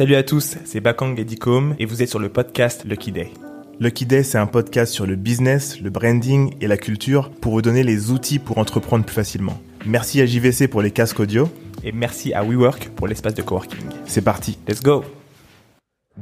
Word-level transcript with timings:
Salut 0.00 0.14
à 0.14 0.22
tous, 0.22 0.56
c'est 0.64 0.80
Bakang 0.80 1.18
Edicom 1.18 1.74
et 1.78 1.84
vous 1.84 2.02
êtes 2.02 2.08
sur 2.08 2.18
le 2.18 2.30
podcast 2.30 2.86
Lucky 2.86 3.12
Day. 3.12 3.32
Lucky 3.80 4.06
Day, 4.06 4.22
c'est 4.22 4.38
un 4.38 4.46
podcast 4.46 4.94
sur 4.94 5.06
le 5.06 5.14
business, 5.14 5.78
le 5.78 5.90
branding 5.90 6.54
et 6.62 6.68
la 6.68 6.78
culture 6.78 7.30
pour 7.30 7.52
vous 7.52 7.60
donner 7.60 7.82
les 7.82 8.10
outils 8.10 8.38
pour 8.38 8.56
entreprendre 8.56 9.04
plus 9.04 9.14
facilement. 9.14 9.60
Merci 9.84 10.22
à 10.22 10.24
JVC 10.26 10.68
pour 10.68 10.80
les 10.80 10.90
casques 10.90 11.20
audio 11.20 11.50
et 11.84 11.92
merci 11.92 12.32
à 12.32 12.42
WeWork 12.42 12.88
pour 12.96 13.08
l'espace 13.08 13.34
de 13.34 13.42
coworking. 13.42 13.84
C'est 14.06 14.22
parti, 14.22 14.56
let's 14.66 14.82
go 14.82 15.04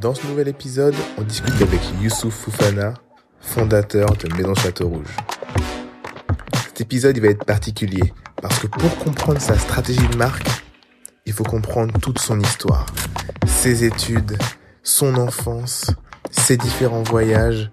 Dans 0.01 0.15
ce 0.15 0.25
nouvel 0.29 0.47
épisode, 0.47 0.95
on 1.17 1.23
discute 1.23 1.61
avec 1.61 1.81
Youssouf 2.01 2.33
Foufana, 2.33 2.95
fondateur 3.41 4.07
de 4.17 4.33
Maison 4.37 4.55
Château 4.55 4.89
Rouge. 4.91 5.17
Cet 6.69 6.83
épisode 6.83 7.17
il 7.17 7.21
va 7.21 7.31
être 7.31 7.45
particulier 7.45 8.13
parce 8.41 8.61
que 8.61 8.69
pour 8.69 8.97
comprendre 8.99 9.41
sa 9.41 9.59
stratégie 9.59 10.07
de 10.07 10.17
marque, 10.17 10.47
il 11.27 11.33
faut 11.33 11.43
comprendre 11.43 11.99
toute 12.01 12.21
son 12.21 12.39
histoire, 12.39 12.87
ses 13.45 13.83
études, 13.83 14.39
son 14.85 15.17
enfance, 15.17 15.91
ses 16.31 16.57
différents 16.57 17.03
voyages, 17.03 17.73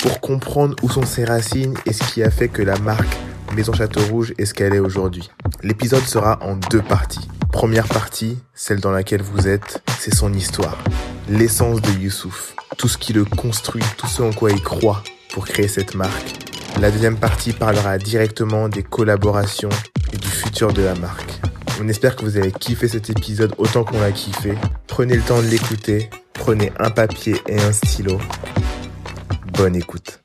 pour 0.00 0.22
comprendre 0.22 0.74
où 0.82 0.88
sont 0.88 1.04
ses 1.04 1.26
racines 1.26 1.74
et 1.84 1.92
ce 1.92 2.02
qui 2.10 2.22
a 2.22 2.30
fait 2.30 2.48
que 2.48 2.62
la 2.62 2.78
marque 2.78 3.14
Maison 3.54 3.74
Château 3.74 4.00
Rouge 4.10 4.32
est 4.38 4.46
ce 4.46 4.54
qu'elle 4.54 4.74
est 4.74 4.78
aujourd'hui. 4.78 5.28
L'épisode 5.62 6.04
sera 6.04 6.38
en 6.42 6.56
deux 6.56 6.82
parties. 6.82 7.28
Première 7.52 7.88
partie, 7.88 8.38
celle 8.54 8.80
dans 8.80 8.90
laquelle 8.90 9.22
vous 9.22 9.48
êtes, 9.48 9.82
c'est 9.98 10.14
son 10.14 10.32
histoire, 10.32 10.78
l'essence 11.28 11.80
de 11.80 11.90
Youssouf, 11.90 12.54
tout 12.76 12.88
ce 12.88 12.98
qui 12.98 13.12
le 13.12 13.24
construit, 13.24 13.82
tout 13.96 14.06
ce 14.06 14.22
en 14.22 14.32
quoi 14.32 14.50
il 14.50 14.62
croit 14.62 15.02
pour 15.32 15.46
créer 15.46 15.66
cette 15.66 15.94
marque. 15.94 16.34
La 16.80 16.90
deuxième 16.90 17.16
partie 17.16 17.52
parlera 17.52 17.98
directement 17.98 18.68
des 18.68 18.82
collaborations 18.82 19.70
et 20.12 20.16
du 20.18 20.28
futur 20.28 20.72
de 20.72 20.82
la 20.82 20.94
marque. 20.94 21.40
On 21.80 21.88
espère 21.88 22.16
que 22.16 22.24
vous 22.24 22.36
avez 22.36 22.52
kiffé 22.52 22.86
cet 22.86 23.10
épisode 23.10 23.54
autant 23.58 23.82
qu'on 23.82 24.00
l'a 24.00 24.12
kiffé. 24.12 24.54
Prenez 24.86 25.16
le 25.16 25.22
temps 25.22 25.40
de 25.40 25.46
l'écouter, 25.46 26.10
prenez 26.34 26.70
un 26.78 26.90
papier 26.90 27.40
et 27.48 27.58
un 27.60 27.72
stylo. 27.72 28.20
Bonne 29.54 29.74
écoute. 29.74 30.22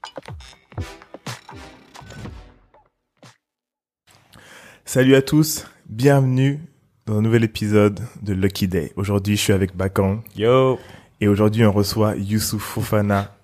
Salut 4.86 5.16
à 5.16 5.22
tous, 5.24 5.66
bienvenue 5.90 6.60
dans 7.06 7.18
un 7.18 7.22
nouvel 7.22 7.44
épisode 7.44 8.00
de 8.22 8.34
Lucky 8.34 8.68
Day. 8.68 8.94
Aujourd'hui, 8.96 9.36
je 9.36 9.42
suis 9.42 9.54
avec 9.54 9.76
Bakang. 9.76 10.22
Yo 10.38 10.80
Et 11.20 11.28
aujourd'hui, 11.28 11.66
on 11.66 11.72
reçoit 11.72 12.16
Youssouf 12.16 12.64
Fofana, 12.64 13.36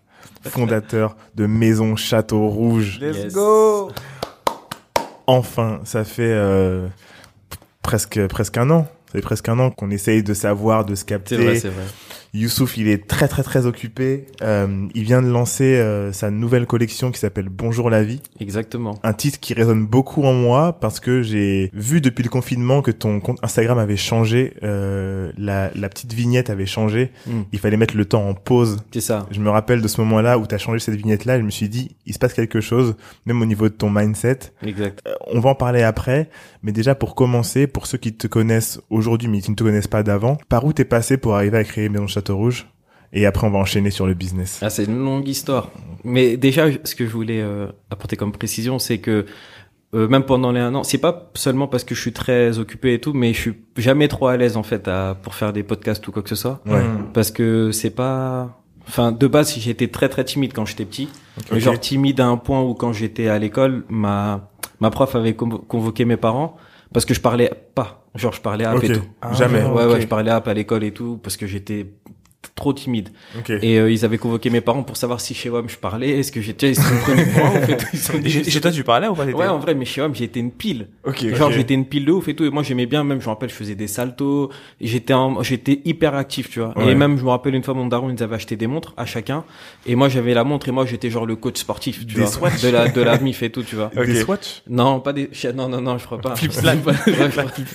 fondateur 0.45 1.17
de 1.35 1.45
Maison 1.45 1.95
Château 1.95 2.47
Rouge. 2.47 2.99
Let's 3.01 3.33
go 3.33 3.91
Enfin, 5.27 5.81
ça 5.83 6.05
fait 6.05 6.31
euh, 6.33 6.87
presque 7.83 8.25
presque 8.27 8.57
un 8.57 8.69
an. 8.69 8.87
Ça 9.07 9.13
fait 9.13 9.21
presque 9.21 9.49
un 9.49 9.59
an 9.59 9.71
qu'on 9.71 9.91
essaye 9.91 10.23
de 10.23 10.33
savoir, 10.33 10.85
de 10.85 10.95
se 10.95 11.03
capter. 11.03 11.35
C'est 11.35 11.43
vrai, 11.43 11.59
c'est 11.59 11.69
vrai. 11.69 11.83
Youssouf, 12.33 12.77
il 12.77 12.87
est 12.87 13.07
très 13.07 13.27
très 13.27 13.43
très 13.43 13.65
occupé. 13.65 14.27
Euh, 14.41 14.87
il 14.93 15.03
vient 15.03 15.21
de 15.21 15.27
lancer 15.27 15.77
euh, 15.77 16.11
sa 16.11 16.29
nouvelle 16.29 16.65
collection 16.67 17.11
qui 17.11 17.19
s'appelle 17.19 17.49
Bonjour 17.49 17.89
la 17.89 18.03
vie. 18.03 18.21
Exactement. 18.39 18.99
Un 19.03 19.13
titre 19.13 19.39
qui 19.39 19.53
résonne 19.53 19.85
beaucoup 19.85 20.23
en 20.23 20.33
moi 20.33 20.79
parce 20.79 20.99
que 20.99 21.23
j'ai 21.23 21.71
vu 21.73 22.01
depuis 22.01 22.23
le 22.23 22.29
confinement 22.29 22.81
que 22.81 22.91
ton 22.91 23.19
compte 23.19 23.39
Instagram 23.41 23.79
avait 23.79 23.97
changé, 23.97 24.53
euh, 24.63 25.31
la, 25.37 25.71
la 25.73 25.89
petite 25.89 26.13
vignette 26.13 26.49
avait 26.49 26.67
changé. 26.67 27.11
Mm. 27.25 27.41
Il 27.51 27.59
fallait 27.59 27.77
mettre 27.77 27.97
le 27.97 28.05
temps 28.05 28.27
en 28.27 28.33
pause. 28.35 28.77
C'est 28.93 29.01
ça. 29.01 29.25
Je 29.31 29.39
me 29.39 29.49
rappelle 29.49 29.81
de 29.81 29.87
ce 29.87 29.99
moment-là 30.01 30.37
où 30.37 30.45
tu 30.45 30.53
as 30.53 30.59
changé 30.59 30.79
cette 30.79 30.95
vignette-là. 30.95 31.39
Je 31.39 31.43
me 31.43 31.49
suis 31.49 31.69
dit, 31.69 31.95
il 32.05 32.13
se 32.13 32.19
passe 32.19 32.33
quelque 32.33 32.61
chose, 32.61 32.95
même 33.25 33.41
au 33.41 33.45
niveau 33.45 33.69
de 33.69 33.73
ton 33.73 33.89
mindset. 33.89 34.39
Exact. 34.63 35.01
Euh, 35.07 35.13
on 35.27 35.39
va 35.39 35.51
en 35.51 35.55
parler 35.55 35.81
après, 35.81 36.29
mais 36.61 36.71
déjà 36.71 36.93
pour 36.93 37.15
commencer, 37.15 37.65
pour 37.65 37.87
ceux 37.87 37.97
qui 37.97 38.13
te 38.13 38.27
connaissent 38.27 38.79
aujourd'hui 38.89 39.27
mais 39.27 39.41
qui 39.41 39.51
ne 39.51 39.55
te 39.55 39.63
connaissent 39.63 39.87
pas 39.87 40.03
d'avant, 40.03 40.37
par 40.47 40.65
où 40.65 40.73
t'es 40.73 40.85
passé 40.85 41.17
pour 41.17 41.35
arriver 41.35 41.57
à 41.57 41.63
créer 41.63 41.89
Maison 41.89 42.07
Château 42.19 42.37
Rouge 42.37 42.67
Et 43.13 43.25
après, 43.25 43.47
on 43.47 43.51
va 43.51 43.59
enchaîner 43.59 43.91
sur 43.91 44.05
le 44.05 44.13
business. 44.13 44.59
Ah, 44.61 44.69
c'est 44.69 44.83
une 44.85 44.99
longue 44.99 45.27
histoire. 45.27 45.69
Mais 46.03 46.37
déjà, 46.37 46.67
ce 46.83 46.95
que 46.95 47.05
je 47.05 47.11
voulais 47.11 47.41
euh, 47.41 47.67
apporter 47.89 48.15
comme 48.17 48.31
précision, 48.31 48.77
c'est 48.77 48.97
que 48.99 49.25
euh, 49.95 50.07
même 50.07 50.23
pendant 50.23 50.51
les 50.51 50.59
un 50.59 50.75
an, 50.75 50.83
c'est 50.83 50.99
pas 50.99 51.31
seulement 51.33 51.67
parce 51.67 51.83
que 51.83 51.95
je 51.95 52.01
suis 52.01 52.13
très 52.13 52.59
occupé 52.59 52.93
et 52.93 52.99
tout, 52.99 53.13
mais 53.13 53.33
je 53.33 53.39
suis 53.41 53.53
jamais 53.77 54.07
trop 54.07 54.27
à 54.27 54.37
l'aise 54.37 54.55
en 54.57 54.63
fait 54.63 54.87
à, 54.87 55.15
pour 55.23 55.33
faire 55.33 55.51
des 55.53 55.63
podcasts 55.63 56.07
ou 56.07 56.11
quoi 56.11 56.21
que 56.21 56.29
ce 56.29 56.35
soit, 56.35 56.61
Ouais. 56.67 56.83
parce 57.13 57.31
que 57.31 57.71
c'est 57.71 57.89
pas. 57.89 58.61
Enfin, 58.87 59.11
de 59.11 59.27
base, 59.27 59.55
j'étais 59.57 59.87
très 59.87 60.09
très 60.09 60.23
timide 60.25 60.51
quand 60.53 60.65
j'étais 60.65 60.85
petit. 60.85 61.09
Genre 61.53 61.79
timide 61.79 62.19
à 62.19 62.27
un 62.27 62.37
point 62.37 62.61
où 62.61 62.73
quand 62.75 62.91
j'étais 62.93 63.27
à 63.29 63.39
l'école, 63.39 63.83
ma 63.89 64.49
ma 64.79 64.89
prof 64.91 65.15
avait 65.15 65.31
convo- 65.33 65.65
convoqué 65.65 66.05
mes 66.05 66.17
parents 66.17 66.55
parce 66.93 67.05
que 67.05 67.13
je 67.13 67.21
parlais 67.21 67.51
pas. 67.75 68.05
Genre 68.15 68.33
je 68.33 68.41
parlais 68.41 68.65
app 68.65 68.77
Ok. 68.77 68.83
et 68.85 68.93
tout. 68.93 69.03
Jamais. 69.33 69.63
Ouais 69.63 69.85
Ok. 69.85 69.91
ouais, 69.93 70.01
je 70.01 70.07
parlais 70.07 70.31
app 70.31 70.47
à 70.47 70.53
l'école 70.53 70.83
et 70.83 70.91
tout 70.91 71.19
parce 71.21 71.37
que 71.37 71.45
j'étais 71.47 71.85
trop 72.55 72.73
timide. 72.73 73.09
Ok. 73.37 73.49
Et 73.61 73.79
euh, 73.79 73.91
ils 73.91 74.03
avaient 74.05 74.17
convoqué 74.17 74.49
mes 74.49 74.61
parents 74.61 74.83
pour 74.83 74.97
savoir 74.97 75.19
si 75.21 75.33
chez 75.33 75.49
WAM 75.49 75.69
je 75.69 75.77
parlais, 75.77 76.09
est-ce 76.19 76.31
que 76.31 76.41
j'étais, 76.41 76.69
ils 76.69 76.75
se 76.75 77.01
prenaient 77.03 77.25
pour 77.25 77.43
moi, 77.45 77.49
en 77.57 77.61
fait. 77.61 77.85
Ils 77.93 78.29
Chez 78.29 78.43
chez 78.49 78.61
toi, 78.61 78.71
tu 78.71 78.83
parlais 78.83 79.07
ou 79.07 79.13
pas 79.15 79.25
Ouais, 79.25 79.47
en 79.47 79.59
vrai, 79.59 79.75
mais 79.75 79.85
chez 79.85 80.01
WAM, 80.01 80.15
j'étais 80.15 80.39
une 80.39 80.51
pile. 80.51 80.87
Ok. 81.05 81.25
Genre, 81.35 81.51
j'étais 81.51 81.73
une 81.73 81.85
pile 81.85 82.05
de 82.05 82.11
ouf 82.11 82.27
et 82.27 82.35
tout. 82.35 82.45
Et 82.45 82.49
moi, 82.49 82.63
j'aimais 82.63 82.85
bien, 82.85 83.03
même, 83.03 83.19
je 83.21 83.25
me 83.25 83.29
rappelle, 83.29 83.49
je 83.49 83.55
faisais 83.55 83.75
des 83.75 83.87
saltos. 83.87 84.49
J'étais 84.81 85.13
en- 85.13 85.41
j'étais 85.43 85.81
hyper 85.85 86.15
actif, 86.15 86.49
tu 86.49 86.59
vois. 86.59 86.77
Ouais. 86.77 86.91
Et 86.91 86.95
même, 86.95 87.17
je 87.17 87.23
me 87.23 87.29
rappelle 87.29 87.55
une 87.55 87.63
fois, 87.63 87.73
mon 87.73 87.85
daron, 87.87 88.09
ils 88.09 88.15
nous 88.15 88.23
avait 88.23 88.35
acheté 88.35 88.55
des 88.55 88.67
montres 88.67 88.93
à 88.97 89.05
chacun. 89.05 89.43
Et 89.85 89.95
moi, 89.95 90.07
j'avais 90.09 90.33
la 90.33 90.43
montre 90.43 90.69
et 90.69 90.71
moi, 90.71 90.85
j'étais 90.85 91.09
genre 91.09 91.25
le 91.25 91.35
coach 91.35 91.57
sportif, 91.57 91.99
tu 92.07 92.15
Des 92.15 92.21
vois. 92.21 92.29
Swatch 92.29 92.61
De 92.61 92.69
la, 92.69 92.87
de 92.89 93.01
la 93.01 93.17
MIF 93.19 93.43
et 93.43 93.49
tout, 93.51 93.63
tu 93.63 93.75
vois. 93.75 93.91
Des. 94.05 94.15
Swatch 94.21 94.63
Non, 94.69 94.99
pas 95.01 95.13
des, 95.13 95.29
non, 95.55 95.67
non, 95.69 95.81
non, 95.81 95.97
je 95.97 96.05
crois 96.05 96.19
pas. 96.19 96.35
Flip 96.35 96.51
Je 96.53 96.59
flag. 96.59 96.77
sais 96.79 96.83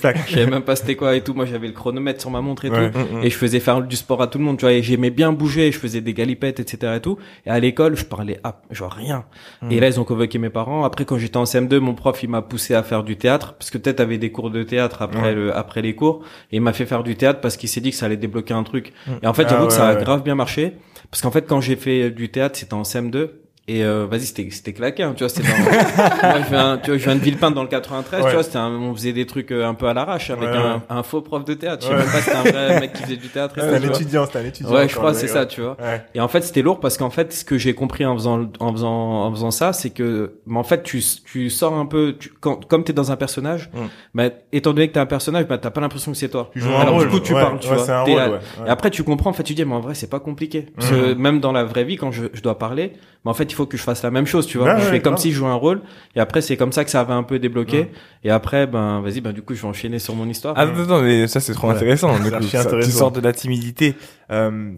pas. 0.01 0.09
Ouais, 0.09 0.15
je 0.27 0.33
savais 0.33 0.47
même 0.47 0.61
pas 0.63 0.75
c'était 0.75 0.95
quoi 0.95 1.15
et 1.15 1.21
tout. 1.23 1.33
Moi, 1.33 1.45
j'avais 1.45 1.67
le 1.67 1.73
chronomètre 1.73 2.19
sur 2.21 2.29
ma 2.31 2.41
montre 2.41 2.65
et 2.65 2.69
Ouais. 2.69 2.91
tout. 2.91 2.97
Et 3.23 3.29
je 3.29 3.35
faisais 3.37 3.59
faire 3.59 3.81
du 3.81 3.95
sport 3.95 4.21
à 4.21 4.27
tout 4.27 4.37
le 4.37 4.43
monde, 4.43 4.54
tu 4.57 4.65
vois. 4.65 4.79
J'aimais 4.81 5.09
bien 5.09 5.31
bouger, 5.31 5.71
je 5.71 5.79
faisais 5.79 6.01
des 6.01 6.13
galipettes, 6.13 6.59
etc. 6.59 6.93
et 6.97 6.99
tout. 7.01 7.17
Et 7.45 7.49
à 7.49 7.59
l'école, 7.59 7.95
je 7.95 8.05
parlais 8.05 8.39
ah, 8.43 8.61
genre 8.71 8.91
rien. 8.91 9.25
Et 9.69 9.79
là, 9.79 9.87
ils 9.87 9.99
ont 9.99 10.03
convoqué 10.03 10.37
mes 10.37 10.49
parents. 10.49 10.83
Après, 10.83 11.05
quand 11.05 11.17
j'étais 11.17 11.37
en 11.37 11.43
CM2, 11.43 11.77
mon 11.79 11.93
prof, 11.95 12.21
il 12.23 12.29
m'a 12.29 12.41
poussé 12.41 12.73
à 12.75 12.83
faire 12.83 13.03
du 13.03 13.17
théâtre. 13.17 13.53
Parce 13.53 13.69
que 13.71 13.77
peut-être 13.77 13.99
avait 13.99 14.17
des 14.17 14.31
cours 14.31 14.49
de 14.51 14.63
théâtre 14.63 15.01
après 15.01 15.21
Ouais. 15.21 15.33
le, 15.35 15.55
après 15.55 15.81
les 15.81 15.95
cours. 15.95 16.23
Et 16.51 16.57
il 16.57 16.61
m'a 16.61 16.73
fait 16.73 16.85
faire 16.85 17.03
du 17.03 17.15
théâtre 17.15 17.39
parce 17.41 17.57
qu'il 17.57 17.69
s'est 17.69 17.81
dit 17.81 17.91
que 17.91 17.95
ça 17.97 18.05
allait 18.07 18.17
débloquer 18.17 18.53
un 18.53 18.63
truc. 18.63 18.93
Et 19.23 19.27
en 19.27 19.33
fait, 19.33 19.45
Ah 19.47 19.49
j'avoue 19.51 19.67
que 19.67 19.73
ça 19.73 19.87
a 19.89 19.95
ouais. 19.95 20.01
grave 20.03 20.23
bien 20.23 20.35
marché. 20.35 20.73
Parce 21.11 21.21
qu'en 21.21 21.31
fait, 21.31 21.45
quand 21.47 21.61
j'ai 21.61 21.75
fait 21.75 22.09
du 22.11 22.29
théâtre, 22.29 22.57
c'était 22.57 22.73
en 22.73 22.81
CM2. 22.83 23.29
Et 23.67 23.83
euh, 23.83 24.05
vas-y, 24.07 24.27
c'était 24.27 24.47
c'était 24.51 24.73
claqué, 24.73 25.01
hein, 25.01 25.13
tu 25.17 25.23
vois, 25.23 25.29
c'était 25.29 25.47
dans... 25.47 25.55
Je 26.43 26.49
viens, 26.51 26.77
tu 26.77 26.91
vois, 26.91 26.99
je 26.99 27.03
viens 27.03 27.15
de 27.15 27.19
Villepinte 27.19 27.55
dans 27.55 27.63
le 27.63 27.67
93, 27.67 28.21
Ouais. 28.21 28.29
tu 28.29 28.33
vois, 28.35 28.43
c'était 28.43 28.57
un- 28.59 28.69
on 28.69 28.93
faisait 28.93 29.11
des 29.11 29.25
trucs 29.25 29.51
euh, 29.51 29.65
un 29.67 29.73
peu 29.73 29.87
à 29.87 29.93
l'arrache 29.95 30.29
avec 30.29 30.47
Ouais, 30.49 30.55
un, 30.55 30.75
ouais. 30.75 30.81
un 30.87 31.01
faux 31.01 31.21
prof 31.21 31.43
de 31.45 31.55
théâtre. 31.55 31.83
Je 31.83 31.87
sais 31.87 31.95
même 31.95 32.05
pas 32.11 32.21
c'était 32.21 32.35
un 32.37 32.43
vrai 32.43 32.79
mec 32.81 32.93
qui 32.93 33.01
faisait 33.01 33.15
du 33.17 33.27
théâtre. 33.29 33.55
tout, 33.55 33.61
un 33.61 33.79
tu 33.79 33.87
étudiant, 33.87 34.27
c'est 34.31 34.37
un 34.37 34.45
étudiant. 34.45 34.71
Ouais, 34.71 34.87
je 34.87 34.95
crois, 34.95 35.15
c'est 35.15 35.27
ça, 35.27 35.47
tu 35.47 35.61
vois. 35.61 35.77
Et 36.13 36.19
en 36.21 36.27
fait, 36.27 36.41
c'était 36.41 36.61
lourd 36.61 36.79
parce 36.79 36.95
qu'en 36.99 37.09
fait, 37.09 37.33
ce 37.33 37.43
que 37.43 37.57
j'ai 37.57 37.73
compris 37.73 38.05
en 38.05 38.13
faisant, 38.15 38.47
en 38.59 38.71
faisant, 38.71 39.23
en 39.25 39.31
faisant 39.31 39.49
ça, 39.49 39.73
c'est 39.73 39.89
que, 39.89 40.35
mais 40.45 40.59
en 40.59 40.63
fait, 40.63 40.83
tu, 40.83 41.01
tu 41.25 41.49
sors 41.49 41.73
un 41.73 41.87
peu, 41.87 42.15
tu, 42.19 42.29
quand, 42.39 42.63
comme 42.67 42.83
t'es 42.83 42.93
dans 42.93 43.11
un 43.11 43.15
personnage, 43.15 43.71
Mm. 43.73 43.79
bah, 44.13 44.23
étant 44.51 44.73
donné 44.73 44.89
que 44.89 44.93
t'es 44.93 44.99
un 44.99 45.05
personnage, 45.07 45.47
bah, 45.47 45.57
t'as 45.57 45.71
pas 45.71 45.81
l'impression 45.81 46.11
que 46.11 46.17
c'est 46.19 46.29
toi. 46.29 46.51
Tu 46.53 46.59
joues 46.59 46.69
un 46.69 46.81
Alors 46.81 46.95
rôle. 46.99 47.05
du 47.07 47.09
coup, 47.15 47.19
tu 47.19 47.33
parles, 47.33 47.57
tu 47.59 47.67
vois. 47.67 47.89
un 47.91 48.03
rôle. 48.03 48.39
Et 48.65 48.69
après, 48.69 48.91
tu 48.91 49.03
comprends, 49.03 49.31
en 49.31 49.33
fait, 49.33 49.41
tu 49.43 49.55
dis, 49.55 49.65
mais 49.65 49.73
en 49.73 49.79
vrai, 49.79 49.95
c'est 49.95 50.09
pas 50.09 50.19
compliqué. 50.19 50.67
Parce 50.75 50.91
que 50.91 51.13
même 51.15 51.39
dans 51.39 51.51
la 51.51 51.63
vraie 51.63 51.83
vie, 51.83 51.95
quand 51.97 52.11
je, 52.11 52.25
je 52.31 52.41
dois 52.43 52.59
parler, 52.59 52.93
mais 53.25 53.31
en 53.31 53.33
fait, 53.33 53.45
il 53.55 53.57
faut 53.57 53.65
que 53.65 53.77
je 53.77 53.83
fasse 53.83 54.03
la 54.03 54.11
même 54.11 54.25
chose, 54.27 54.45
tu 54.47 54.57
vois. 54.57 54.73
Ouais, 54.73 54.79
je 54.81 54.85
ouais, 54.85 54.91
fais 54.91 55.01
comme 55.01 55.15
si 55.17 55.31
je 55.31 55.37
jouais 55.37 55.47
un 55.47 55.53
rôle. 55.55 55.81
Et 56.15 56.19
après, 56.19 56.41
c'est 56.41 56.57
comme 56.57 56.71
ça 56.73 56.83
que 56.83 56.89
ça 56.91 56.99
avait 56.99 57.13
un 57.13 57.23
peu 57.23 57.39
débloqué. 57.39 57.87
Et 58.25 58.29
après, 58.29 58.67
ben, 58.67 58.99
vas-y, 59.01 59.21
ben, 59.21 59.31
du 59.31 59.41
coup, 59.41 59.53
je 59.55 59.61
vais 59.61 59.67
enchaîner 59.67 59.99
sur 59.99 60.13
mon 60.13 60.27
histoire. 60.27 60.53
Ah, 60.57 60.63
attends, 60.63 61.01
mais 61.01 61.27
ça 61.27 61.39
c'est 61.39 61.53
trop 61.53 61.69
Ouais. 61.69 61.75
intéressant. 61.75 62.13
Du 62.19 62.29
coup, 62.31 62.41
ça- 62.43 62.59
tu 62.63 62.67
intéressant. 62.67 62.91
sors 62.99 63.11
de 63.11 63.21
la 63.21 63.31
timidité. 63.31 63.95
Euh, 64.31 64.73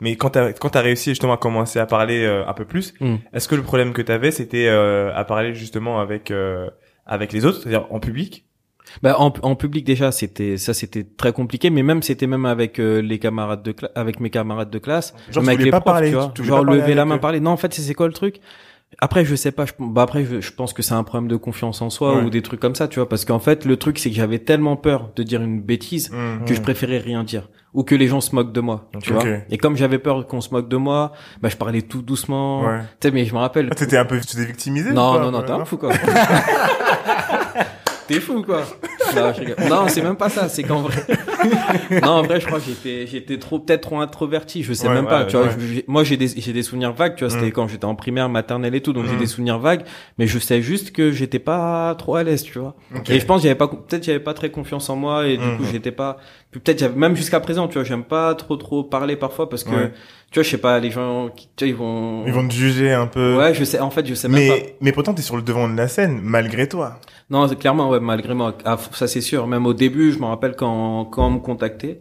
mais 0.00 0.16
quand 0.16 0.30
t'as 0.30 0.52
quand 0.52 0.70
t'as 0.70 0.80
réussi 0.80 1.10
justement 1.10 1.34
à 1.34 1.36
commencer 1.36 1.78
à 1.78 1.86
parler 1.86 2.24
euh, 2.24 2.46
un 2.46 2.52
peu 2.54 2.64
plus, 2.64 2.94
Mm. 3.00 3.16
est-ce 3.32 3.46
que 3.48 3.54
le 3.54 3.62
problème 3.62 3.92
que 3.92 4.02
t'avais 4.02 4.30
c'était 4.30 4.66
euh, 4.68 5.12
à 5.14 5.24
parler 5.24 5.54
justement 5.54 6.00
avec 6.00 6.30
euh, 6.30 6.68
avec 7.06 7.32
les 7.32 7.44
autres, 7.44 7.60
c'est-à-dire 7.60 7.86
en 7.90 8.00
public? 8.00 8.46
Bah, 9.02 9.16
en, 9.18 9.32
en 9.42 9.54
public 9.56 9.84
déjà, 9.84 10.12
c'était 10.12 10.56
ça, 10.56 10.74
c'était 10.74 11.04
très 11.04 11.32
compliqué. 11.32 11.70
Mais 11.70 11.82
même, 11.82 12.02
c'était 12.02 12.26
même 12.26 12.46
avec 12.46 12.78
euh, 12.78 13.00
les 13.02 13.18
camarades 13.18 13.62
de 13.62 13.72
cla- 13.72 13.90
avec 13.94 14.20
mes 14.20 14.30
camarades 14.30 14.70
de 14.70 14.78
classe, 14.78 15.14
Genre, 15.30 15.42
même 15.42 15.44
tu 15.44 15.48
avec 15.48 15.58
voulais 15.58 15.64
les 15.66 15.70
pas 15.70 15.80
profs, 15.80 15.92
parler, 15.94 16.08
tu 16.10 16.14
vois. 16.16 16.32
tu 16.34 16.42
voulais 16.42 16.48
Genre 16.56 16.64
lever 16.64 16.94
la 16.94 17.04
main, 17.04 17.16
eux. 17.16 17.20
parler. 17.20 17.40
Non, 17.40 17.50
en 17.50 17.56
fait, 17.56 17.72
c'est 17.74 17.82
c'est 17.82 17.94
quoi 17.94 18.06
le 18.06 18.12
truc? 18.12 18.40
Après, 19.00 19.24
je 19.24 19.34
sais 19.34 19.50
pas. 19.50 19.66
Je, 19.66 19.72
bah 19.80 20.02
après, 20.02 20.24
je, 20.24 20.40
je 20.40 20.52
pense 20.52 20.72
que 20.72 20.80
c'est 20.82 20.94
un 20.94 21.02
problème 21.02 21.28
de 21.28 21.34
confiance 21.34 21.82
en 21.82 21.90
soi 21.90 22.16
Ouais. 22.16 22.22
ou 22.22 22.30
des 22.30 22.42
trucs 22.42 22.60
comme 22.60 22.76
ça, 22.76 22.86
tu 22.86 23.00
vois. 23.00 23.08
Parce 23.08 23.24
qu'en 23.24 23.40
fait, 23.40 23.64
le 23.64 23.76
truc, 23.76 23.98
c'est 23.98 24.08
que 24.08 24.14
j'avais 24.14 24.38
tellement 24.38 24.76
peur 24.76 25.10
de 25.16 25.22
dire 25.24 25.42
une 25.42 25.60
bêtise 25.60 26.12
Mhm. 26.12 26.44
que 26.46 26.54
je 26.54 26.60
préférais 26.60 26.98
rien 26.98 27.24
dire 27.24 27.48
ou 27.72 27.82
que 27.82 27.96
les 27.96 28.06
gens 28.06 28.20
se 28.20 28.32
moquent 28.36 28.52
de 28.52 28.60
moi, 28.60 28.88
tu 29.02 29.12
vois. 29.12 29.24
Et 29.50 29.58
comme 29.58 29.76
j'avais 29.76 29.98
peur 29.98 30.28
qu'on 30.28 30.40
se 30.40 30.50
moque 30.50 30.68
de 30.68 30.76
moi, 30.76 31.10
bah 31.42 31.48
je 31.48 31.56
parlais 31.56 31.82
tout 31.82 32.02
doucement. 32.02 32.62
Ouais. 32.66 32.82
Tu 33.00 33.08
sais, 33.08 33.10
mais 33.12 33.24
je 33.24 33.34
me 33.34 33.40
rappelle. 33.40 33.66
Ah, 33.72 33.74
T'étais 33.74 33.96
un 33.96 34.04
peu, 34.04 34.20
tu 34.20 34.36
t'es 34.36 34.44
victimisé 34.44 34.90
ou 34.90 34.94
Non, 34.94 35.14
pas? 35.14 35.20
non, 35.24 35.32
non, 35.32 35.42
t'es 35.42 35.50
un 35.50 35.64
fou, 35.64 35.76
quoi. 35.76 35.90
t'es 38.06 38.20
fou, 38.20 38.42
quoi. 38.42 38.64
Non, 39.14 39.32
je 39.34 39.40
rigole. 39.40 39.56
Non, 39.68 39.88
c'est 39.88 40.02
même 40.02 40.16
pas 40.16 40.28
ça. 40.28 40.48
C'est 40.48 40.62
qu'en 40.62 40.82
vrai, 40.82 41.02
non, 42.02 42.08
en 42.08 42.22
vrai, 42.22 42.40
je 42.40 42.46
crois 42.46 42.58
que 42.58 42.66
j'étais, 42.66 43.06
j'étais 43.06 43.38
trop, 43.38 43.58
peut-être 43.58 43.82
trop 43.82 44.00
introverti. 44.00 44.62
Je 44.62 44.72
sais 44.72 44.88
Ouais, 44.88 44.94
même 44.94 45.06
pas. 45.06 45.24
tu 45.24 45.36
vois, 45.36 45.48
moi, 45.86 46.04
j'ai 46.04 46.16
des, 46.16 46.28
j'ai 46.28 46.52
des 46.52 46.62
souvenirs 46.62 46.92
vagues. 46.92 47.14
Tu 47.16 47.24
vois, 47.24 47.30
c'était 47.32 47.46
Mm. 47.46 47.52
quand 47.52 47.68
j'étais 47.68 47.84
en 47.84 47.94
primaire, 47.94 48.28
maternelle 48.28 48.74
et 48.74 48.80
tout. 48.80 48.92
Donc, 48.92 49.06
j'ai 49.06 49.14
Mm. 49.16 49.18
des 49.18 49.26
souvenirs 49.26 49.58
vagues. 49.58 49.82
Mais 50.18 50.26
je 50.26 50.38
sais 50.38 50.62
juste 50.62 50.92
que 50.92 51.10
j'étais 51.12 51.38
pas 51.38 51.94
trop 51.96 52.16
à 52.16 52.22
l'aise, 52.22 52.42
tu 52.42 52.58
vois. 52.58 52.74
Et 53.08 53.18
je 53.20 53.26
pense 53.26 53.42
j'avais 53.42 53.54
pas, 53.54 53.68
peut-être 53.68 54.04
j'avais 54.04 54.20
pas 54.20 54.34
très 54.34 54.50
confiance 54.50 54.88
en 54.90 54.96
moi 54.96 55.26
et 55.26 55.36
du 55.36 55.44
coup, 55.56 55.64
j'étais 55.70 55.92
pas, 55.92 56.16
peut-être 56.52 56.78
j'avais, 56.78 56.94
même 56.96 57.16
jusqu'à 57.16 57.40
présent, 57.40 57.68
tu 57.68 57.74
vois, 57.74 57.84
j'aime 57.84 58.04
pas 58.04 58.34
trop 58.34 58.56
trop 58.56 58.82
parler 58.84 59.16
parfois 59.16 59.48
parce 59.48 59.64
que, 59.64 59.70
tu 60.30 60.34
vois, 60.34 60.42
je 60.42 60.48
sais 60.50 60.58
pas, 60.58 60.78
les 60.80 60.90
gens, 60.90 61.28
tu 61.56 61.64
vois, 61.64 61.68
ils 61.68 61.74
vont, 61.74 62.24
Ils 62.26 62.32
vont 62.32 62.46
te 62.48 62.54
juger 62.54 62.92
un 62.92 63.06
peu. 63.06 63.36
ouais, 63.36 63.54
je 63.54 63.64
sais, 63.64 63.80
en 63.80 63.90
fait, 63.90 64.06
je 64.06 64.14
sais 64.14 64.28
même 64.28 64.48
pas. 64.48 64.54
mais, 64.56 64.76
mais 64.80 64.92
pourtant, 64.92 65.14
t'es 65.14 65.22
sur 65.22 65.36
le 65.36 65.42
devant 65.42 65.68
de 65.68 65.76
la 65.76 65.88
scène, 65.88 66.20
malgré 66.22 66.68
toi. 66.68 66.98
Non, 67.30 67.48
clairement, 67.48 67.88
ouais, 67.90 68.00
malgré 68.00 68.34
moi, 68.34 68.54
ah, 68.64 68.76
ça 69.06 69.12
c'est 69.12 69.20
sûr. 69.20 69.46
Même 69.46 69.66
au 69.66 69.74
début, 69.74 70.12
je 70.12 70.18
me 70.18 70.26
rappelle 70.26 70.54
quand, 70.56 71.04
quand 71.06 71.26
on 71.26 71.30
me 71.32 71.38
contactait 71.40 72.00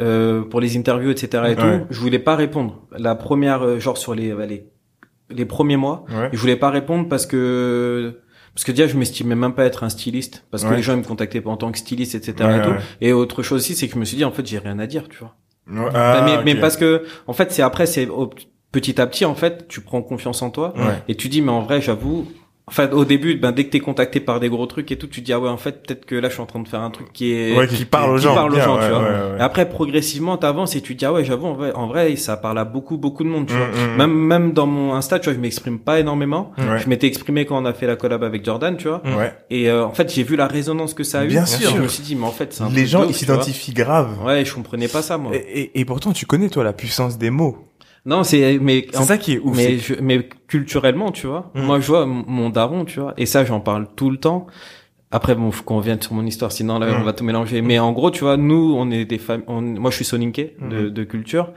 euh, 0.00 0.42
pour 0.42 0.60
les 0.60 0.76
interviews, 0.76 1.10
etc. 1.10 1.44
et 1.50 1.56
tout, 1.56 1.86
je 1.90 2.00
voulais 2.00 2.18
pas 2.18 2.36
répondre. 2.36 2.82
La 2.96 3.14
première, 3.14 3.62
euh, 3.62 3.78
genre 3.80 3.96
sur 3.98 4.14
les, 4.14 4.32
bah, 4.32 4.46
les, 4.46 4.66
les 5.30 5.44
premiers 5.44 5.76
mois, 5.76 6.04
Ouais. 6.10 6.28
je 6.32 6.38
voulais 6.38 6.56
pas 6.56 6.70
répondre 6.70 7.08
parce 7.08 7.26
que 7.26 8.20
parce 8.54 8.64
que 8.64 8.70
déjà 8.72 8.86
je 8.86 8.96
m'estimais 8.96 9.34
même 9.34 9.54
pas 9.54 9.64
être 9.64 9.82
un 9.82 9.88
styliste 9.88 10.44
parce 10.50 10.62
que 10.64 10.68
Ouais. 10.70 10.76
les 10.76 10.82
gens 10.82 10.92
ils 10.94 10.98
me 11.00 11.04
contactaient 11.04 11.42
en 11.44 11.56
tant 11.56 11.72
que 11.72 11.78
styliste, 11.78 12.14
etc. 12.14 12.58
Et 12.58 12.62
tout. 12.62 12.74
Et 13.00 13.12
autre 13.12 13.42
chose 13.42 13.60
aussi, 13.62 13.74
c'est 13.74 13.88
que 13.88 13.94
je 13.94 13.98
me 13.98 14.04
suis 14.04 14.16
dit 14.16 14.24
en 14.24 14.30
fait 14.32 14.46
j'ai 14.46 14.58
rien 14.58 14.78
à 14.78 14.86
dire, 14.86 15.08
tu 15.08 15.18
vois. 15.18 15.34
Bah, 15.66 15.90
Ah, 15.94 16.22
mais, 16.24 16.44
mais 16.54 16.60
parce 16.60 16.76
que 16.76 17.04
en 17.26 17.32
fait 17.32 17.50
c'est 17.52 17.62
après 17.62 17.86
c'est 17.86 18.06
petit 18.70 19.00
à 19.00 19.06
petit 19.06 19.24
en 19.24 19.34
fait 19.34 19.66
tu 19.68 19.80
prends 19.80 20.02
confiance 20.02 20.42
en 20.42 20.50
toi 20.50 20.74
et 21.08 21.14
tu 21.14 21.28
dis 21.28 21.40
mais 21.42 21.52
en 21.52 21.62
vrai 21.62 21.80
j'avoue 21.80 22.26
enfin 22.66 22.88
au 22.92 23.04
début 23.04 23.34
ben 23.36 23.52
dès 23.52 23.64
que 23.64 23.70
t'es 23.70 23.80
contacté 23.80 24.20
par 24.20 24.40
des 24.40 24.48
gros 24.48 24.64
trucs 24.64 24.90
et 24.90 24.96
tout 24.96 25.06
tu 25.06 25.20
te 25.20 25.26
dis 25.26 25.34
ah 25.34 25.38
ouais 25.40 25.50
en 25.50 25.58
fait 25.58 25.82
peut-être 25.86 26.06
que 26.06 26.14
là 26.14 26.28
je 26.30 26.32
suis 26.32 26.42
en 26.42 26.46
train 26.46 26.60
de 26.60 26.66
faire 26.68 26.80
un 26.80 26.88
truc 26.90 27.12
qui 27.12 27.30
est 27.32 27.54
Ouais, 27.54 27.66
qui 27.68 27.84
parle 27.84 28.12
aux 28.12 28.16
gens. 28.16 28.34
parle 28.34 28.54
aux 28.54 28.58
gens 28.58 28.76
ouais, 28.78 28.86
tu 28.86 28.90
vois 28.90 29.02
ouais, 29.02 29.38
et 29.38 29.42
après 29.42 29.68
progressivement 29.68 30.38
t'avances 30.38 30.74
et 30.74 30.80
tu 30.80 30.94
te 30.94 30.98
dis 31.00 31.04
ah 31.04 31.12
ouais 31.12 31.24
j'avoue 31.24 31.46
en 31.46 31.52
vrai, 31.52 31.72
en 31.74 31.88
vrai 31.88 32.16
ça 32.16 32.38
parle 32.38 32.58
à 32.58 32.64
beaucoup 32.64 32.96
beaucoup 32.96 33.22
de 33.22 33.28
monde 33.28 33.46
tu 33.48 33.54
vois 33.54 33.66
Mm, 33.66 33.92
mm. 33.92 33.96
même 33.98 34.12
même 34.14 34.52
dans 34.54 34.66
mon 34.66 34.94
insta 34.94 35.18
tu 35.18 35.26
vois 35.26 35.34
je 35.34 35.40
m'exprime 35.40 35.78
pas 35.78 36.00
énormément 36.00 36.52
Ouais. 36.56 36.78
je 36.78 36.88
m'étais 36.88 37.06
exprimé 37.06 37.44
quand 37.44 37.60
on 37.62 37.66
a 37.66 37.74
fait 37.74 37.86
la 37.86 37.96
collab 37.96 38.24
avec 38.24 38.42
Jordan 38.46 38.76
tu 38.78 38.88
vois 38.88 39.02
et 39.50 39.68
euh, 39.68 39.84
en 39.84 39.92
fait 39.92 40.10
j'ai 40.14 40.22
vu 40.22 40.34
la 40.36 40.46
résonance 40.46 40.94
que 40.94 41.04
ça 41.04 41.20
a 41.20 41.24
eu 41.24 41.28
Bien 41.28 41.44
sûr. 41.44 41.70
je 41.70 41.80
me 41.82 41.88
suis 41.88 42.02
dit 42.02 42.16
mais 42.16 42.24
en 42.26 42.30
fait 42.30 42.54
c'est 42.54 42.62
un 42.62 42.70
Les 42.70 42.86
gens, 42.86 43.04
ils 43.06 43.14
s'identifient 43.14 43.74
grave. 43.74 44.08
ouais 44.24 44.42
je 44.44 44.54
comprenais 44.54 44.88
pas 44.88 45.02
ça 45.02 45.18
moi 45.18 45.32
Et, 45.34 45.38
et, 45.60 45.80
et 45.80 45.84
pourtant, 45.84 46.12
tu 46.12 46.24
connais, 46.26 46.48
toi, 46.48 46.64
la 46.64 46.72
puissance 46.72 47.18
des 47.18 47.28
mots. 47.30 47.58
Non 48.06 48.22
c'est 48.24 48.58
mais 48.60 48.86
C'est 48.92 49.02
ça 49.04 49.18
qui 49.18 49.34
est 49.34 49.38
ouf. 49.38 49.56
mais 49.56 49.78
je, 49.78 49.94
mais 50.00 50.28
culturellement 50.48 51.10
tu 51.10 51.26
vois 51.26 51.50
Mm. 51.54 51.62
moi 51.62 51.80
je 51.80 51.86
vois 51.86 52.06
mon 52.06 52.50
daron 52.50 52.84
tu 52.84 53.00
vois 53.00 53.14
et 53.16 53.26
ça 53.26 53.44
j'en 53.44 53.60
parle 53.60 53.86
tout 53.96 54.10
le 54.10 54.18
temps 54.18 54.46
après 55.10 55.34
bon 55.34 55.50
faut 55.50 55.64
qu'on 55.64 55.76
revienne 55.78 56.00
sur 56.02 56.12
mon 56.14 56.26
histoire 56.26 56.52
sinon 56.52 56.78
là 56.78 56.86
Mm. 56.90 57.00
on 57.00 57.04
va 57.04 57.12
tout 57.12 57.24
mélanger 57.24 57.62
mais 57.62 57.78
en 57.78 57.92
gros 57.92 58.10
tu 58.10 58.20
vois 58.24 58.36
nous 58.36 58.74
on 58.76 58.90
est 58.90 59.04
des 59.04 59.18
familles 59.18 59.46
moi 59.78 59.90
je 59.90 59.96
suis 59.96 60.04
soninké 60.04 60.56
de, 60.70 60.88
de 60.88 61.04
culture 61.04 61.52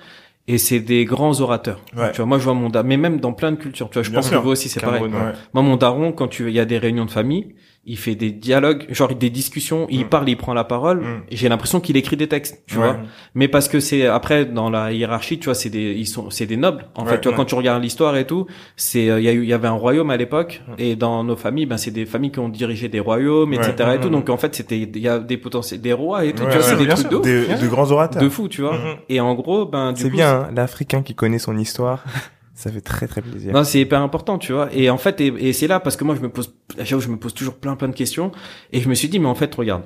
et 0.50 0.58
c'est 0.58 0.80
des 0.80 1.04
grands 1.04 1.42
orateurs 1.42 1.82
Ouais. 1.98 2.12
tu 2.12 2.18
vois 2.18 2.26
moi 2.26 2.38
je 2.40 2.44
vois 2.46 2.54
mon 2.54 2.70
daron 2.70 2.88
mais 2.88 2.98
même 2.98 3.20
dans 3.20 3.34
plein 3.34 3.52
de 3.52 3.58
cultures 3.58 3.90
tu 3.90 3.96
vois 3.96 4.04
je 4.04 4.12
Bien 4.12 4.20
pense 4.20 4.30
sûr. 4.30 4.40
que 4.40 4.44
vous 4.46 4.52
aussi 4.52 4.70
c'est 4.70 4.80
pareil 4.80 5.02
Ouais. 5.04 5.10
moi 5.54 5.64
mon 5.64 5.76
daron 5.76 6.12
quand 6.14 6.28
tu 6.30 6.48
il 6.48 6.54
y 6.56 6.60
a 6.60 6.66
des 6.66 6.78
réunions 6.78 7.06
de 7.06 7.12
famille 7.12 7.56
il 7.89 7.98
fait 7.98 8.16
des 8.16 8.31
dialogues 8.31 8.86
genre 8.89 9.13
des 9.16 9.30
discussions 9.30 9.88
il 9.89 10.01
Mm. 10.06 10.10
parle 10.10 10.30
il 10.30 10.36
prend 10.38 10.54
la 10.54 10.63
parole 10.66 11.00
Mm. 11.00 11.22
et 11.31 11.36
j'ai 11.38 11.50
l'impression 11.50 11.80
qu'il 11.80 11.95
écrit 11.98 12.18
des 12.18 12.28
textes 12.28 12.62
tu 12.68 12.78
Ouais. 12.78 12.84
vois 12.84 12.98
mais 13.34 13.48
parce 13.48 13.68
que 13.69 13.80
c'est 13.80 14.06
après 14.06 14.45
dans 14.45 14.69
la 14.69 14.92
hiérarchie 14.92 15.39
tu 15.39 15.45
vois 15.45 15.56
c'est 15.56 15.69
des 15.69 15.94
ils 15.94 16.06
sont 16.06 16.30
c'est 16.30 16.45
des 16.45 16.57
nobles 16.57 16.86
en 16.95 17.04
Ouais, 17.06 17.12
fait 17.12 17.22
tu 17.22 17.28
vois 17.30 17.31
ouais. 17.31 17.38
quand 17.38 17.45
tu 17.45 17.56
regardes 17.56 17.81
l'histoire 17.81 18.16
et 18.18 18.28
tout 18.28 18.45
c'est 18.75 19.10
euh, 19.10 19.19
il 19.19 19.24
y 19.25 19.30
a 19.30 19.31
eu 19.34 19.44
il 19.44 19.50
y 19.50 19.54
avait 19.54 19.68
un 19.69 19.80
royaume 19.86 20.10
à 20.10 20.18
l'époque 20.18 20.62
Mm. 20.68 20.72
et 20.80 20.95
dans 20.95 21.24
nos 21.24 21.36
familles 21.36 21.66
ben 21.66 21.78
c'est 21.78 21.92
des 21.92 22.06
familles 22.06 22.31
qui 22.31 22.39
ont 22.39 22.50
dirigé 22.50 22.89
des 22.89 23.00
royaumes 23.00 23.51
Ouais. 23.51 23.57
etc 23.57 23.92
et 23.95 24.00
tout 24.00 24.10
donc 24.10 24.30
en 24.30 24.38
fait 24.38 24.54
c'était 24.54 24.78
il 24.80 24.98
y 25.00 25.07
a 25.07 25.19
des 25.19 25.38
potentiels 25.38 25.81
des 25.81 25.94
rois 25.94 26.25
et 26.25 26.33
tout 26.33 26.44
Ouais, 26.44 26.50
tu 26.51 26.57
vois 26.57 26.66
ouais, 26.68 26.78
c'est 26.78 26.86
des 26.86 26.94
trucs 26.94 27.10
de 27.12 27.19
Des- 27.19 27.62
de 27.63 27.68
grands 27.68 27.90
orateurs. 27.92 28.22
de 28.22 28.30
fou 28.30 28.48
tu 28.48 28.62
vois 28.62 28.74
Mhm. 28.74 28.95
et 29.10 29.19
en 29.22 29.33
gros 29.33 29.66
ben 29.66 29.94
du 29.94 30.01
C'est 30.04 30.10
bien, 30.10 30.31
hein, 30.42 30.50
l'Africain 30.56 31.01
qui 31.01 31.16
connaît 31.16 31.40
son 31.40 31.57
histoire. 31.57 32.04
ça 32.57 32.71
fait 32.71 32.81
très 32.81 33.07
très 33.07 33.21
plaisir. 33.21 33.54
non, 33.54 33.63
c'est 33.63 33.80
hyper 33.80 34.01
important, 34.01 34.38
tu 34.39 34.51
vois. 34.51 34.68
Et 34.74 34.89
en 34.89 34.98
fait, 34.98 35.21
et, 35.21 35.27
et 35.27 35.54
c'est 35.54 35.68
là 35.68 35.80
parce 35.80 35.95
que 35.95 36.04
moi, 36.04 36.15
je 36.15 36.21
me 36.21 36.30
pose, 36.30 36.54
j'avoue, 36.80 37.01
je 37.01 37.09
me 37.09 37.18
pose 37.18 37.33
toujours 37.33 37.56
plein 37.56 37.75
plein 37.75 37.88
de 37.88 37.95
questions. 37.95 38.31
Et 38.74 38.81
je 38.81 38.89
me 38.89 38.95
suis 38.95 39.07
dit, 39.09 39.19
mais 39.19 39.27
en 39.27 39.36
fait, 39.36 39.54
regarde, 39.54 39.83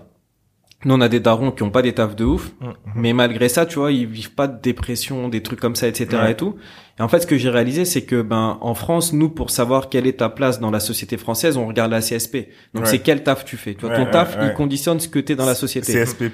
nous 0.86 0.96
on 0.96 1.02
a 1.02 1.10
des 1.10 1.20
darons 1.20 1.52
qui 1.52 1.64
ont 1.64 1.70
pas 1.70 1.82
des 1.82 1.94
tafs 1.94 2.16
de 2.16 2.24
ouf, 2.26 2.54
Mhm. 2.62 2.74
mais 2.96 3.14
malgré 3.14 3.50
ça, 3.50 3.66
tu 3.66 3.78
vois, 3.78 3.92
ils 3.92 4.08
vivent 4.08 4.34
pas 4.34 4.48
de 4.48 4.60
dépression, 4.62 5.30
des 5.30 5.44
trucs 5.44 5.60
comme 5.60 5.76
ça, 5.76 5.88
etc. 5.88 6.08
Ouais. 6.14 6.32
et 6.32 6.36
tout. 6.36 6.56
Et 7.00 7.02
en 7.04 7.08
fait, 7.08 7.20
ce 7.22 7.28
que 7.28 7.38
j'ai 7.38 7.50
réalisé, 7.50 7.86
c'est 7.86 8.02
que 8.04 8.22
ben 8.22 8.58
en 8.62 8.74
France, 8.76 9.14
nous, 9.14 9.30
pour 9.30 9.50
savoir 9.50 9.90
quelle 9.90 10.06
est 10.08 10.20
ta 10.20 10.30
place 10.30 10.60
dans 10.60 10.72
la 10.72 10.80
société 10.80 11.18
française, 11.18 11.58
on 11.58 11.66
regarde 11.68 11.92
la 11.92 12.02
CSP. 12.02 12.48
Donc 12.74 12.84
Ouais. 12.84 12.90
c'est 12.90 13.00
quel 13.00 13.24
taf 13.24 13.44
tu 13.46 13.58
fais. 13.58 13.74
Tu 13.74 13.82
vois, 13.86 13.92
Ouais, 13.98 14.06
ton 14.06 14.12
taf, 14.12 14.38
il 14.42 14.54
conditionne 14.54 15.00
ce 15.00 15.08
que 15.08 15.20
t'es 15.20 15.36
dans 15.36 15.46
la 15.46 15.56
société. 15.56 15.94
CSP+. 15.94 16.32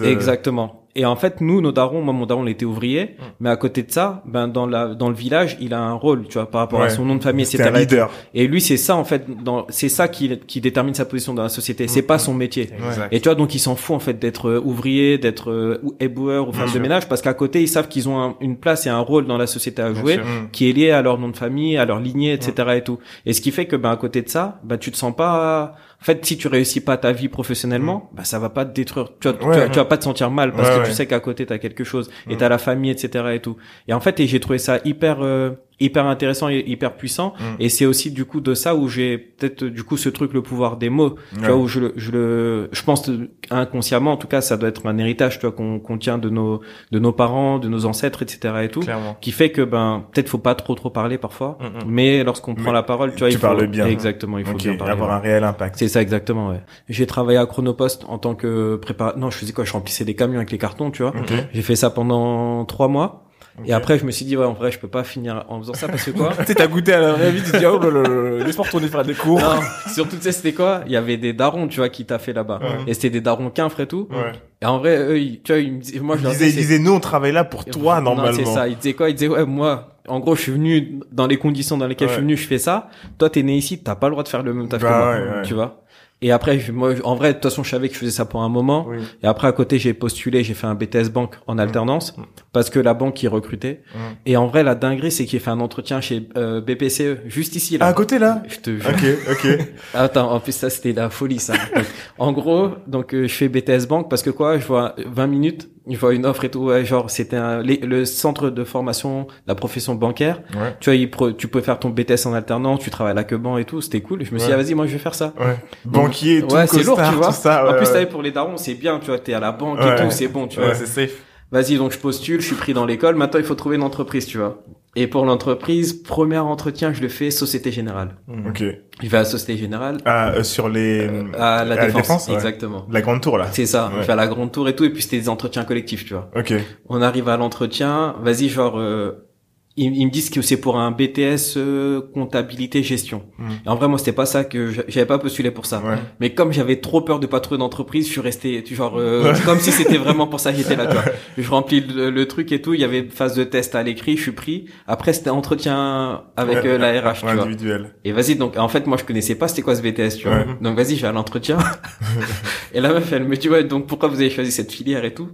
euh, 0.00 0.04
Exactement. 0.12 0.76
Et 0.96 1.04
en 1.06 1.14
fait, 1.14 1.40
nous, 1.40 1.60
nos 1.60 1.70
darons, 1.70 2.02
moi, 2.02 2.12
mon 2.12 2.26
daron, 2.26 2.44
il 2.44 2.50
était 2.50 2.64
ouvrier, 2.64 3.14
Mm. 3.16 3.22
mais 3.38 3.50
à 3.50 3.56
côté 3.56 3.84
de 3.84 3.92
ça, 3.92 4.24
ben 4.26 4.48
dans 4.48 4.66
la 4.66 4.88
dans 4.88 5.08
le 5.08 5.14
village, 5.14 5.56
il 5.60 5.72
a 5.72 5.80
un 5.80 5.92
rôle, 5.92 6.26
tu 6.26 6.32
vois, 6.34 6.50
par 6.50 6.62
rapport 6.62 6.82
à 6.82 6.88
son 6.90 7.04
nom 7.04 7.14
de 7.14 7.22
famille, 7.22 7.44
etc. 7.44 7.70
un 7.72 7.78
leader. 7.78 8.10
Et 8.34 8.48
lui, 8.48 8.60
c'est 8.60 8.76
ça 8.76 8.96
en 8.96 9.04
fait, 9.04 9.24
dans, 9.44 9.66
c'est 9.68 9.88
ça 9.88 10.08
qui, 10.08 10.36
qui 10.48 10.60
détermine 10.60 10.94
sa 10.94 11.04
position 11.04 11.32
dans 11.32 11.44
la 11.44 11.48
société. 11.48 11.86
C'est 11.86 12.02
pas 12.02 12.18
son 12.18 12.34
métier. 12.34 12.70
Exact. 12.88 13.08
Et 13.12 13.20
tu 13.20 13.28
vois, 13.28 13.36
donc 13.36 13.54
il 13.54 13.60
s'en 13.60 13.76
fout 13.76 13.94
en 13.94 14.00
fait 14.00 14.18
d'être 14.18 14.48
euh, 14.48 14.60
ouvrier, 14.64 15.16
d'être 15.16 15.52
euh, 15.52 15.78
ou 15.84 15.94
éboueur 16.00 16.48
ou 16.48 16.52
femme 16.52 16.72
de 16.74 16.78
ménage, 16.80 17.08
parce 17.08 17.22
qu'à 17.22 17.34
côté, 17.34 17.62
ils 17.62 17.68
savent 17.68 17.86
qu'ils 17.86 18.08
ont 18.08 18.20
un- 18.20 18.34
une 18.40 18.56
place 18.56 18.84
et 18.86 18.90
un 18.90 18.98
rôle 18.98 19.26
dans 19.28 19.38
la 19.38 19.46
société 19.46 19.80
à 19.82 19.94
jouer, 19.94 19.99
Mm. 20.02 20.50
qui 20.52 20.68
est 20.68 20.72
lié 20.72 20.90
à 20.90 21.02
leur 21.02 21.18
nom 21.18 21.28
de 21.28 21.36
famille, 21.36 21.76
à 21.76 21.84
leur 21.84 22.00
lignée, 22.00 22.32
etc. 22.32 22.52
et 22.76 22.82
tout. 22.82 22.98
Et 23.26 23.32
ce 23.32 23.40
qui 23.40 23.50
fait 23.50 23.66
que 23.66 23.76
ben 23.76 23.90
à 23.90 23.96
côté 23.96 24.22
de 24.22 24.28
ça, 24.28 24.60
ben 24.64 24.78
tu 24.78 24.90
te 24.90 24.96
sens 24.96 25.14
pas. 25.14 25.74
En 26.00 26.04
fait, 26.04 26.24
si 26.24 26.38
tu 26.38 26.48
réussis 26.48 26.80
pas 26.80 26.96
ta 26.96 27.12
vie 27.12 27.28
professionnellement, 27.28 28.08
ben 28.14 28.24
ça 28.24 28.38
va 28.38 28.48
pas 28.48 28.64
te 28.64 28.72
détruire. 28.72 29.10
Tu, 29.20 29.28
vois, 29.28 29.36
tu 29.38 29.44
Ouais. 29.46 29.58
vas- 29.58 29.68
tu 29.68 29.78
vas 29.78 29.84
pas 29.84 29.98
te 29.98 30.04
sentir 30.04 30.30
mal 30.30 30.52
parce 30.52 30.68
Ouais, 30.70 30.82
que 30.82 30.86
tu 30.88 30.92
sais 30.92 31.06
qu'à 31.06 31.20
côté 31.20 31.44
t'as 31.44 31.58
quelque 31.58 31.84
chose 31.84 32.10
et 32.28 32.34
Mm. 32.34 32.38
t'as 32.38 32.48
la 32.48 32.58
famille, 32.58 32.90
etc. 32.90 33.24
et 33.34 33.40
tout. 33.40 33.56
Et 33.86 33.92
en 33.92 34.00
fait, 34.00 34.18
et 34.20 34.26
j'ai 34.26 34.40
trouvé 34.40 34.58
ça 34.58 34.78
hyper 34.86 35.18
euh, 35.20 35.50
hyper 35.82 36.04
intéressant 36.06 36.50
et 36.50 36.62
hyper 36.66 36.94
puissant. 36.94 37.32
Mm. 37.38 37.42
Et 37.58 37.68
c'est 37.70 37.86
aussi 37.86 38.10
du 38.10 38.24
coup 38.26 38.40
de 38.42 38.52
ça 38.54 38.74
où 38.74 38.88
j'ai 38.88 39.16
peut-être 39.18 39.64
du 39.64 39.82
coup 39.82 39.96
ce 39.96 40.08
truc 40.10 40.32
le 40.34 40.42
pouvoir 40.42 40.76
des 40.76 40.90
mots 40.90 41.14
tu 41.38 41.44
vois 41.46 41.56
où 41.56 41.66
je 41.68 41.80
le 41.80 41.92
je 41.96 42.10
le 42.12 42.68
je 42.72 42.82
pense 42.82 43.10
inconsciemment 43.50 44.12
en 44.12 44.16
tout 44.16 44.26
cas 44.28 44.40
ça 44.40 44.56
doit 44.56 44.68
être 44.68 44.86
un 44.86 44.98
héritage 44.98 45.38
tu 45.38 45.46
vois 45.46 45.52
qu'on 45.54 45.78
qu'on 45.80 45.98
tient 45.98 46.18
de 46.18 46.28
nos 46.28 46.60
de 46.92 46.98
nos 46.98 47.12
parents 47.12 47.58
de 47.58 47.68
nos 47.68 47.86
ancêtres 47.86 48.22
etc 48.22 48.54
et 48.64 48.68
tout 48.68 48.80
Clairement. 48.80 49.16
qui 49.20 49.32
fait 49.32 49.50
que 49.50 49.62
ben 49.62 50.04
peut-être 50.12 50.28
faut 50.28 50.38
pas 50.38 50.54
trop 50.54 50.74
trop 50.74 50.90
parler 50.90 51.16
parfois 51.18 51.56
Mm, 51.60 51.64
mm. 51.64 51.70
mais 51.88 52.24
lorsqu'on 52.24 52.54
prend 52.54 52.72
la 52.72 52.82
parole 52.82 53.12
tu 53.14 53.20
vois 53.20 53.28
tu 53.28 53.34
il 53.34 53.38
faut 53.38 53.46
parles 53.46 53.66
bien. 53.66 53.86
exactement 53.86 54.38
il 54.38 54.44
faut 54.44 54.52
Ok, 54.52 54.62
bien 54.62 54.74
parler 54.76 54.92
avoir 54.92 55.12
un 55.12 55.18
réel 55.18 55.44
impact. 55.44 55.76
C'est 55.90 55.94
ça 55.98 56.02
exactement 56.02 56.48
ouais 56.50 56.60
j'ai 56.88 57.06
travaillé 57.06 57.38
à 57.38 57.46
Chronopost 57.46 58.04
en 58.08 58.18
tant 58.18 58.34
que 58.34 58.76
préparateur 58.76 59.18
non 59.18 59.30
je 59.30 59.38
faisais 59.38 59.52
quoi? 59.52 59.64
Je 59.64 59.72
remplissais 59.72 60.04
des 60.04 60.14
camions 60.14 60.36
avec 60.38 60.50
les 60.50 60.58
cartons 60.58 60.90
tu 60.90 61.02
vois 61.02 61.12
Ok. 61.16 61.32
j'ai 61.52 61.62
fait 61.62 61.76
ça 61.76 61.90
pendant 61.90 62.64
trois 62.64 62.88
mois 62.88 63.24
et 63.66 63.72
après 63.74 63.98
je 63.98 64.06
me 64.06 64.10
suis 64.10 64.24
dit 64.24 64.36
ouais 64.38 64.46
en 64.46 64.54
vrai 64.54 64.70
je 64.70 64.78
peux 64.78 64.88
pas 64.88 65.04
finir 65.04 65.44
en 65.48 65.58
faisant 65.60 65.74
ça 65.74 65.86
parce 65.88 66.04
que 66.04 66.12
quoi? 66.12 66.30
Tu 66.38 66.46
sais, 66.46 66.54
t'as 66.54 66.66
goûté 66.66 66.92
à 66.94 67.00
la 67.00 67.12
vraie 67.12 67.30
vie, 67.30 67.42
tu 67.42 67.50
te 67.52 67.56
dis, 67.58 67.66
oh 67.66 67.78
là, 67.78 68.44
laisse-moi 68.44 68.64
retourner 68.64 68.86
faire 68.88 69.02
des 69.04 69.12
cours. 69.14 69.38
non, 69.40 69.60
surtout 69.92 70.16
tu 70.16 70.22
sais 70.22 70.32
c'était 70.32 70.54
quoi? 70.54 70.80
Il 70.86 70.92
y 70.92 70.96
avait 70.96 71.18
des 71.18 71.32
darons 71.34 71.68
tu 71.68 71.78
vois 71.80 71.88
qui 71.90 72.06
t'a 72.06 72.18
fait 72.18 72.32
là-bas 72.32 72.58
Ouais. 72.62 72.68
et 72.86 72.94
c'était 72.94 73.10
des 73.10 73.20
darons 73.20 73.50
quinfres 73.50 73.80
et 73.80 73.86
tout 73.86 74.06
Ouais. 74.10 74.32
Et 74.62 74.66
en 74.66 74.78
vrai, 74.78 74.96
eux, 74.98 75.18
ils- 75.18 75.40
tu 75.42 75.52
vois, 75.52 75.60
ils 75.60 75.72
me 75.72 75.80
disaient, 75.80 76.00
moi, 76.00 76.16
je 76.18 76.22
leur 76.22 76.32
disais, 76.32 76.52
disait, 76.52 76.78
nous, 76.78 76.92
on 76.92 77.00
travaille 77.00 77.32
là 77.32 77.44
pour 77.44 77.64
toi, 77.64 77.96
Non, 77.96 78.14
normalement. 78.14 78.36
c'est 78.36 78.44
ça. 78.44 78.68
Ils 78.68 78.76
disaient 78.76 78.92
quoi? 78.92 79.08
Ils 79.08 79.14
disaient, 79.14 79.28
ouais, 79.28 79.46
moi, 79.46 79.89
en 80.08 80.20
gros, 80.20 80.34
je 80.34 80.42
suis 80.42 80.52
venu 80.52 81.00
dans 81.12 81.26
les 81.26 81.36
conditions 81.36 81.76
dans 81.78 81.86
lesquelles 81.86 82.08
je 82.08 82.14
suis 82.14 82.22
venu, 82.22 82.36
je 82.36 82.46
fais 82.46 82.58
ça. 82.58 82.88
Toi, 83.18 83.30
t'es 83.30 83.42
né 83.42 83.56
ici, 83.56 83.82
t'as 83.82 83.94
pas 83.94 84.08
le 84.08 84.12
droit 84.12 84.22
de 84.24 84.28
faire 84.28 84.42
le 84.42 84.54
même 84.54 84.68
taf 84.68 84.80
Bah 84.82 84.88
que 84.88 84.94
moi. 84.94 85.10
ouais, 85.12 85.36
ouais. 85.38 85.42
Tu 85.44 85.54
vois? 85.54 85.76
Et 86.22 86.32
après, 86.32 86.60
moi, 86.70 86.92
en 87.04 87.14
vrai, 87.14 87.28
de 87.28 87.32
toute 87.34 87.44
façon, 87.44 87.62
je 87.62 87.70
savais 87.70 87.88
que 87.88 87.94
je 87.94 88.00
faisais 88.00 88.10
ça 88.10 88.26
pour 88.26 88.42
un 88.42 88.50
moment. 88.50 88.84
Oui. 88.90 88.98
Et 89.22 89.26
après, 89.26 89.48
à 89.48 89.52
côté, 89.52 89.78
j'ai 89.78 89.94
postulé, 89.94 90.44
j'ai 90.44 90.52
fait 90.52 90.66
un 90.66 90.74
BTS 90.74 91.08
banque 91.10 91.36
en 91.46 91.56
alternance 91.56 92.14
Mm. 92.14 92.22
parce 92.52 92.68
que 92.68 92.78
la 92.78 92.92
banque, 92.92 93.22
ils 93.22 93.28
recrutait. 93.28 93.80
Mm. 93.94 93.98
Et 94.26 94.36
en 94.36 94.46
vrai, 94.46 94.62
la 94.62 94.74
dinguerie, 94.74 95.10
c'est 95.10 95.26
j'ai 95.26 95.38
fait 95.38 95.48
un 95.50 95.60
entretien 95.60 96.02
chez 96.02 96.28
euh, 96.36 96.60
BPCE, 96.60 97.20
juste 97.26 97.56
ici, 97.56 97.78
là. 97.78 97.86
à 97.86 97.94
côté, 97.94 98.18
là? 98.18 98.42
Je 98.48 98.56
te 98.58 98.70
jure. 98.70 98.90
Ok, 98.90 99.04
ok. 99.32 99.58
Attends, 99.94 100.30
en 100.32 100.40
plus 100.40 100.52
ça 100.52 100.68
c'était 100.68 100.92
la 100.92 101.08
folie 101.08 101.38
ça. 101.38 101.54
Donc, 101.74 101.86
en 102.18 102.32
gros, 102.32 102.68
donc 102.86 103.14
euh, 103.14 103.26
je 103.26 103.32
fais 103.34 103.48
BTS 103.48 103.86
Banque 103.88 104.10
parce 104.10 104.22
que 104.22 104.28
quoi, 104.28 104.58
je 104.58 104.66
vois 104.66 104.94
20 105.06 105.26
minutes, 105.26 105.70
je 105.94 105.98
vois 106.00 106.14
une 106.14 106.24
offre 106.26 106.44
et 106.44 106.50
tout, 106.50 106.60
ouais, 106.60 106.84
genre 106.84 107.10
c'était 107.10 107.38
le 107.62 108.04
centre 108.04 108.50
de 108.50 108.64
formation 108.64 109.26
la 109.46 109.54
profession 109.54 109.94
bancaire. 109.94 110.40
Ouais. 110.54 110.76
Tu 110.80 110.90
vois, 110.90 110.94
il 110.96 111.10
pro- 111.10 111.32
tu 111.32 111.48
peux 111.48 111.60
faire 111.60 111.78
ton 111.78 111.90
BTS 111.90 112.26
en 112.26 112.32
alternance, 112.34 112.80
tu 112.80 112.90
travailles 112.90 113.12
à 113.12 113.14
la 113.14 113.24
Queban 113.24 113.58
et 113.58 113.64
tout, 113.64 113.80
c'était 113.80 114.00
cool. 114.00 114.24
Je 114.24 114.32
me 114.32 114.38
suis 114.38 114.48
dit 114.48 114.52
ah, 114.52 114.56
vas-y, 114.56 114.74
moi 114.74 114.86
je 114.86 114.92
vais 114.92 114.98
faire 114.98 115.14
ça. 115.14 115.32
Ouais. 115.38 115.56
Banquier, 115.84 116.42
tout, 116.46 116.54
ouais, 116.54 116.66
c'est 116.66 116.82
lourd, 116.82 117.00
tu 117.10 117.14
vois. 117.16 117.32
ça. 117.32 117.68
en 117.68 117.74
plus, 117.76 117.86
t'avais 117.86 118.06
pour 118.06 118.22
les 118.22 118.30
darons, 118.30 118.56
c'est 118.56 118.74
bien, 118.74 118.98
tu 118.98 119.06
vois, 119.06 119.18
t'es 119.18 119.32
à 119.34 119.40
la 119.40 119.52
banque 119.52 119.78
et 119.80 119.96
tout, 120.02 120.10
c'est 120.10 120.28
bon, 120.28 120.46
tu 120.46 120.60
vois. 120.60 120.74
C'est 120.74 120.86
safe. 120.86 121.12
Vas-y, 121.52 121.76
donc 121.78 121.90
je 121.90 121.98
postule, 121.98 122.40
je 122.40 122.46
suis 122.46 122.54
pris 122.54 122.72
dans 122.74 122.86
l'école. 122.86 123.16
Maintenant, 123.16 123.40
il 123.40 123.44
faut 123.44 123.56
trouver 123.56 123.74
une 123.76 123.82
entreprise, 123.82 124.24
tu 124.26 124.38
vois. 124.38 124.62
Et 124.96 125.06
pour 125.06 125.24
l'entreprise, 125.24 125.92
premier 126.02 126.38
entretien, 126.38 126.92
je 126.92 127.00
le 127.00 127.08
fais 127.08 127.30
Société 127.30 127.70
Générale. 127.70 128.16
Ok. 128.48 128.64
Je 129.02 129.08
vais 129.08 129.18
à 129.18 129.24
Société 129.24 129.56
Générale, 129.56 129.98
Ah, 130.04 130.32
euh, 130.32 130.42
sur 130.42 130.68
les... 130.68 131.08
à 131.38 131.64
la 131.64 131.80
à 131.80 131.86
défense, 131.90 132.26
ouais. 132.28 132.34
exactement. 132.34 132.86
La 132.90 133.00
grande 133.00 133.20
tour, 133.22 133.38
là. 133.38 133.46
C'est 133.52 133.66
ça, 133.66 133.86
Ouais. 133.86 134.00
on 134.00 134.02
fait 134.02 134.12
à 134.12 134.16
la 134.16 134.26
grande 134.26 134.50
tour 134.50 134.68
et 134.68 134.74
tout, 134.74 134.84
et 134.84 134.90
puis 134.90 135.00
c'était 135.02 135.18
des 135.20 135.28
entretiens 135.28 135.64
collectifs, 135.64 136.04
tu 136.04 136.14
vois. 136.14 136.28
Ok. 136.36 136.52
On 136.88 137.02
arrive 137.02 137.28
à 137.28 137.36
l'entretien, 137.36 138.16
vas-y, 138.20 138.48
genre, 138.48 138.78
euh, 138.80 139.29
ils, 139.76 139.96
ils 139.96 140.06
me 140.06 140.10
disent 140.10 140.30
que 140.30 140.42
c'est 140.42 140.56
pour 140.58 140.78
un 140.78 140.90
BTS 140.90 141.56
euh, 141.56 142.00
comptabilité 142.12 142.82
gestion. 142.82 143.22
Et 143.64 143.68
en 143.68 143.76
vrai, 143.76 143.88
moi, 143.88 143.98
c'était 143.98 144.12
pas 144.12 144.26
ça 144.26 144.44
que 144.44 144.70
j'a- 144.72 144.82
j'avais 144.88 145.06
pas 145.06 145.18
postulé 145.18 145.50
pour 145.52 145.64
ça. 145.64 145.78
Ouais. 145.80 145.96
Mais 146.18 146.34
comme 146.34 146.52
j'avais 146.52 146.76
trop 146.80 147.00
peur 147.00 147.20
de 147.20 147.26
pas 147.26 147.40
trouver 147.40 147.58
d'entreprise, 147.58 148.06
je 148.06 148.12
suis 148.12 148.20
resté 148.20 148.62
tu- 148.64 148.74
genre 148.74 148.94
euh, 148.98 149.32
comme 149.46 149.58
si 149.60 149.70
c'était 149.72 149.96
vraiment 149.96 150.26
pour 150.26 150.40
ça 150.40 150.50
que 150.52 150.58
j'étais 150.58 150.76
là. 150.76 150.86
Tu 150.86 150.92
vois. 150.94 151.04
Je 151.38 151.48
remplis 151.50 151.80
le, 151.80 152.10
le 152.10 152.28
truc 152.28 152.50
et 152.52 152.60
tout. 152.60 152.74
Il 152.74 152.80
y 152.80 152.84
avait 152.84 153.04
phase 153.08 153.34
de 153.36 153.44
test 153.44 153.74
à 153.74 153.82
l'écrit, 153.82 154.16
je 154.16 154.22
suis 154.22 154.32
pris. 154.32 154.66
Après, 154.86 155.12
c'était 155.12 155.30
entretien 155.30 156.24
avec 156.36 156.64
Ouais, 156.64 156.70
euh, 156.70 156.78
la 156.78 157.00
RH. 157.00 157.20
Tu 157.20 157.20
vois. 157.22 157.32
individuel. 157.32 157.94
Et 158.04 158.12
vas-y, 158.12 158.34
donc 158.34 158.56
en 158.58 158.68
fait, 158.68 158.86
moi, 158.86 158.98
je 158.98 159.04
connaissais 159.04 159.36
pas 159.36 159.46
c'était 159.48 159.62
quoi 159.62 159.76
ce 159.76 159.82
BTS. 159.82 160.16
Tu 160.18 160.28
vois. 160.28 160.44
Donc 160.60 160.76
vas-y, 160.76 160.96
je 160.96 161.02
vais 161.02 161.08
à 161.08 161.12
l'entretien. 161.12 161.58
et 162.74 162.80
la 162.80 162.92
meuf, 162.92 163.12
elle 163.12 163.24
me 163.24 163.36
dit 163.36 163.48
ouais, 163.48 163.64
donc 163.64 163.86
pourquoi 163.86 164.08
vous 164.08 164.16
avez 164.20 164.30
choisi 164.30 164.50
cette 164.52 164.72
filière 164.72 165.04
et 165.04 165.14
tout? 165.14 165.28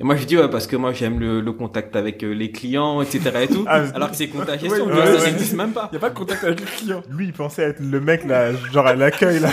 Et 0.00 0.04
moi, 0.04 0.16
je 0.16 0.24
dis 0.24 0.36
ouais 0.38 0.48
parce 0.48 0.66
que 0.66 0.76
moi, 0.76 0.94
j'aime 0.94 1.20
le, 1.20 1.42
le 1.42 1.52
contact 1.52 1.94
avec 1.94 2.24
euh, 2.24 2.32
les 2.32 2.50
clients, 2.50 3.02
etc. 3.02 3.20
et 3.42 3.48
tout. 3.48 3.64
Ah, 3.68 3.82
Alors 3.94 4.10
que 4.10 4.16
c'est 4.16 4.28
compta 4.28 4.56
gestion, 4.56 4.86
Ouais, 4.86 4.90
tu 4.90 4.96
vois, 4.96 5.04
ouais, 5.04 5.18
ça 5.18 5.24
ouais. 5.24 5.30
n'existe 5.32 5.52
même 5.54 5.72
pas. 5.72 5.90
Y 5.92 5.96
a 5.96 5.98
pas 5.98 6.08
de 6.08 6.14
contact 6.14 6.42
avec 6.42 6.60
le 6.60 6.66
client. 6.66 7.02
Lui, 7.10 7.26
il 7.26 7.32
pensait 7.34 7.62
être 7.64 7.80
le 7.80 8.00
mec 8.00 8.24
là, 8.24 8.50
genre 8.72 8.86
à 8.86 8.94
l'accueil 8.94 9.40
là. 9.40 9.50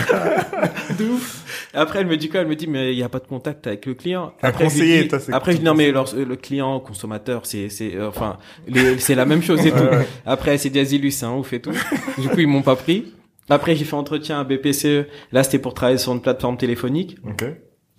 de 0.98 1.04
ouf. 1.04 1.44
Après, 1.74 2.00
elle 2.00 2.06
me 2.06 2.16
dit 2.16 2.30
quoi? 2.30 2.40
Elle 2.40 2.46
me 2.48 2.56
dit, 2.56 2.66
mais 2.66 2.94
il 2.94 2.96
n'y 2.96 3.02
a 3.02 3.10
pas 3.10 3.18
de 3.18 3.26
contact 3.26 3.66
avec 3.66 3.84
le 3.84 3.92
client. 3.92 4.32
Un 4.42 4.48
Après, 4.48 4.64
je 4.70 4.74
lui 4.74 4.78
conseiller, 4.80 5.02
dis- 5.02 5.08
toi, 5.08 5.18
c'est 5.20 5.32
Après, 5.34 5.52
je 5.52 5.58
dis, 5.58 5.64
non, 5.64 5.74
mais 5.74 5.92
leur- 5.92 6.14
le 6.16 6.36
client, 6.36 6.80
consommateur, 6.80 7.42
c'est, 7.44 7.68
c'est, 7.68 7.94
euh, 7.94 8.08
enfin, 8.08 8.38
les- 8.66 8.98
c'est 8.98 9.14
la 9.14 9.26
même 9.26 9.42
chose 9.42 9.66
et 9.66 9.70
tout. 9.70 9.76
Après, 10.24 10.56
vas-y, 10.56 10.96
lui, 10.98 11.12
c'est 11.12 11.26
un 11.26 11.34
ouf 11.34 11.52
et 11.52 11.60
tout. 11.60 11.72
Du 12.16 12.26
coup, 12.28 12.38
ils 12.40 12.48
m'ont 12.48 12.62
pas 12.62 12.74
pris. 12.76 13.12
Après, 13.50 13.76
j'ai 13.76 13.84
fait 13.84 13.94
entretien 13.96 14.40
à 14.40 14.44
BPCE. 14.44 15.06
Là, 15.30 15.42
c'était 15.42 15.58
pour 15.58 15.74
travailler 15.74 15.98
sur 15.98 16.12
une 16.14 16.22
plateforme 16.22 16.56
téléphonique. 16.56 17.18
Ok. 17.28 17.44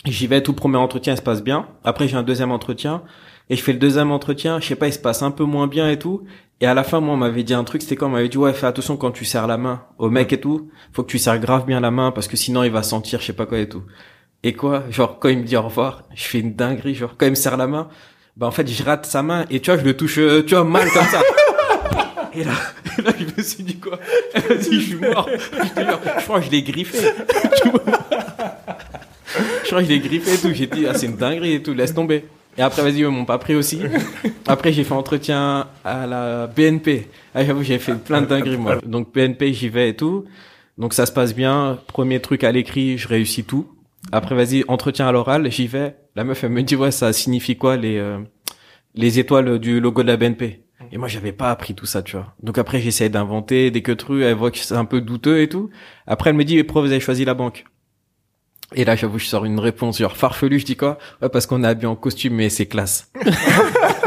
J'y 0.06 0.28
vais, 0.28 0.42
tout 0.42 0.54
premier 0.54 0.78
entretien, 0.78 1.14
il 1.14 1.18
se 1.18 1.22
passe 1.22 1.44
bien. 1.44 1.68
Après, 1.84 2.08
j'ai 2.08 2.16
un 2.16 2.24
deuxième 2.24 2.52
entretien. 2.52 3.04
Et 3.50 3.56
je 3.56 3.64
fais 3.64 3.74
le 3.74 3.80
deuxième 3.80 4.12
entretien, 4.12 4.60
je 4.60 4.68
sais 4.68 4.76
pas, 4.76 4.88
il 4.88 4.94
se 4.94 5.00
passe 5.00 5.24
un 5.24 5.32
peu 5.32 5.44
moins 5.44 5.68
bien 5.68 5.90
et 5.90 5.98
tout. 5.98 6.24
Et 6.62 6.68
à 6.68 6.74
la 6.74 6.84
fin, 6.84 7.00
moi, 7.00 7.16
on 7.16 7.18
m'avait 7.18 7.44
dit 7.44 7.54
un 7.54 7.64
truc, 7.64 7.82
c'était 7.82 7.96
quoi? 7.96 8.08
On 8.08 8.12
m'avait 8.12 8.30
dit, 8.30 8.38
ouais, 8.38 8.54
fais 8.54 8.68
attention 8.68 8.96
quand 8.96 9.12
tu 9.12 9.26
serres 9.26 9.48
la 9.48 9.58
main 9.58 9.84
au 9.98 10.10
mec 10.10 10.32
et 10.34 10.40
tout. 10.40 10.70
Faut 10.94 11.04
que 11.04 11.10
tu 11.10 11.18
serres 11.18 11.40
grave 11.40 11.66
bien 11.66 11.80
la 11.80 11.90
main 11.90 12.12
parce 12.12 12.28
que 12.28 12.38
sinon, 12.38 12.64
il 12.64 12.72
va 12.72 12.84
sentir, 12.84 13.20
je 13.22 13.26
sais 13.26 13.34
pas 13.34 13.46
quoi 13.46 13.58
et 13.58 13.68
tout. 13.68 13.84
Et 14.44 14.54
quoi? 14.54 14.84
Genre, 14.90 15.20
quand 15.20 15.30
il 15.30 15.40
me 15.40 15.44
dit 15.44 15.58
au 15.58 15.64
revoir, 15.64 16.04
je 16.14 16.24
fais 16.24 16.40
une 16.40 16.54
dinguerie. 16.54 16.94
Genre, 16.96 17.16
quand 17.18 17.26
il 17.26 17.32
me 17.32 17.36
serre 17.36 17.58
la 17.58 17.68
main, 17.68 17.88
bah, 18.38 18.48
en 18.48 18.52
fait, 18.52 18.68
je 18.68 18.84
rate 18.84 19.06
sa 19.06 19.24
main 19.24 19.46
et 19.50 19.60
tu 19.62 19.72
vois, 19.72 19.80
je 19.80 19.86
le 19.86 19.98
touche, 19.98 20.18
euh, 20.20 20.44
tu 20.46 20.54
vois, 20.54 20.64
mal 20.64 20.90
comme 20.92 21.06
ça. 21.06 21.22
Et 22.32 22.44
là, 22.44 22.52
et 23.00 23.02
là, 23.02 23.12
je 23.18 23.26
me 23.36 23.42
suis 23.42 23.64
dit 23.64 23.80
quoi? 23.80 23.98
Dit, 24.60 24.82
je 24.82 24.86
suis 24.86 24.96
mort. 24.96 25.28
Je, 25.52 25.70
te 25.70 25.80
jure, 25.80 26.00
je 26.20 26.24
crois 26.26 26.40
que 26.40 26.46
je 26.46 26.52
l'ai 26.52 26.62
griffé. 26.62 27.00
Je 29.64 29.68
crois 29.68 29.80
que 29.80 29.88
je 29.88 29.94
l'ai 29.94 30.00
griffé 30.00 30.34
et 30.34 30.38
tout. 30.38 30.54
J'ai 30.54 30.68
dit, 30.68 30.86
ah, 30.88 30.94
c'est 30.94 31.08
une 31.08 31.16
dinguerie 31.16 31.54
et 31.54 31.64
tout, 31.64 31.74
laisse 31.74 31.94
tomber. 31.94 32.26
Et 32.58 32.62
après, 32.62 32.82
vas-y, 32.82 33.00
ils 33.00 33.08
m'ont 33.08 33.26
pas 33.26 33.38
pris 33.38 33.56
aussi. 33.56 33.80
Après, 34.48 34.74
j'ai 34.74 34.84
fait 34.84 34.94
entretien 34.94 35.68
à 35.86 36.06
la 36.06 36.48
BNP. 36.48 37.08
Ah, 37.34 37.46
j'avoue, 37.46 37.64
j'ai 37.64 37.80
fait 37.80 37.96
plein 37.96 38.22
de 38.22 38.26
dingueries, 38.26 38.58
moi. 38.58 38.78
Donc, 38.86 39.14
BNP, 39.14 39.54
j'y 39.54 39.70
vais 39.70 39.90
et 39.90 39.96
tout. 39.96 40.26
Donc, 40.78 40.94
ça 40.94 41.06
se 41.06 41.12
passe 41.12 41.34
bien. 41.34 41.80
Premier 41.88 42.20
truc 42.20 42.44
à 42.44 42.52
l'écrit, 42.52 42.98
je 42.98 43.08
réussis 43.08 43.44
tout. 43.44 43.68
Après, 44.12 44.36
vas-y, 44.36 44.66
entretien 44.68 45.08
à 45.08 45.12
l'oral, 45.12 45.50
j'y 45.52 45.68
vais. 45.68 45.96
La 46.16 46.24
meuf, 46.24 46.44
elle 46.44 46.50
me 46.50 46.64
dit, 46.64 46.76
ouais, 46.76 46.92
ça 46.92 47.14
signifie 47.14 47.56
quoi, 47.56 47.78
les, 47.78 47.98
euh, 47.98 48.18
les 48.96 49.20
étoiles 49.20 49.60
du 49.60 49.80
logo 49.80 50.02
de 50.04 50.08
la 50.08 50.18
BNP? 50.18 50.62
Et 50.92 50.98
moi, 50.98 51.08
j'avais 51.08 51.32
pas 51.32 51.52
appris 51.52 51.76
tout 51.76 51.86
ça, 51.86 52.02
tu 52.02 52.16
vois. 52.18 52.34
Donc 52.42 52.58
après, 52.58 52.80
j'essaie 52.80 53.10
d'inventer 53.10 53.70
des 53.72 53.82
que 53.82 53.92
trucs. 53.92 54.24
Elle 54.24 54.36
voit 54.36 54.52
que 54.52 54.58
c'est 54.58 54.76
un 54.76 54.86
peu 54.86 55.02
douteux 55.02 55.42
et 55.42 55.48
tout. 55.48 55.70
Après, 56.08 56.32
elle 56.32 56.36
me 56.36 56.44
dit, 56.44 56.56
mais 56.56 56.64
pourquoi 56.64 56.82
vous 56.82 56.92
avez 56.92 57.00
choisi 57.00 57.26
la 57.26 57.34
banque? 57.34 57.66
Et 58.76 58.86
là, 58.86 58.96
j'avoue, 58.96 59.18
je 59.20 59.26
sors 59.26 59.46
une 59.46 59.60
réponse 59.60 59.98
genre 59.98 60.16
farfelu. 60.16 60.60
Je 60.60 60.66
dis 60.66 60.76
quoi? 60.76 60.98
Ouais, 61.22 61.30
parce 61.30 61.48
qu'on 61.48 61.64
est 61.64 61.68
habillé 61.68 61.88
en 61.88 61.96
costume, 61.96 62.36
mais 62.36 62.50
c'est 62.50 62.68
classe. 62.68 63.12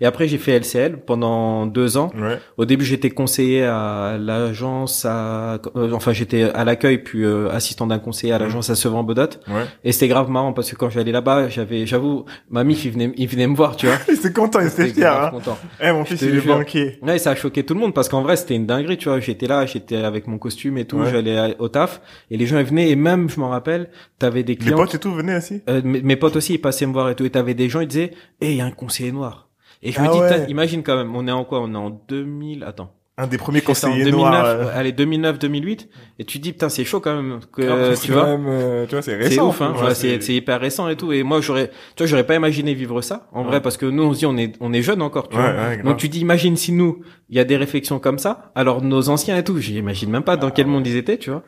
et 0.00 0.06
après, 0.06 0.28
j'ai 0.28 0.38
fait 0.38 0.58
LCL 0.58 0.98
pendant 1.06 1.66
deux 1.66 1.96
ans. 1.96 2.10
Ouais. 2.16 2.38
Au 2.56 2.64
début, 2.64 2.84
j'étais 2.84 3.10
conseiller 3.10 3.64
à 3.64 4.16
l'agence, 4.18 5.04
à, 5.04 5.58
euh, 5.76 5.92
enfin, 5.92 6.12
j'étais 6.12 6.42
à 6.44 6.64
l'accueil, 6.64 6.98
puis 6.98 7.24
euh, 7.24 7.50
assistant 7.50 7.86
d'un 7.86 7.98
conseiller 7.98 8.32
à 8.32 8.38
l'agence 8.38 8.70
à 8.70 8.74
Sevran-Bodot. 8.74 9.22
Ouais. 9.48 9.64
Et 9.84 9.92
c'était 9.92 10.08
grave 10.08 10.30
marrant 10.30 10.52
parce 10.52 10.70
que 10.70 10.76
quand 10.76 10.90
j'allais 10.90 11.12
là-bas, 11.12 11.48
j'avais, 11.48 11.86
j'avoue, 11.86 12.24
ma 12.50 12.64
mif, 12.64 12.84
il 12.84 12.92
venait, 12.92 13.12
il 13.16 13.28
venait 13.28 13.46
me 13.46 13.56
voir, 13.56 13.76
tu 13.76 13.86
vois. 13.86 13.96
Il 14.08 14.14
était 14.14 14.32
content, 14.32 14.60
il 14.60 14.68
était 14.68 14.88
fier. 14.88 15.24
Hein. 15.24 15.30
content. 15.30 15.58
Eh, 15.82 15.92
mon 15.92 16.04
fils, 16.04 16.20
il 16.22 16.36
est 16.36 16.46
banquier. 16.46 16.98
Ouais, 17.02 17.18
ça 17.18 17.30
a 17.30 17.34
choqué 17.34 17.64
tout 17.64 17.74
le 17.74 17.80
monde 17.80 17.94
parce 17.94 18.08
qu'en 18.08 18.22
vrai, 18.22 18.36
c'était 18.36 18.54
une 18.54 18.66
dinguerie, 18.66 18.96
tu 18.96 19.08
vois. 19.08 19.20
J'étais 19.20 19.46
là, 19.46 19.66
j'étais 19.66 19.96
avec 19.96 20.26
mon 20.26 20.38
costume 20.38 20.78
et 20.78 20.84
tout, 20.84 20.98
Ouais. 20.98 21.10
j'allais 21.10 21.56
au 21.58 21.68
taf 21.68 22.00
et 22.30 22.36
les 22.36 22.46
gens 22.46 22.58
ils 22.58 22.64
venaient 22.64 22.90
et 22.90 22.96
même, 22.96 23.28
je 23.28 23.38
m'en 23.40 23.48
rappelle, 23.50 23.88
t'avais 24.18 24.42
des 24.42 24.52
Les 24.54 24.56
clients. 24.58 24.76
potes 24.76 24.94
et 24.94 24.98
tout 24.98 25.12
venaient 25.12 25.36
aussi? 25.36 25.62
Euh, 25.68 25.80
mes, 25.84 26.00
mes 26.02 26.16
potes 26.16 26.36
aussi, 26.36 26.54
ils 26.54 26.60
passaient 26.60 26.86
me 26.86 26.92
voir 26.92 27.10
et 27.10 27.14
tout. 27.14 27.24
Et 27.24 27.30
t'avais 27.30 27.54
des 27.54 27.68
gens, 27.68 27.80
ils 27.80 27.88
disaient, 27.88 28.12
eh, 28.40 28.50
il 28.52 28.56
y 28.56 28.60
a 28.60 28.64
un 28.64 28.70
conseiller 28.70 29.12
noir. 29.12 29.45
Et 29.82 29.92
je 29.92 30.00
me 30.00 30.06
Ah 30.06 30.10
dis, 30.12 30.18
ouais. 30.18 30.28
putain, 30.32 30.46
imagine 30.48 30.82
quand 30.82 30.96
même, 30.96 31.14
on 31.14 31.26
est 31.28 31.32
en 31.32 31.44
quoi? 31.44 31.60
On 31.60 31.72
est 31.72 31.76
en 31.76 31.90
2000, 32.08 32.64
attends. 32.64 32.92
Un 33.18 33.26
des 33.26 33.38
premiers 33.38 33.62
conseillers 33.62 34.04
2009, 34.04 34.12
noirs. 34.20 34.44
euh, 34.44 34.66
allez, 34.74 34.92
2009, 34.92 35.38
2008. 35.38 35.88
Et 36.18 36.24
tu 36.24 36.36
te 36.38 36.42
dis, 36.42 36.52
putain, 36.52 36.68
c'est 36.68 36.84
chaud 36.84 37.00
quand 37.00 37.16
même, 37.16 37.40
que, 37.50 37.62
ah, 37.62 37.90
tu 37.96 37.96
c'est 38.06 38.12
vois. 38.12 38.22
quand 38.24 38.28
même, 38.38 38.46
euh, 38.46 38.84
tu 38.84 38.90
vois, 38.94 39.00
c'est 39.00 39.12
C'est 39.12 39.28
récent. 39.28 39.48
ouf, 39.48 39.62
hein. 39.62 39.72
Ouais, 39.78 39.84
Ouais, 39.86 39.94
c'est, 39.94 40.20
c'est 40.20 40.34
hyper 40.34 40.60
récent 40.60 40.86
et 40.90 40.96
tout. 40.96 41.12
Et 41.12 41.22
moi, 41.22 41.40
j'aurais, 41.40 41.68
tu 41.68 42.02
vois, 42.02 42.06
j'aurais 42.06 42.26
pas 42.26 42.34
imaginé 42.34 42.74
vivre 42.74 43.00
ça, 43.00 43.26
en 43.32 43.42
vrai, 43.44 43.62
parce 43.62 43.78
que 43.78 43.86
nous, 43.86 44.02
on 44.02 44.12
se 44.12 44.18
dit, 44.18 44.26
on 44.26 44.36
est, 44.36 44.54
on 44.60 44.70
est 44.74 44.82
jeunes 44.82 45.00
encore, 45.00 45.30
tu 45.30 45.36
Ouais, 45.38 45.42
vois. 45.76 45.82
Donc 45.82 45.96
tu 45.96 46.10
dis, 46.10 46.20
imagine 46.20 46.56
si 46.58 46.72
nous, 46.72 47.00
il 47.30 47.36
y 47.36 47.40
a 47.40 47.44
des 47.44 47.56
réflexions 47.56 47.98
comme 47.98 48.18
ça, 48.18 48.52
alors 48.54 48.82
nos 48.82 49.08
anciens 49.08 49.38
et 49.38 49.44
tout, 49.44 49.56
j'imagine 49.60 50.10
même 50.10 50.22
pas 50.22 50.36
dans 50.36 50.50
quel 50.50 50.66
monde 50.66 50.86
ils 50.86 50.96
étaient, 50.96 51.16
tu 51.16 51.30
vois. 51.30 51.42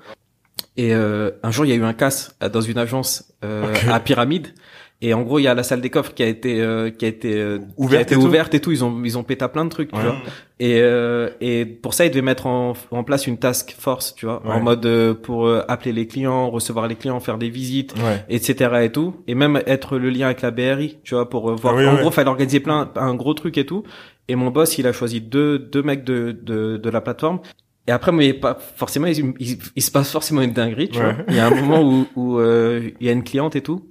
Et 0.78 0.94
euh, 0.94 1.32
un 1.42 1.50
jour, 1.50 1.66
il 1.66 1.68
y 1.68 1.72
a 1.72 1.76
eu 1.76 1.82
un 1.84 1.92
casse 1.92 2.34
euh, 2.42 2.48
dans 2.48 2.60
une 2.62 2.78
agence 2.78 3.34
euh, 3.44 3.74
à 3.90 4.00
Pyramide. 4.00 4.54
Et 5.00 5.14
en 5.14 5.22
gros, 5.22 5.38
il 5.38 5.42
y 5.44 5.46
a 5.46 5.54
la 5.54 5.62
salle 5.62 5.80
des 5.80 5.90
coffres 5.90 6.12
qui 6.12 6.24
a 6.24 6.26
été 6.26 6.60
euh, 6.60 6.90
qui 6.90 7.04
a 7.04 7.08
été 7.08 7.32
euh, 7.36 7.58
Ouverte 7.76 7.90
qui 7.90 7.96
a 7.96 8.00
été 8.00 8.14
et 8.14 8.18
tout 8.18 8.24
ouverte 8.26 8.54
et 8.54 8.60
tout. 8.60 8.72
Ils 8.72 8.84
ont 8.84 9.00
ils 9.04 9.16
ont 9.16 9.22
pété 9.22 9.44
à 9.44 9.48
plein 9.48 9.64
de 9.64 9.70
trucs, 9.70 9.92
tu 9.92 10.00
vois. 10.00 10.16
Et 10.58 10.80
euh, 10.80 11.28
et 11.40 11.64
pour 11.64 11.94
ça, 11.94 12.04
ils 12.04 12.10
devaient 12.10 12.20
mettre 12.20 12.46
en, 12.48 12.72
en 12.90 13.04
place 13.04 13.28
une 13.28 13.38
task 13.38 13.76
force, 13.78 14.16
tu 14.16 14.26
vois, 14.26 14.42
Ouais. 14.44 14.50
en 14.54 14.60
mode 14.60 14.84
euh, 14.86 15.14
pour 15.14 15.46
euh, 15.46 15.62
appeler 15.68 15.92
les 15.92 16.08
clients, 16.08 16.50
recevoir 16.50 16.88
les 16.88 16.96
clients, 16.96 17.20
faire 17.20 17.38
des 17.38 17.48
visites, 17.48 17.94
Ouais. 17.96 18.24
etc. 18.28 18.70
et 18.82 18.90
tout. 18.90 19.14
Et 19.28 19.36
même 19.36 19.62
être 19.66 19.98
le 19.98 20.10
lien 20.10 20.26
avec 20.26 20.42
la 20.42 20.50
BRI, 20.50 20.98
tu 21.04 21.14
vois, 21.14 21.28
pour 21.30 21.48
euh, 21.48 21.54
voir. 21.54 21.74
Ah 21.76 21.78
oui, 21.78 21.86
en 21.86 21.94
gros, 22.00 22.10
fallait 22.10 22.28
organiser 22.30 22.58
plein 22.58 22.90
un 22.96 23.14
gros 23.14 23.34
truc 23.34 23.56
et 23.56 23.64
tout. 23.66 23.84
Et 24.26 24.34
mon 24.34 24.50
boss, 24.50 24.78
il 24.78 24.86
a 24.88 24.92
choisi 24.92 25.20
deux 25.20 25.60
deux 25.60 25.82
mecs 25.84 26.02
de 26.02 26.36
de, 26.42 26.76
de 26.76 26.90
la 26.90 27.00
plateforme. 27.00 27.38
Et 27.86 27.92
après, 27.92 28.10
mais 28.10 28.32
pas 28.34 28.58
forcément, 28.74 29.06
il, 29.06 29.32
il- 29.38 29.58
il 29.76 29.82
se 29.82 29.92
passe 29.92 30.10
forcément 30.10 30.42
une 30.42 30.52
dinguerie, 30.52 30.88
tu 30.88 30.98
Ouais. 30.98 31.04
vois. 31.14 31.24
Il 31.28 31.36
y 31.36 31.38
a 31.38 31.46
un 31.46 31.50
moment 31.54 31.82
où 31.88 32.06
où 32.16 32.38
euh, 32.40 32.90
il 33.00 33.06
y 33.06 33.10
a 33.10 33.12
une 33.12 33.22
cliente 33.22 33.54
et 33.54 33.60
tout. 33.62 33.84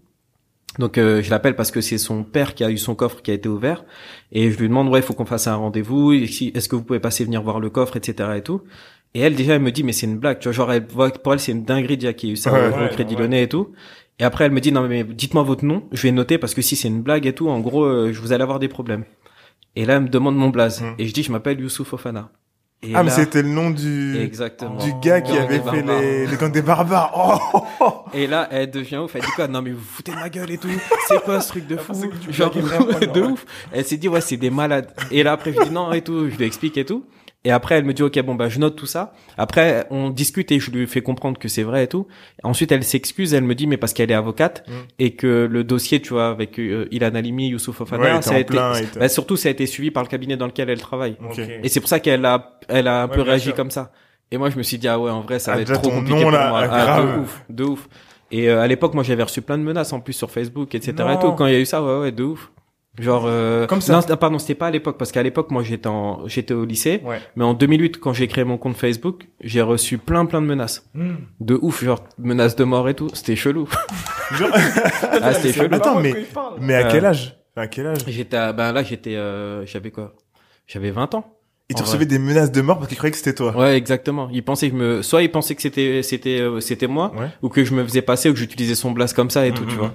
Donc 0.80 0.98
euh, 0.98 1.22
je 1.22 1.30
l'appelle 1.30 1.56
parce 1.56 1.72
que 1.72 1.82
c'est 1.82 1.98
son 1.98 2.24
père 2.24 2.54
qui 2.54 2.64
a 2.64 2.70
eu 2.70 2.78
son 2.78 2.96
coffre 2.96 3.22
qui 3.22 3.32
a 3.32 3.34
été 3.34 3.50
ouvert. 3.50 3.84
Et 4.32 4.52
je 4.52 4.58
lui 4.58 4.68
demande 4.68 4.90
ouais 4.90 5.00
il 5.00 5.04
faut 5.04 5.14
qu'on 5.14 5.26
fasse 5.26 5.48
un 5.48 5.56
rendez-vous. 5.56 6.14
Est-ce 6.14 6.70
que 6.70 6.76
vous 6.76 6.84
pouvez 6.84 7.00
passer 7.00 7.24
venir 7.26 7.42
voir 7.42 7.60
le 7.60 7.70
coffre 7.70 7.98
etc 7.98 8.30
et 8.38 8.42
tout. 8.42 8.62
Et 9.14 9.22
elle 9.22 9.36
déjà 9.36 9.56
elle 9.56 9.62
me 9.62 9.72
dit 9.72 9.84
mais 9.84 9.94
c'est 9.94 10.06
une 10.06 10.18
blague. 10.18 10.40
Tu 10.40 10.46
vois 10.48 10.54
genre 10.54 10.72
elle 10.72 10.86
voit 10.88 11.10
pour 11.12 11.34
elle 11.34 11.40
c'est 11.40 11.52
une 11.52 11.64
dinguerie 11.64 11.98
déjà 11.98 12.14
qu'il 12.14 12.30
y 12.30 12.32
a 12.32 12.34
eu 12.34 12.38
ça 12.38 12.54
Ouais, 12.54 12.68
au, 12.68 12.72
au 12.72 12.80
ouais, 12.84 12.90
Crédit 12.90 13.16
ouais. 13.16 13.22
Lyonnais 13.22 13.44
et 13.44 13.50
tout. 13.50 13.74
Et 14.20 14.24
après 14.24 14.46
elle 14.46 14.52
me 14.52 14.62
dit 14.62 14.72
non 14.72 14.88
mais 14.88 15.04
dites-moi 15.04 15.44
votre 15.44 15.66
nom. 15.66 15.84
Je 15.92 16.04
vais 16.04 16.12
noter 16.12 16.38
parce 16.38 16.54
que 16.54 16.62
si 16.62 16.76
c'est 16.76 16.88
une 16.88 17.02
blague 17.02 17.26
et 17.26 17.34
tout 17.34 17.50
en 17.50 17.60
gros 17.60 17.84
euh, 17.86 18.12
je 18.14 18.20
vous 18.22 18.32
allez 18.32 18.44
avoir 18.44 18.60
des 18.60 18.68
problèmes. 18.68 19.06
Et 19.76 19.86
là 19.86 19.96
elle 19.96 20.04
me 20.04 20.10
demande 20.10 20.36
mon 20.36 20.50
blaze. 20.50 20.82
Mm. 20.82 20.96
et 21.00 21.08
je 21.08 21.14
dis 21.14 21.24
je 21.24 21.32
m'appelle 21.32 21.60
Youssouf 21.60 21.88
Fofana 21.88 22.32
et 22.84 22.94
Ah, 22.94 23.02
mais 23.02 23.10
c'était 23.10 23.42
le 23.42 23.50
nom 23.50 23.72
du, 23.72 24.18
exactement 24.20 24.76
du 24.76 24.94
gars 25.02 25.22
qui 25.22 25.36
avait 25.36 25.60
fait 25.60 25.82
les, 25.82 26.28
les 26.28 26.38
gangs 26.38 26.52
des 26.52 26.62
barbares. 26.62 27.12
Oh, 27.54 27.64
oh, 27.80 27.94
Et 28.14 28.28
là, 28.28 28.48
elle 28.52 28.70
devient 28.70 28.98
ouf. 28.98 29.16
Elle 29.16 29.22
dit 29.22 29.32
quoi? 29.36 29.48
Non, 29.48 29.62
mais 29.64 29.72
vous 29.72 29.84
foutez 29.84 30.12
de 30.12 30.18
ma 30.18 30.30
gueule 30.30 30.52
et 30.52 30.58
tout. 30.60 30.70
C'est 31.08 31.22
quoi 31.24 31.42
ce 31.42 31.50
truc 31.50 31.66
de 31.68 31.76
fou? 31.78 31.94
que 31.94 32.16
tu 32.18 32.32
Genre, 32.32 32.52
de 33.14 33.22
ouf. 33.22 33.46
Elle 33.72 33.84
s'est 33.84 33.98
dit, 33.98 34.08
ouais, 34.08 34.22
c'est 34.22 34.38
des 34.38 34.52
malades. 34.52 34.92
Et 35.10 35.24
là, 35.24 35.32
après, 35.34 35.54
je 35.54 35.62
dis 35.64 35.72
non 35.72 35.92
et 35.92 36.02
tout. 36.04 36.30
Je 36.30 36.36
lui 36.36 36.46
explique 36.46 36.78
et 36.78 36.86
tout. 36.86 37.04
Et 37.48 37.52
après, 37.52 37.76
elle 37.76 37.86
me 37.86 37.94
dit, 37.94 38.04
ok, 38.04 38.20
bon, 38.24 38.36
bah, 38.36 38.50
je 38.50 38.60
note 38.60 38.76
tout 38.76 38.86
ça. 38.88 39.14
Après, 39.38 39.88
on 39.90 40.10
discute 40.10 40.52
et 40.52 40.60
je 40.60 40.70
lui 40.70 40.86
fais 40.86 41.02
comprendre 41.02 41.38
que 41.40 41.48
c'est 41.48 41.64
vrai 41.64 41.86
et 41.86 41.88
tout. 41.88 42.06
Ensuite, 42.44 42.72
elle 42.74 42.84
s'excuse. 42.84 43.34
Elle 43.34 43.46
me 43.46 43.56
dit, 43.56 43.68
mais 43.68 43.78
parce 43.78 43.94
qu'elle 43.94 44.12
est 44.12 44.16
avocate 44.16 44.66
Mm. 44.68 44.72
et 45.00 45.12
que 45.16 45.48
le 45.50 45.64
dossier, 45.64 46.02
tu 46.02 46.10
vois, 46.14 46.28
avec 46.28 46.60
euh, 46.60 46.88
Ilan 46.92 47.16
Halimi, 47.16 47.48
Youssouf 47.50 47.80
Ouais, 47.80 47.86
était 48.16 48.22
ça 48.22 48.36
a 48.36 48.40
été, 48.40 48.54
plein, 48.54 48.74
bah, 49.00 49.08
surtout, 49.08 49.38
ça 49.38 49.48
a 49.48 49.52
été 49.54 49.66
suivi 49.66 49.92
par 49.92 50.04
le 50.04 50.10
cabinet 50.10 50.36
dans 50.36 50.48
lequel 50.48 50.70
elle 50.70 50.82
travaille. 50.82 51.16
Et 51.64 51.70
c'est 51.70 51.80
pour 51.80 51.88
ça 51.90 52.00
qu'elle 52.02 52.26
a, 52.26 52.60
elle 52.68 52.88
a 52.88 53.04
un 53.04 53.08
Ouais, 53.08 53.16
peu 53.16 53.22
réagi 53.22 53.46
sûr. 53.46 53.56
comme 53.56 53.72
ça. 53.72 53.92
Et 54.30 54.38
moi, 54.38 54.50
je 54.50 54.58
me 54.58 54.64
suis 54.64 54.78
dit, 54.78 54.90
ah 54.90 55.00
ouais, 55.00 55.10
en 55.12 55.22
vrai, 55.22 55.40
ça 55.40 55.54
Ah, 55.54 55.56
va 55.56 55.62
être 55.62 55.72
trop 55.74 55.84
ton 55.90 55.96
compliqué 56.00 56.16
nom, 56.16 56.22
pour 56.24 56.32
là, 56.32 56.50
moi. 56.50 56.60
ah, 56.64 56.68
grave. 56.68 57.16
de 57.16 57.20
ouf, 57.22 57.44
de 57.50 57.64
ouf. 57.64 57.88
Et 58.30 58.50
euh, 58.50 58.60
à 58.62 58.68
l'époque, 58.68 58.94
moi, 58.94 59.04
j'avais 59.04 59.24
reçu 59.24 59.42
plein 59.42 59.58
de 59.58 59.64
menaces 59.64 59.94
en 59.94 60.02
plus 60.02 60.12
sur 60.14 60.30
Facebook, 60.30 60.76
etc. 60.76 60.94
Non. 61.00 61.12
Et 61.16 61.20
tout. 61.20 61.32
Quand 61.32 61.46
il 61.46 61.54
y 61.54 61.56
a 61.56 61.60
eu 61.60 61.66
ça, 61.66 61.82
ouais, 61.82 62.00
ouais, 62.02 62.12
de 62.12 62.24
ouf. 62.24 62.52
Genre, 63.00 63.26
euh... 63.28 63.68
Comme 63.68 63.82
ça. 63.82 63.94
Non, 63.94 64.02
c'était- 64.02 64.16
pardon, 64.18 64.40
c'était 64.40 64.56
pas 64.56 64.68
à 64.68 64.72
l'époque, 64.72 64.98
parce 64.98 65.12
qu'à 65.12 65.22
l'époque, 65.22 65.52
moi, 65.52 65.62
j'étais 65.64 65.88
en, 65.88 66.28
j'étais 66.28 66.54
au 66.56 66.66
lycée. 66.66 67.02
Ouais. 67.04 67.20
Mais 67.36 67.44
en 67.44 67.54
2008, 67.54 68.00
quand 68.00 68.12
j'ai 68.14 68.28
créé 68.28 68.44
mon 68.44 68.58
compte 68.58 68.76
Facebook, 68.76 69.28
j'ai 69.42 69.62
reçu 69.62 69.98
plein, 70.00 70.26
plein 70.26 70.42
de 70.42 70.48
menaces. 70.48 70.90
Hmm. 70.96 71.16
De 71.40 71.60
ouf, 71.62 71.84
genre, 71.84 72.04
menaces 72.18 72.56
de 72.56 72.64
mort 72.64 72.90
et 72.90 72.96
tout. 72.96 73.10
C'était 73.14 73.36
chelou. 73.36 73.68
Genre- 74.34 74.50
ah, 74.54 75.34
c'était 75.34 75.54
chelou. 75.54 75.76
Attends, 75.76 76.00
mais, 76.00 76.14
mais 76.60 76.74
à 76.74 76.88
Euh, 76.88 76.90
quel 76.92 77.06
âge? 77.06 77.38
À 77.56 77.68
quel 77.68 77.88
âge? 77.88 78.00
J'étais, 78.08 78.38
à- 78.38 78.52
ben 78.54 78.72
là, 78.74 78.84
j'étais, 78.84 79.16
euh, 79.16 79.66
j'avais 79.66 79.92
quoi? 79.92 80.14
J'avais 80.66 80.92
20 80.92 81.14
ans. 81.16 81.34
Et 81.70 81.74
tu 81.74 81.84
recevais 81.84 82.06
des 82.06 82.18
menaces 82.18 82.52
de 82.52 82.62
mort 82.62 82.78
parce 82.78 82.88
qu'ils 82.88 82.98
croyaient 82.98 83.12
que 83.12 83.18
c'était 83.18 83.34
toi? 83.36 83.56
Ouais, 83.56 83.76
exactement. 83.78 84.30
Il 84.32 84.42
pensait 84.44 84.70
que 84.72 84.78
je 84.78 84.82
me, 84.82 85.02
soit 85.02 85.22
il 85.22 85.30
pensait 85.30 85.54
que 85.54 85.62
c'était, 85.62 86.02
c'était, 86.02 86.40
euh, 86.40 86.62
c'était 86.62 86.88
moi, 86.88 87.12
Ouais. 87.18 87.28
ou 87.42 87.50
que 87.50 87.64
je 87.66 87.74
me 87.74 87.84
faisais 87.84 88.02
passer, 88.02 88.30
ou 88.30 88.34
que 88.34 88.40
j'utilisais 88.40 88.74
son 88.76 88.92
blast 88.92 89.14
comme 89.16 89.30
ça 89.30 89.46
et 89.46 89.54
tout, 89.54 89.66
tu 89.66 89.76
vois. 89.76 89.94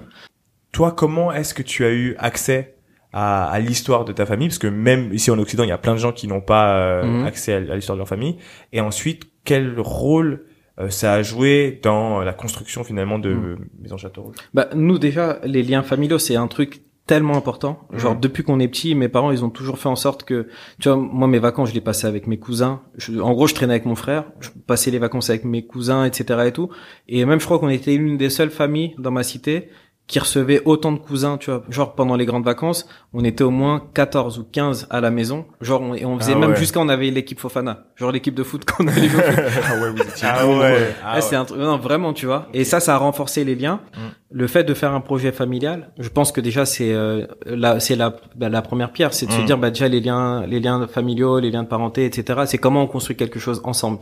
Toi, 0.71 0.91
comment 0.91 1.31
est-ce 1.31 1.53
que 1.53 1.63
tu 1.63 1.83
as 1.85 1.91
eu 1.91 2.15
accès 2.19 2.75
à, 3.13 3.45
à 3.45 3.59
l'histoire 3.59 4.05
de 4.05 4.11
ta 4.11 4.25
famille, 4.25 4.47
parce 4.49 4.57
que 4.57 4.67
même 4.67 5.13
ici 5.13 5.29
en 5.31 5.37
Occident, 5.39 5.63
il 5.63 5.69
y 5.69 5.71
a 5.71 5.77
plein 5.77 5.93
de 5.93 5.99
gens 5.99 6.11
qui 6.11 6.27
n'ont 6.27 6.41
pas 6.41 6.75
euh, 6.77 7.03
Mhm. 7.05 7.25
accès 7.25 7.53
à, 7.53 7.57
à 7.57 7.75
l'histoire 7.75 7.95
de 7.95 7.99
leur 7.99 8.07
famille. 8.07 8.37
Et 8.71 8.81
ensuite, 8.81 9.23
quel 9.45 9.75
rôle 9.79 10.45
euh, 10.79 10.89
ça 10.89 11.13
a 11.13 11.21
joué 11.21 11.79
dans 11.83 12.21
la 12.21 12.33
construction 12.33 12.83
finalement 12.83 13.19
de 13.19 13.33
Mhm. 13.33 13.57
Maison 13.81 13.97
Château 13.97 14.23
Rouge 14.23 14.35
Bah, 14.55 14.67
nous 14.75 14.97
déjà, 14.97 15.37
les 15.43 15.61
liens 15.61 15.83
familiaux, 15.83 16.17
c'est 16.17 16.35
un 16.35 16.47
truc 16.47 16.81
tellement 17.05 17.35
important. 17.35 17.85
Genre 17.91 18.13
Mhm. 18.15 18.19
depuis 18.21 18.43
qu'on 18.43 18.59
est 18.61 18.67
petit, 18.69 18.95
mes 18.95 19.09
parents, 19.09 19.29
ils 19.31 19.43
ont 19.43 19.49
toujours 19.49 19.77
fait 19.77 19.89
en 19.89 19.95
sorte 19.97 20.23
que, 20.23 20.47
tu 20.79 20.87
vois, 20.89 20.97
moi 20.97 21.27
mes 21.27 21.37
vacances, 21.37 21.69
je 21.69 21.73
les 21.75 21.81
passais 21.81 22.07
avec 22.07 22.27
mes 22.27 22.39
cousins. 22.39 22.81
Je- 22.95 23.19
en 23.19 23.33
gros, 23.33 23.45
je 23.45 23.53
traînais 23.53 23.73
avec 23.73 23.85
mon 23.85 23.95
frère, 23.95 24.23
je 24.39 24.49
passais 24.65 24.89
les 24.89 24.99
vacances 24.99 25.29
avec 25.29 25.43
mes 25.43 25.65
cousins, 25.65 26.05
etc. 26.05 26.39
et 26.47 26.51
tout. 26.53 26.69
Et 27.09 27.25
même, 27.25 27.39
je 27.41 27.45
crois 27.45 27.59
qu'on 27.59 27.67
était 27.69 27.95
l'une 27.97 28.17
des 28.17 28.29
seules 28.29 28.49
familles 28.51 28.95
dans 28.97 29.11
ma 29.11 29.23
cité 29.23 29.67
qui 30.05 30.19
recevait 30.19 30.61
autant 30.65 30.91
de 30.91 30.97
cousins, 30.99 31.37
tu 31.37 31.49
vois. 31.49 31.63
Genre 31.69 31.95
pendant 31.95 32.15
les 32.17 32.25
grandes 32.25 32.43
vacances, 32.43 32.87
on 33.13 33.23
était 33.23 33.43
au 33.43 33.51
moins 33.51 33.81
14 33.93 34.37
ou 34.37 34.43
15 34.43 34.87
à 34.89 34.99
la 34.99 35.11
maison. 35.11 35.45
Genre 35.61 35.81
on, 35.81 35.93
et 35.95 36.03
on 36.05 36.19
faisait 36.19 36.33
Ah 36.35 36.39
même 36.39 36.49
ouais. 36.51 36.55
jusqu'à 36.57 36.81
on 36.81 36.89
avait 36.89 37.09
l'équipe 37.09 37.39
Fofana, 37.39 37.85
genre 37.95 38.11
l'équipe 38.11 38.35
de 38.35 38.43
foot 38.43 38.65
qu'on 38.69 38.85
allait 38.87 39.07
jouer 39.07 39.23
ah 39.25 39.81
ouais, 39.81 39.91
vous 39.91 40.01
étiez 40.01 40.27
Ah 40.29 40.43
nombreux. 40.43 40.59
ouais. 40.63 40.95
Ah, 41.05 41.21
c'est 41.21 41.37
un 41.37 41.45
truc, 41.45 41.57
non, 41.59 41.77
vraiment, 41.77 42.11
tu 42.13 42.25
vois. 42.25 42.47
Et 42.53 42.65
ça, 42.65 42.79
ça 42.81 42.95
a 42.95 42.97
renforcé 42.97 43.43
les 43.45 43.55
liens. 43.55 43.79
Mm. 43.95 43.99
Le 44.35 44.47
fait 44.47 44.63
de 44.63 44.73
faire 44.73 44.93
un 44.93 44.99
projet 45.01 45.31
familial, 45.31 45.91
je 45.99 46.09
pense 46.09 46.31
que 46.31 46.41
déjà, 46.41 46.65
c'est, 46.65 46.91
euh, 46.91 47.25
la, 47.45 47.79
c'est 47.79 47.95
la, 47.95 48.15
bah, 48.35 48.49
la 48.49 48.61
première 48.63 48.91
pierre, 48.91 49.13
c'est 49.13 49.25
de 49.27 49.31
se 49.31 49.39
Mm. 49.41 49.45
dire, 49.45 49.57
bah, 49.57 49.69
déjà, 49.69 49.87
les 49.87 50.01
liens, 50.01 50.45
les 50.45 50.59
liens 50.59 50.85
familiaux, 50.87 51.39
les 51.39 51.49
liens 51.51 51.63
de 51.63 51.67
parenté, 51.69 52.03
etc. 52.05 52.41
C'est 52.45 52.57
comment 52.57 52.81
on 52.83 52.87
construit 52.87 53.15
quelque 53.15 53.39
chose 53.39 53.61
ensemble. 53.63 53.99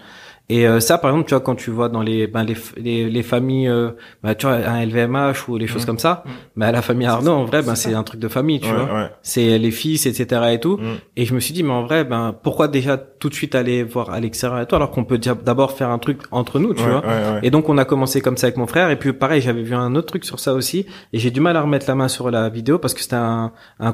Et 0.49 0.67
euh, 0.67 0.81
ça, 0.81 0.97
par 0.97 1.11
exemple, 1.11 1.29
tu 1.29 1.33
vois, 1.33 1.39
quand 1.41 1.55
tu 1.55 1.71
vois 1.71 1.87
dans 1.87 2.01
les, 2.01 2.27
ben, 2.27 2.43
les, 2.43 2.55
les, 2.75 3.09
les 3.09 3.23
familles, 3.23 3.69
euh, 3.69 3.91
bah, 4.21 4.35
tu 4.35 4.47
vois, 4.47 4.55
un 4.55 4.85
LVMH 4.85 5.47
ou 5.47 5.55
les 5.57 5.65
choses 5.67 5.83
Mm. 5.83 5.85
comme 5.85 5.99
ça, 5.99 6.23
Mm. 6.25 6.29
bah, 6.57 6.71
la 6.73 6.81
famille 6.81 7.07
Arnaud, 7.07 7.31
en 7.31 7.45
vrai, 7.45 7.61
ben, 7.61 7.75
c'est 7.75 7.93
un 7.93 8.03
truc 8.03 8.19
de 8.19 8.27
famille, 8.27 8.59
tu 8.59 8.67
Ouais, 8.69 8.73
vois. 8.75 8.93
ouais. 8.93 9.09
C'est 9.21 9.57
les 9.57 9.71
fils, 9.71 10.05
etc. 10.05 10.41
et 10.51 10.59
tout. 10.59 10.75
Mm. 10.77 10.95
Et 11.15 11.25
je 11.25 11.33
me 11.33 11.39
suis 11.39 11.53
dit, 11.53 11.63
mais 11.63 11.71
en 11.71 11.83
vrai, 11.83 12.03
ben, 12.03 12.35
pourquoi 12.43 12.67
déjà 12.67 12.97
tout 12.97 13.29
de 13.29 13.33
suite 13.33 13.55
aller 13.55 13.83
voir 13.83 14.09
à 14.09 14.19
l'extérieur 14.19 14.59
et 14.59 14.65
tout, 14.65 14.75
alors 14.75 14.91
qu'on 14.91 15.05
peut 15.05 15.17
d'abord 15.19 15.71
faire 15.71 15.89
un 15.89 15.99
truc 15.99 16.19
entre 16.31 16.59
nous, 16.59 16.73
tu 16.73 16.83
Ouais, 16.83 16.89
vois. 16.89 16.99
ouais, 17.01 17.07
ouais. 17.07 17.39
Et 17.43 17.49
donc 17.51 17.69
on 17.69 17.77
a 17.77 17.85
commencé 17.85 18.19
comme 18.19 18.35
ça 18.35 18.47
avec 18.47 18.57
mon 18.57 18.67
frère 18.67 18.89
et 18.89 18.97
puis 18.97 19.13
pareil 19.13 19.41
j'avais 19.41 19.61
vu 19.61 19.75
un 19.75 19.93
autre 19.95 20.07
truc 20.07 20.25
sur 20.25 20.39
ça 20.39 20.53
aussi 20.53 20.85
et 21.13 21.19
j'ai 21.19 21.29
du 21.31 21.39
mal 21.39 21.55
à 21.55 21.61
remettre 21.61 21.85
la 21.87 21.93
main 21.95 22.07
sur 22.07 22.31
la 22.31 22.49
vidéo 22.49 22.79
parce 22.79 22.93
que 22.95 23.01
c'était 23.01 23.15
un 23.15 23.51
un 23.79 23.93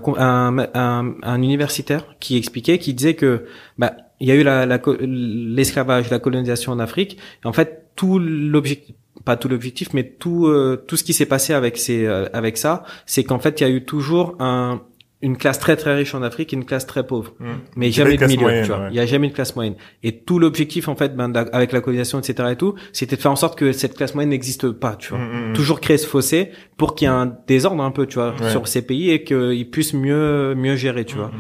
un 0.74 1.14
un 1.22 1.42
universitaire 1.42 2.06
qui 2.22 2.38
expliquait 2.38 2.78
qui 2.78 2.94
disait 2.94 3.16
que 3.16 3.46
bah 3.78 3.92
il 4.20 4.28
y 4.28 4.32
a 4.32 4.36
eu 4.36 4.44
la 4.44 4.66
la 4.66 4.80
l'esclavage 5.02 6.10
la 6.10 6.20
colonisation 6.20 6.72
en 6.72 6.80
Afrique 6.80 7.18
et 7.44 7.48
en 7.48 7.54
fait 7.54 7.86
tout 7.96 8.20
l'objectif 8.20 8.96
pas 9.26 9.36
tout 9.36 9.50
l'objectif 9.50 9.90
mais 9.94 10.04
tout 10.04 10.48
euh, 10.48 10.84
tout 10.88 10.96
ce 10.98 11.04
qui 11.04 11.14
s'est 11.14 11.26
passé 11.26 11.54
avec 11.54 11.78
ces 11.78 12.06
euh, 12.06 12.28
avec 12.34 12.58
ça 12.58 12.84
c'est 13.06 13.24
qu'en 13.24 13.40
fait 13.40 13.60
il 13.60 13.64
y 13.64 13.68
a 13.68 13.70
eu 13.70 13.84
toujours 13.84 14.36
un 14.40 14.82
une 15.24 15.36
classe 15.36 15.58
très 15.58 15.76
très 15.76 15.96
riche 15.96 16.14
en 16.14 16.22
Afrique 16.22 16.54
et 16.54 16.56
une 16.56 16.64
classe 16.66 16.86
très 16.86 17.06
pauvre 17.06 17.34
Mm. 17.40 17.46
mais 17.76 17.90
jamais 17.92 18.14
une 18.14 18.20
de 18.22 18.26
milieu, 18.28 18.42
moyenne, 18.42 18.64
tu 18.64 18.68
vois. 18.72 18.82
ouais. 18.82 18.88
Il 18.92 18.96
y 18.96 19.00
a 19.00 19.06
jamais 19.08 19.30
de 19.30 19.34
classe 19.34 19.56
moyenne. 19.56 19.74
Et 20.04 20.20
tout 20.20 20.38
l'objectif, 20.38 20.88
en 20.90 20.96
fait, 20.96 21.16
ben, 21.16 21.34
avec 21.54 21.72
la 21.72 21.82
colonisation, 21.82 22.20
etc. 22.20 22.50
et 22.52 22.56
tout, 22.56 22.76
c'était 22.94 23.16
de 23.16 23.22
faire 23.22 23.32
en 23.32 23.36
sorte 23.36 23.58
que 23.58 23.72
cette 23.72 23.96
classe 23.98 24.14
moyenne 24.14 24.30
n'existe 24.30 24.70
pas, 24.70 24.96
tu 24.96 25.10
vois. 25.10 25.18
Mm, 25.18 25.32
mm, 25.48 25.50
mm. 25.50 25.54
Toujours 25.54 25.82
créer 25.82 25.98
ce 25.98 26.06
fossé 26.06 26.52
pour 26.78 26.94
qu'il 26.94 27.08
y 27.08 27.10
ait 27.10 27.14
un 27.16 27.36
désordre 27.48 27.82
un 27.84 27.90
peu, 27.90 28.06
tu 28.06 28.20
vois, 28.20 28.36
Ouais. 28.40 28.52
sur 28.52 28.68
ces 28.68 28.84
pays 28.84 29.10
et 29.10 29.24
qu'ils 29.24 29.68
puissent 29.72 29.96
mieux, 29.96 30.54
mieux 30.54 30.76
gérer, 30.76 31.04
tu 31.04 31.16
vois. 31.16 31.32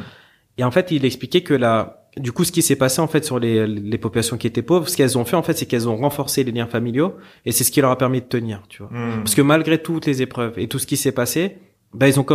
Et 0.58 0.64
en 0.64 0.72
fait, 0.72 0.90
il 0.90 1.06
expliquait 1.06 1.42
que 1.42 1.54
la, 1.54 2.07
du 2.20 2.32
coup, 2.32 2.44
ce 2.44 2.52
qui 2.52 2.62
s'est 2.62 2.76
passé, 2.76 3.00
en 3.02 3.08
fait, 3.08 3.24
sur 3.26 3.40
les, 3.40 3.66
les 3.68 3.98
populations 3.98 4.38
qui 4.38 4.48
étaient 4.48 4.62
pauvres, 4.62 4.88
ce 4.90 4.98
qu'elles 4.98 5.18
ont 5.18 5.26
fait, 5.26 5.36
en 5.36 5.44
fait, 5.44 5.54
c'est 5.58 5.66
qu'elles 5.66 5.88
ont 5.90 5.96
renforcé 5.98 6.44
les 6.44 6.52
liens 6.52 6.68
familiaux 6.68 7.16
et 7.46 7.52
c'est 7.52 7.64
ce 7.64 7.72
qui 7.72 7.82
leur 7.82 7.92
a 7.92 7.98
permis 7.98 8.22
de 8.22 8.26
tenir, 8.26 8.64
tu 8.70 8.84
vois. 8.84 8.92
mm. 8.92 9.18
Parce 9.24 9.36
que 9.36 9.42
malgré 9.42 9.82
toutes 9.82 10.06
les 10.06 10.22
épreuves 10.22 10.58
et 10.58 10.68
tout 10.68 10.80
ce 10.80 10.86
qui 10.88 10.98
s'est 10.98 11.12
passé, 11.12 11.58
bah 11.94 12.08
ils 12.10 12.20
ont 12.20 12.26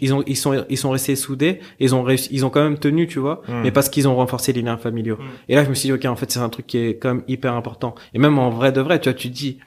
ils 0.00 0.12
ont 0.14 0.22
ils 0.26 0.36
sont 0.36 0.64
ils 0.68 0.76
sont 0.76 0.90
restés 0.90 1.14
soudés, 1.14 1.60
ils 1.78 1.94
ont 1.94 2.02
réussi, 2.02 2.28
ils 2.32 2.44
ont 2.44 2.50
quand 2.50 2.62
même 2.62 2.76
tenu, 2.78 3.06
tu 3.06 3.20
vois, 3.20 3.40
Mm. 3.48 3.62
mais 3.62 3.70
parce 3.70 3.88
qu'ils 3.88 4.08
ont 4.08 4.16
renforcé 4.16 4.52
les 4.52 4.62
liens 4.62 4.76
familiaux. 4.76 5.16
Et 5.48 5.54
là 5.54 5.62
je 5.64 5.68
me 5.70 5.74
suis 5.74 5.86
dit 5.88 5.92
OK, 5.92 6.04
en 6.06 6.16
fait, 6.16 6.30
c'est 6.30 6.40
un 6.40 6.48
truc 6.48 6.66
qui 6.66 6.78
est 6.78 6.96
quand 6.96 7.14
même 7.14 7.22
hyper 7.28 7.54
important. 7.54 7.94
Et 8.14 8.18
même 8.18 8.38
en 8.38 8.50
vrai 8.50 8.72
de 8.72 8.80
vrai, 8.80 9.00
tu 9.00 9.08
vois, 9.08 9.14
tu 9.14 9.28
dis 9.28 9.58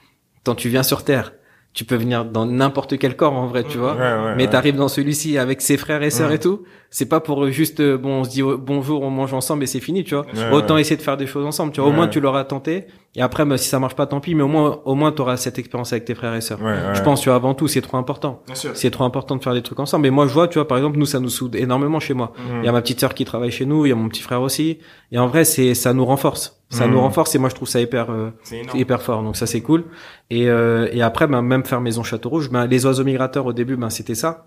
quand 0.44 0.54
tu 0.54 0.68
viens 0.68 0.82
sur 0.82 1.04
terre, 1.04 1.32
tu 1.72 1.84
peux 1.84 1.94
venir 1.96 2.24
dans 2.24 2.46
n'importe 2.46 2.98
quel 2.98 3.14
corps 3.16 3.32
en 3.34 3.46
vrai, 3.46 3.62
tu 3.64 3.78
vois. 3.78 3.94
Ouais, 3.94 4.00
ouais, 4.00 4.34
mais 4.36 4.44
ouais. 4.44 4.50
t'arrives 4.50 4.76
dans 4.76 4.88
celui-ci 4.88 5.38
avec 5.38 5.60
ses 5.62 5.76
frères 5.76 6.02
et 6.02 6.10
sœurs 6.10 6.30
Mm. 6.30 6.34
et 6.34 6.38
tout, 6.40 6.62
c'est 6.90 7.08
pas 7.08 7.20
pour 7.20 7.48
juste 7.50 7.78
euh, 7.80 7.96
bon 7.96 8.20
on 8.20 8.24
se 8.24 8.30
dit 8.30 8.42
oh, 8.42 8.58
bonjour, 8.58 9.02
on 9.02 9.10
mange 9.10 9.32
ensemble 9.34 9.62
et 9.62 9.66
c'est 9.66 9.78
fini, 9.80 10.02
tu 10.02 10.14
vois. 10.16 10.26
Autant 10.52 10.76
essayer 10.78 10.96
de 10.96 11.02
faire 11.02 11.16
des 11.16 11.26
choses 11.26 11.46
ensemble, 11.46 11.72
tu 11.72 11.80
vois. 11.80 11.88
Au 11.90 11.92
moins 11.92 12.08
tu 12.08 12.20
l'auras 12.20 12.42
tenté 12.44 12.86
et 13.16 13.22
après 13.22 13.44
bah, 13.44 13.56
si 13.58 13.68
ça 13.68 13.78
marche 13.80 13.96
pas 13.96 14.06
tant 14.06 14.20
pis, 14.20 14.34
mais 14.36 14.42
au 14.42 14.48
moins 14.48 14.80
au 14.84 14.94
moins 14.94 15.10
tu 15.12 15.20
auras 15.22 15.36
cette 15.36 15.58
expérience 15.58 15.92
avec 15.92 16.04
tes 16.04 16.14
frères 16.14 16.34
et 16.34 16.40
sœurs. 16.40 16.60
Ouais, 16.60 16.66
ouais. 16.72 16.94
Je 16.94 17.02
pense, 17.02 17.20
tu 17.20 17.28
vois, 17.28 17.36
avant 17.36 17.54
tout, 17.54 17.66
c'est 17.68 17.80
trop 17.80 17.96
important. 17.96 18.42
C'est 18.74 18.90
trop 18.90 19.04
important 19.04 19.36
de 19.36 19.42
faire 19.42 19.54
des 19.54 19.62
trucs 19.62 19.80
ensemble. 19.80 20.06
Et 20.06 20.10
moi, 20.10 20.26
je 20.28 20.32
vois, 20.32 20.46
tu 20.48 20.58
vois, 20.58 20.68
par 20.68 20.78
exemple, 20.78 20.96
nous, 20.98 21.06
ça 21.06 21.18
nous 21.18 21.28
soude 21.28 21.56
énormément 21.56 21.98
chez 22.00 22.14
moi. 22.14 22.32
Mm. 22.38 22.58
Il 22.60 22.66
y 22.66 22.68
a 22.68 22.72
ma 22.72 22.80
petite 22.82 23.00
sœur 23.00 23.14
qui 23.14 23.24
travaille 23.24 23.50
chez 23.50 23.66
nous, 23.66 23.84
il 23.84 23.88
y 23.88 23.92
a 23.92 23.96
mon 23.96 24.08
petit 24.08 24.22
frère 24.22 24.42
aussi. 24.42 24.78
Et 25.10 25.18
en 25.18 25.26
vrai, 25.26 25.44
c'est, 25.44 25.74
ça 25.74 25.92
nous 25.92 26.04
renforce. 26.04 26.62
Ça 26.68 26.86
nous 26.86 27.00
renforce 27.00 27.34
et 27.34 27.38
moi, 27.38 27.48
je 27.48 27.56
trouve 27.56 27.66
ça 27.66 27.80
hyper, 27.80 28.12
euh, 28.12 28.30
hyper 28.74 29.02
fort. 29.02 29.24
Donc 29.24 29.36
ça, 29.36 29.46
c'est 29.48 29.60
cool. 29.60 29.86
Et, 30.30 30.48
euh, 30.48 30.88
et 30.92 31.02
après, 31.02 31.26
ben, 31.26 31.42
même 31.42 31.64
faire 31.64 31.80
Maison 31.80 32.04
Château 32.04 32.28
Rouge, 32.28 32.48
ben, 32.48 32.66
les 32.68 32.86
oiseaux 32.86 33.02
migrateurs, 33.02 33.44
au 33.44 33.52
début, 33.52 33.74
ben, 33.76 33.90
c'était 33.90 34.14
ça. 34.14 34.46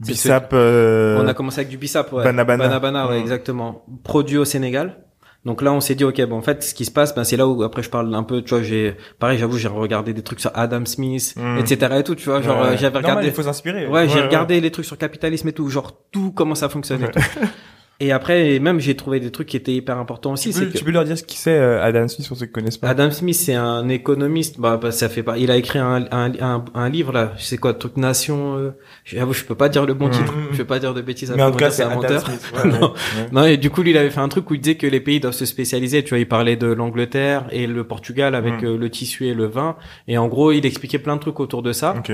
Bissap, 0.00 0.50
euh, 0.54 1.20
On 1.22 1.28
a 1.28 1.34
commencé 1.34 1.60
avec 1.60 1.68
du 1.68 1.76
bissap, 1.78 2.12
ouais. 2.12 2.24
Banabana. 2.24 2.64
Banabana, 2.64 3.06
ouais, 3.08 3.18
Mm. 3.18 3.22
exactement. 3.22 3.84
Produit 4.02 4.38
au 4.38 4.44
Sénégal. 4.44 5.04
Donc 5.44 5.60
là, 5.60 5.72
on 5.72 5.80
s'est 5.80 5.96
dit, 5.96 6.04
ok, 6.04 6.20
bon, 6.26 6.36
en 6.36 6.40
fait, 6.42 6.62
ce 6.62 6.72
qui 6.72 6.84
se 6.84 6.90
passe, 6.92 7.14
ben, 7.16 7.24
c'est 7.24 7.36
là 7.36 7.48
où, 7.48 7.64
après, 7.64 7.82
je 7.82 7.90
parle 7.90 8.14
un 8.14 8.22
peu, 8.22 8.42
tu 8.42 8.50
vois, 8.54 8.62
j'ai, 8.62 8.96
pareil, 9.18 9.38
j'avoue, 9.38 9.58
j'ai 9.58 9.66
regardé 9.66 10.12
des 10.12 10.22
trucs 10.22 10.38
sur 10.38 10.52
Adam 10.54 10.84
Smith, 10.86 11.34
Mm. 11.36 11.58
etc. 11.58 11.94
et 11.98 12.04
tout, 12.04 12.14
tu 12.14 12.26
vois, 12.28 12.40
genre, 12.42 12.60
Ouais. 12.62 12.68
euh, 12.68 12.76
j'avais 12.76 12.98
regardé. 12.98 13.26
il 13.26 13.32
faut 13.32 13.42
s'inspirer. 13.42 13.88
Ouais, 13.88 14.08
j'ai 14.08 14.20
regardé 14.20 14.60
les 14.60 14.70
trucs 14.70 14.84
sur 14.86 14.96
capitalisme 14.96 15.48
et 15.48 15.52
tout, 15.52 15.68
genre 15.68 15.92
tout 16.12 16.30
comment 16.32 16.54
ça 16.54 16.68
fonctionne 16.68 17.02
et 17.02 17.10
tout. 17.10 17.18
Et 18.04 18.10
après, 18.10 18.58
même 18.58 18.80
j'ai 18.80 18.96
trouvé 18.96 19.20
des 19.20 19.30
trucs 19.30 19.46
qui 19.48 19.56
étaient 19.56 19.72
hyper 19.74 19.96
importants 19.96 20.32
aussi. 20.32 20.52
Tu 20.52 20.58
peux, 20.58 20.66
que 20.66 20.78
tu 20.78 20.82
peux 20.84 20.90
leur 20.90 21.04
dire 21.04 21.16
ce 21.16 21.22
qui 21.22 21.36
c'est 21.36 21.54
euh, 21.56 21.80
Adam 21.82 22.08
Smith 22.08 22.26
pour 22.26 22.36
ceux 22.36 22.46
qui 22.46 22.52
connaissent 22.52 22.76
pas. 22.76 22.88
Adam 22.88 23.10
Smith, 23.12 23.36
c'est 23.36 23.54
un 23.54 23.88
économiste. 23.88 24.58
Bah, 24.58 24.76
bah, 24.76 24.90
ça 24.90 25.08
fait 25.08 25.22
pas. 25.22 25.38
Il 25.38 25.50
a 25.52 25.56
écrit 25.56 25.78
un, 25.78 26.04
un, 26.10 26.32
un, 26.40 26.64
un 26.74 26.88
livre 26.88 27.12
là. 27.12 27.32
C'est 27.38 27.58
quoi, 27.58 27.74
truc 27.74 27.96
nation. 27.96 28.56
Euh... 28.58 28.70
J'avoue, 29.04 29.32
je 29.34 29.44
peux 29.44 29.54
pas 29.54 29.68
dire 29.68 29.86
le 29.86 29.94
bon 29.94 30.06
Mhm. 30.06 30.12
titre. 30.12 30.34
Je 30.50 30.56
peux 30.58 30.64
pas 30.64 30.80
dire 30.80 30.94
de 30.94 31.00
bêtises. 31.00 31.32
Mais 31.36 31.42
en 31.42 31.52
tout 31.52 31.58
cas, 31.58 31.70
c'est 31.70 31.84
un 31.84 31.94
menteur. 31.94 32.24
Ouais, 32.64 32.70
Non. 32.70 32.92
ouais. 32.92 33.26
Non, 33.30 33.44
et 33.44 33.56
du 33.56 33.70
coup, 33.70 33.82
lui, 33.82 33.92
il 33.92 33.96
avait 33.96 34.10
fait 34.10 34.20
un 34.20 34.28
truc 34.28 34.50
où 34.50 34.54
il 34.54 34.60
disait 34.60 34.74
que 34.74 34.86
les 34.88 35.00
pays 35.00 35.20
doivent 35.20 35.32
se 35.34 35.46
spécialiser. 35.46 36.02
Tu 36.02 36.08
vois, 36.10 36.18
il 36.18 36.26
parlait 36.28 36.56
de 36.56 36.66
l'Angleterre 36.66 37.46
et 37.52 37.66
le 37.68 37.84
Portugal 37.84 38.34
avec 38.34 38.62
Mhm. 38.62 38.68
euh, 38.68 38.76
le 38.78 38.90
tissu 38.90 39.26
et 39.28 39.34
le 39.34 39.46
vin. 39.46 39.76
Et 40.08 40.18
en 40.18 40.26
gros, 40.26 40.50
il 40.50 40.66
expliquait 40.66 40.98
plein 40.98 41.14
de 41.16 41.20
trucs 41.20 41.38
autour 41.40 41.62
de 41.62 41.72
ça. 41.72 41.94
Ok. 41.96 42.12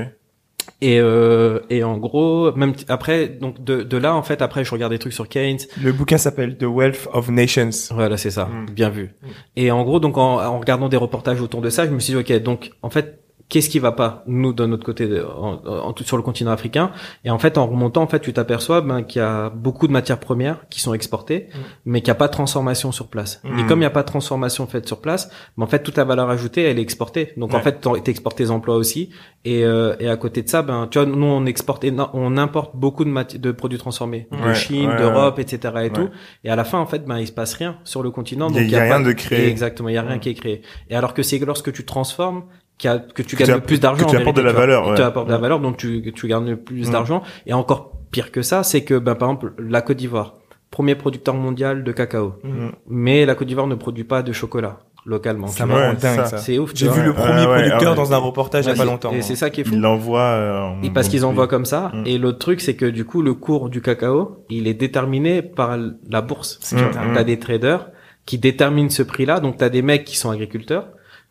Et, 0.81 1.01
euh, 1.01 1.61
et 1.71 1.83
en 1.83 1.97
gros, 1.99 2.53
même 2.53 2.75
t- 2.75 2.85
après, 2.89 3.29
donc 3.29 3.63
de, 3.65 3.83
de 3.83 3.97
là, 3.97 4.15
en 4.15 4.23
fait, 4.23 4.43
après, 4.43 4.65
je 4.65 4.71
regarde 4.71 4.93
des 4.93 4.99
trucs 4.99 5.13
sur 5.13 5.29
Keynes. 5.29 5.59
Le 5.83 5.93
bouquin 5.93 6.19
s'appelle 6.19 6.57
The 6.57 6.65
Wealth 6.65 7.09
of 7.13 7.29
Nations. 7.31 7.71
Voilà, 7.91 8.17
c'est 8.17 8.31
ça. 8.31 8.47
Mm. 8.47 8.67
Bien 8.73 8.91
vu. 8.91 9.11
Et 9.57 9.71
en 9.71 9.83
gros, 9.85 9.99
donc, 10.01 10.17
en, 10.19 10.39
en 10.41 10.59
regardant 10.59 10.89
des 10.89 10.97
reportages 10.97 11.41
autour 11.41 11.61
de 11.63 11.71
ça, 11.71 11.85
je 11.87 11.91
me 11.91 11.99
suis 11.99 12.13
dit, 12.15 12.19
ok, 12.21 12.43
donc, 12.43 12.71
en 12.83 12.91
fait, 12.91 13.21
qu'est-ce 13.49 13.71
qui 13.71 13.79
va 13.79 13.93
pas, 13.93 14.23
nous, 14.27 14.53
de 14.53 14.67
notre 14.67 14.85
côté, 14.85 15.09
en, 15.23 15.61
en- 15.67 15.95
sur 16.05 16.17
le 16.17 16.23
continent 16.23 16.51
africain? 16.51 16.91
Et 17.25 17.31
en 17.31 17.39
fait, 17.39 17.57
en 17.59 17.67
remontant, 17.67 18.03
en 18.03 18.07
fait, 18.07 18.21
tu 18.21 18.33
t'aperçois, 18.33 18.81
ben, 18.83 19.03
qu'il 19.03 19.21
y 19.21 19.25
a 19.25 19.49
beaucoup 19.51 19.87
de 19.87 19.93
matières 19.93 20.21
premières 20.21 20.69
qui 20.69 20.81
sont 20.81 20.93
exportées, 20.95 21.49
mais 21.85 22.01
qu'il 22.01 22.09
n'y 22.09 22.13
a 22.13 22.17
pas 22.17 22.27
de 22.29 22.33
transformation 22.33 22.93
sur 22.93 23.09
place. 23.09 23.41
Mm. 23.45 23.59
Et 23.59 23.67
comme 23.67 23.79
il 23.79 23.81
n'y 23.81 23.87
a 23.87 23.91
pas 23.91 24.03
de 24.03 24.09
transformation 24.09 24.67
faite 24.67 24.87
sur 24.87 25.01
place, 25.01 25.31
ben, 25.57 25.65
en 25.65 25.67
fait, 25.67 25.83
toute 25.83 25.97
la 25.97 26.05
valeur 26.05 26.29
ajoutée, 26.31 26.63
elle 26.63 26.79
est 26.79 26.83
exportée. 26.83 27.33
Donc, 27.37 27.55
en 27.55 27.61
fait, 27.61 27.87
t'exportes 28.05 28.37
tes 28.37 28.51
emplois 28.51 28.77
aussi. 28.77 29.11
Et, 29.45 29.65
euh, 29.65 29.95
et 30.01 30.09
à 30.09 30.17
côté 30.17 30.43
de 30.43 30.49
ça, 30.49 30.63
ben, 30.63 30.87
tu 30.91 30.99
vois, 30.99 31.07
nous, 31.09 31.25
on 31.27 31.47
exporte, 31.47 31.87
on 32.13 32.37
importe 32.37 32.77
beaucoup 32.77 33.05
de 33.05 33.11
matières, 33.11 33.41
de 33.41 33.53
produits 33.53 33.79
transformés. 33.79 34.29
De 34.31 34.37
Ouais, 34.49 34.55
Chine, 34.55 34.91
ouais, 34.91 34.97
d'Europe, 34.99 35.39
etc. 35.39 35.59
et 35.63 35.79
Ouais. 35.79 35.91
tout. 35.91 36.09
Et 36.45 36.51
à 36.51 36.57
la 36.57 36.65
fin, 36.65 36.79
en 36.79 36.87
fait, 36.87 37.05
ben, 37.07 37.19
il 37.19 37.27
se 37.27 37.33
passe 37.33 37.55
rien 37.55 37.79
sur 37.85 38.03
le 38.03 38.11
continent. 38.11 38.49
Il 38.51 38.55
y 38.55 38.59
a- 38.59 38.61
donc 38.63 38.69
il 38.69 38.73
y 38.73 38.77
a 38.77 38.79
pas 38.89 38.97
rien 38.99 39.01
de 39.07 39.13
créé. 39.13 39.49
Exactement, 39.49 39.89
il 39.89 39.95
y 39.95 39.99
a 39.99 40.03
rien 40.03 40.13
Ouais. 40.15 40.19
qui 40.21 40.29
est 40.29 40.35
créé. 40.35 40.63
Et 40.91 40.95
alors 40.97 41.15
que 41.15 41.23
c'est 41.23 41.39
lorsque 41.39 41.73
tu 41.73 41.85
transformes 41.87 42.45
a- 42.87 42.99
que 42.99 43.23
tu 43.23 43.35
Que 43.35 43.41
gagnes 43.41 43.49
tu 43.49 43.61
le 43.61 43.67
plus 43.67 43.81
d'argent. 43.81 44.07
que 44.07 44.11
tu 44.11 44.17
apportes 44.17 44.37
de 44.37 44.43
la 44.43 44.51
tu 44.53 44.57
valeur, 44.57 44.87
ouais. 44.89 44.95
Tu 44.95 45.03
apportes 45.03 45.27
de 45.27 45.33
la 45.33 45.39
valeur, 45.39 45.59
donc 45.59 45.77
tu, 45.79 46.01
que 46.03 46.11
tu 46.11 46.29
gagnes 46.29 46.51
le 46.51 46.57
plus 46.57 46.89
Mm. 46.89 46.93
d'argent. 46.93 47.23
Et 47.47 47.53
encore 47.53 47.93
pire 48.13 48.31
que 48.31 48.43
ça, 48.43 48.63
c'est 48.63 48.85
que, 48.85 48.99
ben, 48.99 49.15
par 49.17 49.31
exemple, 49.31 49.55
la 49.59 49.83
Côte 49.83 49.97
d'Ivoire, 49.97 50.35
premier 50.71 50.95
producteur 50.95 51.35
mondial 51.35 51.83
de 51.83 51.93
cacao. 51.93 52.35
Mm. 52.45 52.69
Mais 52.89 53.27
la 53.27 53.35
Côte 53.35 53.49
d'Ivoire 53.49 53.67
ne 53.67 53.75
produit 53.75 54.05
pas 54.05 54.23
de 54.23 54.33
chocolat 54.33 54.79
localement. 55.07 55.47
Ça. 55.47 55.65
Ouais. 55.67 55.95
C'est 56.37 56.59
ouf, 56.59 56.73
J'ai 56.75 56.89
vu 56.91 57.03
le 57.03 57.15
premier 57.15 57.47
ouais, 57.47 57.63
producteur 57.63 57.91
ouais. 57.93 57.97
dans 57.97 58.13
un 58.13 58.19
reportage 58.19 58.67
il 58.67 58.69
y 58.69 58.73
a 58.73 58.75
pas 58.77 58.85
longtemps. 58.85 59.11
Et 59.13 59.23
c'est 59.23 59.37
ça 59.37 59.49
qui 59.49 59.63
est 59.63 59.65
fou. 59.65 59.73
Il 59.73 59.81
l'envoie. 59.81 60.21
euh, 60.21 60.61
en- 60.61 60.83
Et 60.83 60.91
parce 60.91 61.09
qu'ils 61.09 61.25
en- 61.25 61.31
envoient 61.31 61.49
comme 61.49 61.65
ça. 61.65 61.91
Mm. 61.95 62.03
Et 62.07 62.19
l'autre 62.19 62.39
truc, 62.39 62.61
c'est 62.61 62.77
que 62.77 62.85
du 62.85 63.07
coup, 63.07 63.23
le 63.23 63.33
cours 63.33 63.71
du 63.71 63.81
cacao, 63.81 64.45
il 64.51 64.67
est 64.69 64.75
déterminé 64.75 65.41
par 65.41 65.79
la 66.11 66.21
bourse. 66.21 66.61
Mm, 66.73 66.77
mm. 66.79 67.15
T'as 67.15 67.25
des 67.25 67.39
traders 67.39 67.89
qui 68.27 68.37
déterminent 68.39 68.91
ce 68.91 69.03
prix-là. 69.03 69.41
Donc, 69.41 69.57
t'as 69.57 69.71
des 69.71 69.81
mecs 69.81 70.05
qui 70.05 70.19
sont 70.19 70.29
agriculteurs, 70.31 70.89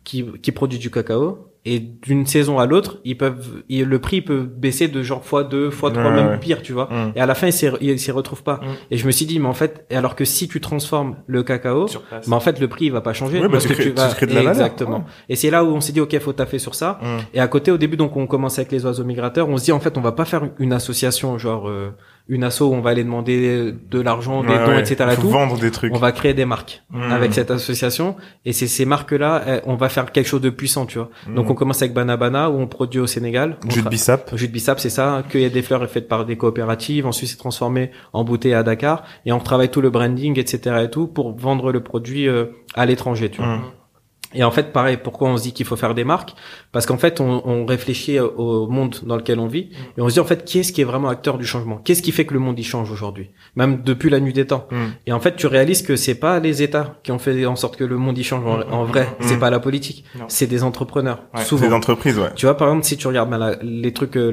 qui, 0.07 0.23
qui 0.41 0.51
produisent 0.53 0.79
du 0.79 0.89
cacao. 0.89 1.51
Et 1.69 1.79
d'une 1.79 2.25
saison 2.25 2.59
à 2.59 2.65
l'autre, 2.65 3.01
ils 3.03 3.17
peuvent, 3.17 3.61
le 3.69 3.99
prix 3.99 4.21
peut 4.21 4.43
baisser 4.43 4.87
de 4.87 5.03
genre 5.03 5.25
fois 5.25 5.43
deux, 5.43 5.69
fois 5.69 5.91
trois, 5.91 6.05
Ouais, 6.05 6.11
même 6.15 6.27
ouais. 6.27 6.37
pire, 6.37 6.61
tu 6.61 6.71
vois. 6.71 6.85
Mm. 6.85 7.11
Et 7.17 7.19
à 7.19 7.25
la 7.25 7.35
fin, 7.35 7.47
ils 7.47 7.51
s'y, 7.51 7.67
ils 7.81 7.99
s'y 7.99 8.11
retrouvent 8.11 8.43
pas. 8.43 8.61
Mm. 8.63 8.67
Et 8.91 8.97
je 8.97 9.05
me 9.05 9.11
suis 9.11 9.25
dit, 9.25 9.37
mais 9.37 9.49
en 9.49 9.53
fait, 9.53 9.85
alors 9.91 10.15
que 10.15 10.23
si 10.23 10.47
tu 10.47 10.61
transformes 10.61 11.17
le 11.27 11.43
cacao, 11.43 11.87
mais 12.27 12.33
en 12.33 12.39
fait, 12.39 12.61
le 12.61 12.69
prix, 12.69 12.85
il 12.85 12.93
va 12.93 13.01
pas 13.01 13.11
changer. 13.11 13.39
Ouais, 13.39 13.47
bah, 13.47 13.53
parce 13.53 13.63
tu 13.63 13.69
que 13.69 13.73
crées- 13.73 13.83
tu 13.83 13.89
tu 13.95 13.99
vas, 14.01 14.07
crées 14.13 14.27
de 14.27 14.33
la 14.35 14.43
exactement. 14.43 15.03
Et 15.27 15.35
c'est 15.35 15.49
là 15.49 15.65
où 15.65 15.67
on 15.75 15.81
s'est 15.81 15.91
dit, 15.91 15.99
OK, 15.99 16.17
faut 16.19 16.31
taffer 16.31 16.57
sur 16.59 16.73
ça. 16.73 16.99
Mm. 17.01 17.17
Et 17.33 17.39
à 17.41 17.47
côté, 17.49 17.69
au 17.71 17.77
début, 17.77 17.97
donc, 17.97 18.15
on 18.15 18.27
commence 18.27 18.57
avec 18.59 18.71
les 18.71 18.85
oiseaux 18.85 19.03
migrateurs. 19.03 19.49
On 19.49 19.57
se 19.57 19.65
dit, 19.65 19.73
en 19.73 19.81
fait, 19.81 19.97
on 19.97 20.01
va 20.01 20.13
pas 20.13 20.23
faire 20.23 20.49
une 20.59 20.71
association, 20.71 21.37
genre, 21.37 21.67
euh, 21.67 21.89
une 22.29 22.43
asso 22.43 22.61
où 22.61 22.73
on 22.73 22.81
va 22.81 22.89
aller 22.89 23.03
demander 23.03 23.73
de 23.89 24.01
l'argent, 24.01 24.43
des 24.43 24.49
Ouais, 24.49 24.65
dons, 24.65 24.71
ouais. 24.73 24.79
etc. 24.81 25.15
Tout. 25.19 25.29
vendre 25.29 25.57
des 25.57 25.71
trucs. 25.71 25.93
On 25.95 25.97
va 25.99 26.11
créer 26.11 26.33
des 26.33 26.45
marques 26.45 26.83
Mm. 26.91 27.11
avec 27.11 27.33
cette 27.33 27.51
association 27.51 28.15
et 28.45 28.53
c'est 28.53 28.67
ces 28.67 28.85
marques-là, 28.85 29.43
eh, 29.47 29.59
on 29.65 29.75
va 29.75 29.87
faire 29.89 30.11
quelque 30.11 30.27
chose 30.27 30.41
de 30.41 30.49
puissant, 30.49 30.85
tu 30.85 30.97
vois. 30.97 31.09
Mm. 31.27 31.35
Donc 31.35 31.49
on 31.49 31.53
commence 31.53 31.81
avec 31.81 31.93
Banabana 31.93 32.49
où 32.49 32.59
on 32.59 32.67
produit 32.67 32.99
au 32.99 33.07
Sénégal. 33.07 33.57
Jus 33.69 33.81
de 33.81 33.89
bissap. 33.89 34.35
Jus 34.35 34.47
de 34.47 34.53
bissap, 34.53 34.79
c'est 34.79 34.89
ça. 34.89 35.23
Cueillir 35.29 35.51
des 35.51 35.61
fleurs 35.61 35.83
est 35.83 35.87
fait 35.87 36.01
par 36.01 36.25
des 36.25 36.35
coopératives. 36.37 37.05
Ensuite, 37.05 37.29
c'est 37.29 37.37
transformé 37.37 37.91
en 38.13 38.23
bouteille 38.23 38.53
à 38.53 38.63
Dakar. 38.63 39.03
Et 39.25 39.31
on 39.31 39.39
travaille 39.39 39.69
tout 39.69 39.81
le 39.81 39.89
branding, 39.89 40.37
etc. 40.39 40.83
et 40.83 40.89
tout 40.89 41.07
pour 41.07 41.37
vendre 41.37 41.71
le 41.71 41.81
produit 41.81 42.27
euh, 42.27 42.45
à 42.75 42.85
l'étranger, 42.85 43.29
tu 43.29 43.41
vois. 43.41 43.55
Mm. 43.57 43.61
Et 44.33 44.43
en 44.43 44.51
fait, 44.51 44.73
pareil, 44.73 44.97
pourquoi 45.01 45.29
on 45.29 45.37
se 45.37 45.43
dit 45.43 45.53
qu'il 45.53 45.65
faut 45.65 45.77
faire 45.77 45.95
des 45.95 46.03
marques? 46.03 46.33
Parce 46.73 46.85
qu'en 46.85 46.97
fait, 46.97 47.21
on, 47.21 47.41
on 47.47 47.65
réfléchit 47.65 48.19
au 48.19 48.67
monde 48.67 48.97
dans 49.03 49.15
lequel 49.15 49.39
on 49.39 49.47
vit 49.47 49.69
et 49.97 50.01
on 50.01 50.09
se 50.09 50.15
dit 50.15 50.19
en 50.19 50.25
fait, 50.25 50.43
qui 50.43 50.59
est-ce 50.59 50.73
qui 50.73 50.81
est 50.81 50.83
vraiment 50.83 51.07
acteur 51.07 51.37
du 51.37 51.45
changement? 51.45 51.77
Qu'est-ce 51.77 52.01
qui 52.01 52.11
fait 52.11 52.25
que 52.25 52.33
le 52.33 52.41
monde 52.41 52.59
y 52.59 52.63
change 52.63 52.91
aujourd'hui? 52.91 53.29
Même 53.55 53.83
depuis 53.83 54.09
la 54.09 54.19
nuit 54.19 54.33
des 54.33 54.45
temps. 54.45 54.67
Mm. 54.69 54.75
Et 55.05 55.13
en 55.13 55.19
fait, 55.21 55.37
tu 55.37 55.47
réalises 55.47 55.81
que 55.81 55.95
c'est 55.95 56.15
pas 56.15 56.39
les 56.39 56.61
États 56.61 56.95
qui 57.03 57.13
ont 57.13 57.19
fait 57.19 57.45
en 57.45 57.55
sorte 57.55 57.77
que 57.77 57.85
le 57.85 57.95
monde 57.97 58.17
y 58.17 58.23
change 58.23 58.45
en, 58.45 58.69
en 58.69 58.83
vrai. 58.83 59.07
C'est 59.21 59.37
Mm. 59.37 59.39
pas 59.39 59.49
la 59.49 59.59
politique. 59.61 60.03
C'est 60.27 60.47
des 60.47 60.61
entrepreneurs. 60.63 61.23
Ouais, 61.33 61.43
souvent. 61.43 61.65
Des 61.67 61.73
entreprises, 61.73 62.19
ouais. 62.19 62.29
Tu 62.35 62.45
vois, 62.47 62.57
par 62.57 62.67
exemple, 62.67 62.85
si 62.85 62.97
tu 62.97 63.07
regardes 63.07 63.29
ben, 63.29 63.37
la- 63.37 63.55
les 63.63 63.93
trucs, 63.93 64.17
euh, 64.17 64.29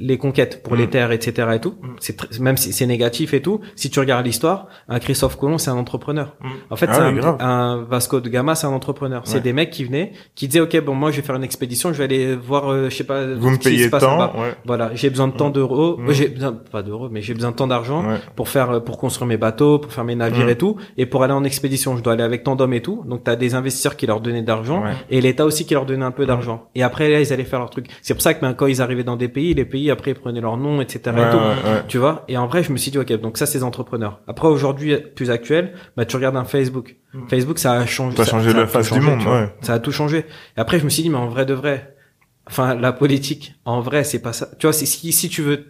les 0.00 0.18
conquêtes 0.18 0.62
pour 0.64 0.72
Mm. 0.74 0.78
les 0.78 0.90
terres, 0.90 1.12
etc. 1.12 1.48
et 1.54 1.60
tout, 1.60 1.76
Mm. 1.80 1.88
c'est 2.00 2.20
tr- 2.20 2.42
même 2.42 2.56
si 2.56 2.72
c'est 2.72 2.86
négatif 2.86 3.32
et 3.32 3.40
tout. 3.42 3.60
Si 3.76 3.90
tu 3.90 4.00
regardes 4.00 4.26
l'histoire, 4.26 4.66
un 4.88 4.98
Christophe 4.98 5.36
Colomb, 5.36 5.58
c'est 5.58 5.70
un 5.70 5.76
entrepreneur. 5.76 6.34
Mm. 6.40 6.48
En 6.70 6.76
fait, 6.76 6.86
Ah 6.90 6.94
c'est 6.94 7.42
un 7.44 7.76
Vasco 7.88 8.20
de 8.20 8.28
Gama, 8.28 8.56
c'est 8.56 8.66
un 8.66 8.70
entrepreneur. 8.70 9.19
C'est 9.24 9.36
Ouais. 9.36 9.40
des 9.40 9.52
mecs 9.52 9.70
qui 9.70 9.84
venaient, 9.84 10.12
qui 10.34 10.48
disaient, 10.48 10.60
ok, 10.60 10.80
bon, 10.84 10.94
moi, 10.94 11.10
je 11.10 11.16
vais 11.16 11.22
faire 11.26 11.36
une 11.36 11.44
expédition, 11.44 11.92
je 11.92 11.98
vais 11.98 12.04
aller 12.04 12.36
voir, 12.36 12.70
euh, 12.70 12.88
je 12.90 12.94
sais 12.96 13.04
pas, 13.04 13.26
Vous 13.26 13.50
me 13.50 13.56
qui 13.56 13.64
se 13.64 13.68
payez 13.68 13.88
passe 13.88 14.02
tant, 14.02 14.32
ouais. 14.40 14.54
Voilà, 14.64 14.90
j'ai 14.94 15.10
besoin 15.10 15.28
de 15.28 15.32
tant 15.34 15.50
d'euros, 15.50 15.98
j'ai 16.10 16.28
besoin, 16.28 16.52
pas 16.52 16.82
d'euros, 16.82 17.08
mais 17.10 17.22
j'ai 17.22 17.34
besoin 17.34 17.50
de 17.50 17.56
tant 17.56 17.66
d'argent 17.66 18.04
pour 18.36 18.48
faire, 18.48 18.82
pour 18.82 18.98
construire 18.98 19.26
mes 19.26 19.36
bateaux, 19.36 19.78
pour 19.78 19.92
faire 19.92 20.04
mes 20.04 20.14
navires 20.14 20.48
et 20.48 20.56
tout, 20.56 20.76
et 20.96 21.06
pour 21.06 21.22
aller 21.22 21.32
en 21.32 21.44
expédition, 21.44 21.96
je 21.96 22.02
dois 22.02 22.14
aller 22.14 22.22
avec 22.22 22.42
tant 22.44 22.56
d'hommes 22.56 22.72
et 22.74 22.82
tout. 22.82 23.02
Donc, 23.06 23.24
t'as 23.24 23.36
des 23.36 23.54
investisseurs 23.54 23.96
qui 23.96 24.06
leur 24.06 24.20
donnaient 24.20 24.42
d'argent, 24.42 24.82
et 25.10 25.20
l'État 25.20 25.44
aussi 25.44 25.64
qui 25.66 25.74
leur 25.74 25.86
donnait 25.86 26.04
un 26.04 26.10
peu 26.10 26.26
d'argent. 26.26 26.68
Et 26.74 26.82
après, 26.82 27.08
là, 27.08 27.20
ils 27.20 27.32
allaient 27.32 27.44
faire 27.44 27.58
leur 27.60 27.70
truc. 27.70 27.86
C'est 28.02 28.14
pour 28.14 28.22
ça 28.22 28.34
que 28.34 28.40
ben, 28.40 28.54
quand 28.54 28.66
ils 28.66 28.80
arrivaient 28.82 29.04
dans 29.04 29.16
des 29.16 29.28
pays, 29.28 29.54
les 29.54 29.64
pays, 29.64 29.90
après, 29.90 30.12
ils 30.12 30.14
prenaient 30.18 30.40
leur 30.40 30.56
nom, 30.56 30.80
etc. 30.80 31.00
Et 31.06 31.30
tout. 31.30 31.38
Tu 31.88 31.98
vois? 31.98 32.24
Et 32.28 32.36
en 32.36 32.46
vrai, 32.46 32.62
je 32.62 32.72
me 32.72 32.76
suis 32.76 32.90
dit, 32.90 32.98
ok, 32.98 33.12
donc 33.20 33.36
ça, 33.36 33.46
c'est 33.46 33.58
des 33.58 33.64
entrepreneurs. 33.64 34.20
Après, 34.26 34.48
aujourd'hui, 34.48 34.96
plus 35.14 35.30
actuel, 35.30 35.72
bah, 35.96 36.04
tu 36.04 36.16
regardes 36.16 36.36
un 36.36 36.44
Facebook. 36.44 36.96
Mm. 37.12 37.28
Facebook, 37.28 37.58
ça 37.58 37.72
a 37.72 37.86
changé. 37.86 38.16
Ça 38.16 38.22
a 38.22 38.26
changé 38.26 38.52
la 38.52 38.62
tout 38.62 38.68
face 38.68 38.92
du 38.92 39.00
changé, 39.10 39.16
monde, 39.16 39.20
tu 39.24 39.28
vois. 39.28 39.40
ouais. 39.42 39.54
Ça 39.62 39.74
a 39.74 39.78
tout 39.78 39.92
changé. 39.92 40.18
Et 40.56 40.60
après, 40.60 40.78
je 40.78 40.84
me 40.84 40.90
suis 40.90 41.02
dit, 41.02 41.10
mais 41.10 41.18
en 41.18 41.28
vrai 41.28 41.46
de 41.46 41.54
vrai, 41.54 41.94
enfin, 42.46 42.74
la 42.74 42.92
politique, 42.92 43.54
en 43.64 43.80
vrai, 43.80 44.04
c'est 44.04 44.20
pas 44.20 44.32
ça. 44.32 44.48
Tu 44.58 44.66
vois, 44.66 44.72
si, 44.72 44.86
si 44.86 45.28
tu 45.28 45.42
veux 45.42 45.66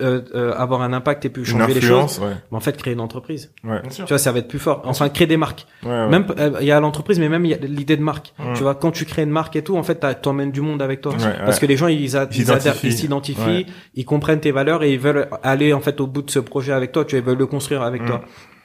euh, 0.00 0.22
euh, 0.36 0.52
avoir 0.54 0.82
un 0.82 0.92
impact 0.92 1.24
et 1.24 1.30
puis 1.30 1.44
changer 1.44 1.74
les 1.74 1.80
choses, 1.80 2.20
ouais. 2.20 2.28
mais 2.52 2.56
en 2.56 2.60
fait, 2.60 2.76
créer 2.76 2.94
une 2.94 3.00
entreprise. 3.00 3.52
Ouais. 3.64 3.82
Tu 3.92 4.02
vois, 4.04 4.18
ça 4.18 4.30
va 4.30 4.38
être 4.38 4.46
plus 4.46 4.60
fort. 4.60 4.82
Enfin, 4.84 5.08
créer 5.08 5.26
des 5.26 5.36
marques. 5.36 5.66
Ouais, 5.82 5.90
ouais. 5.90 6.08
Même, 6.08 6.26
euh, 6.38 6.52
il 6.60 6.66
y 6.68 6.70
a 6.70 6.78
l'entreprise, 6.78 7.18
mais 7.18 7.28
même 7.28 7.44
il 7.44 7.50
y 7.50 7.54
a 7.54 7.56
l'idée 7.56 7.96
de 7.96 8.02
marque. 8.02 8.32
Mm. 8.38 8.52
Tu 8.54 8.62
vois, 8.62 8.76
quand 8.76 8.92
tu 8.92 9.04
crées 9.04 9.22
une 9.22 9.30
marque 9.30 9.56
et 9.56 9.64
tout, 9.64 9.76
en 9.76 9.82
fait, 9.82 9.98
t'emmènes 10.22 10.52
du 10.52 10.60
monde 10.60 10.80
avec 10.80 11.00
toi. 11.00 11.12
Ouais, 11.14 11.18
Parce 11.44 11.58
que 11.58 11.66
les 11.66 11.76
gens, 11.76 11.88
ils, 11.88 12.16
a- 12.16 12.28
ils 12.30 12.52
adhèrent, 12.52 12.60
S'identifient. 12.62 12.86
ils 12.86 12.92
s'identifient, 12.92 13.40
Ouais. 13.44 13.66
ils 13.96 14.04
comprennent 14.04 14.38
tes 14.38 14.52
valeurs 14.52 14.84
et 14.84 14.92
ils 14.92 14.98
veulent 15.00 15.28
aller, 15.42 15.72
en 15.72 15.80
fait, 15.80 16.00
au 16.00 16.06
bout 16.06 16.22
de 16.22 16.30
ce 16.30 16.38
projet 16.38 16.72
avec 16.72 16.92
toi. 16.92 17.04
Tu 17.04 17.16
vois, 17.16 17.24
ils 17.24 17.26
veulent 17.28 17.38
le 17.38 17.46
construire 17.46 17.82
avec 17.82 18.02
Mm. 18.02 18.06
toi. 18.06 18.20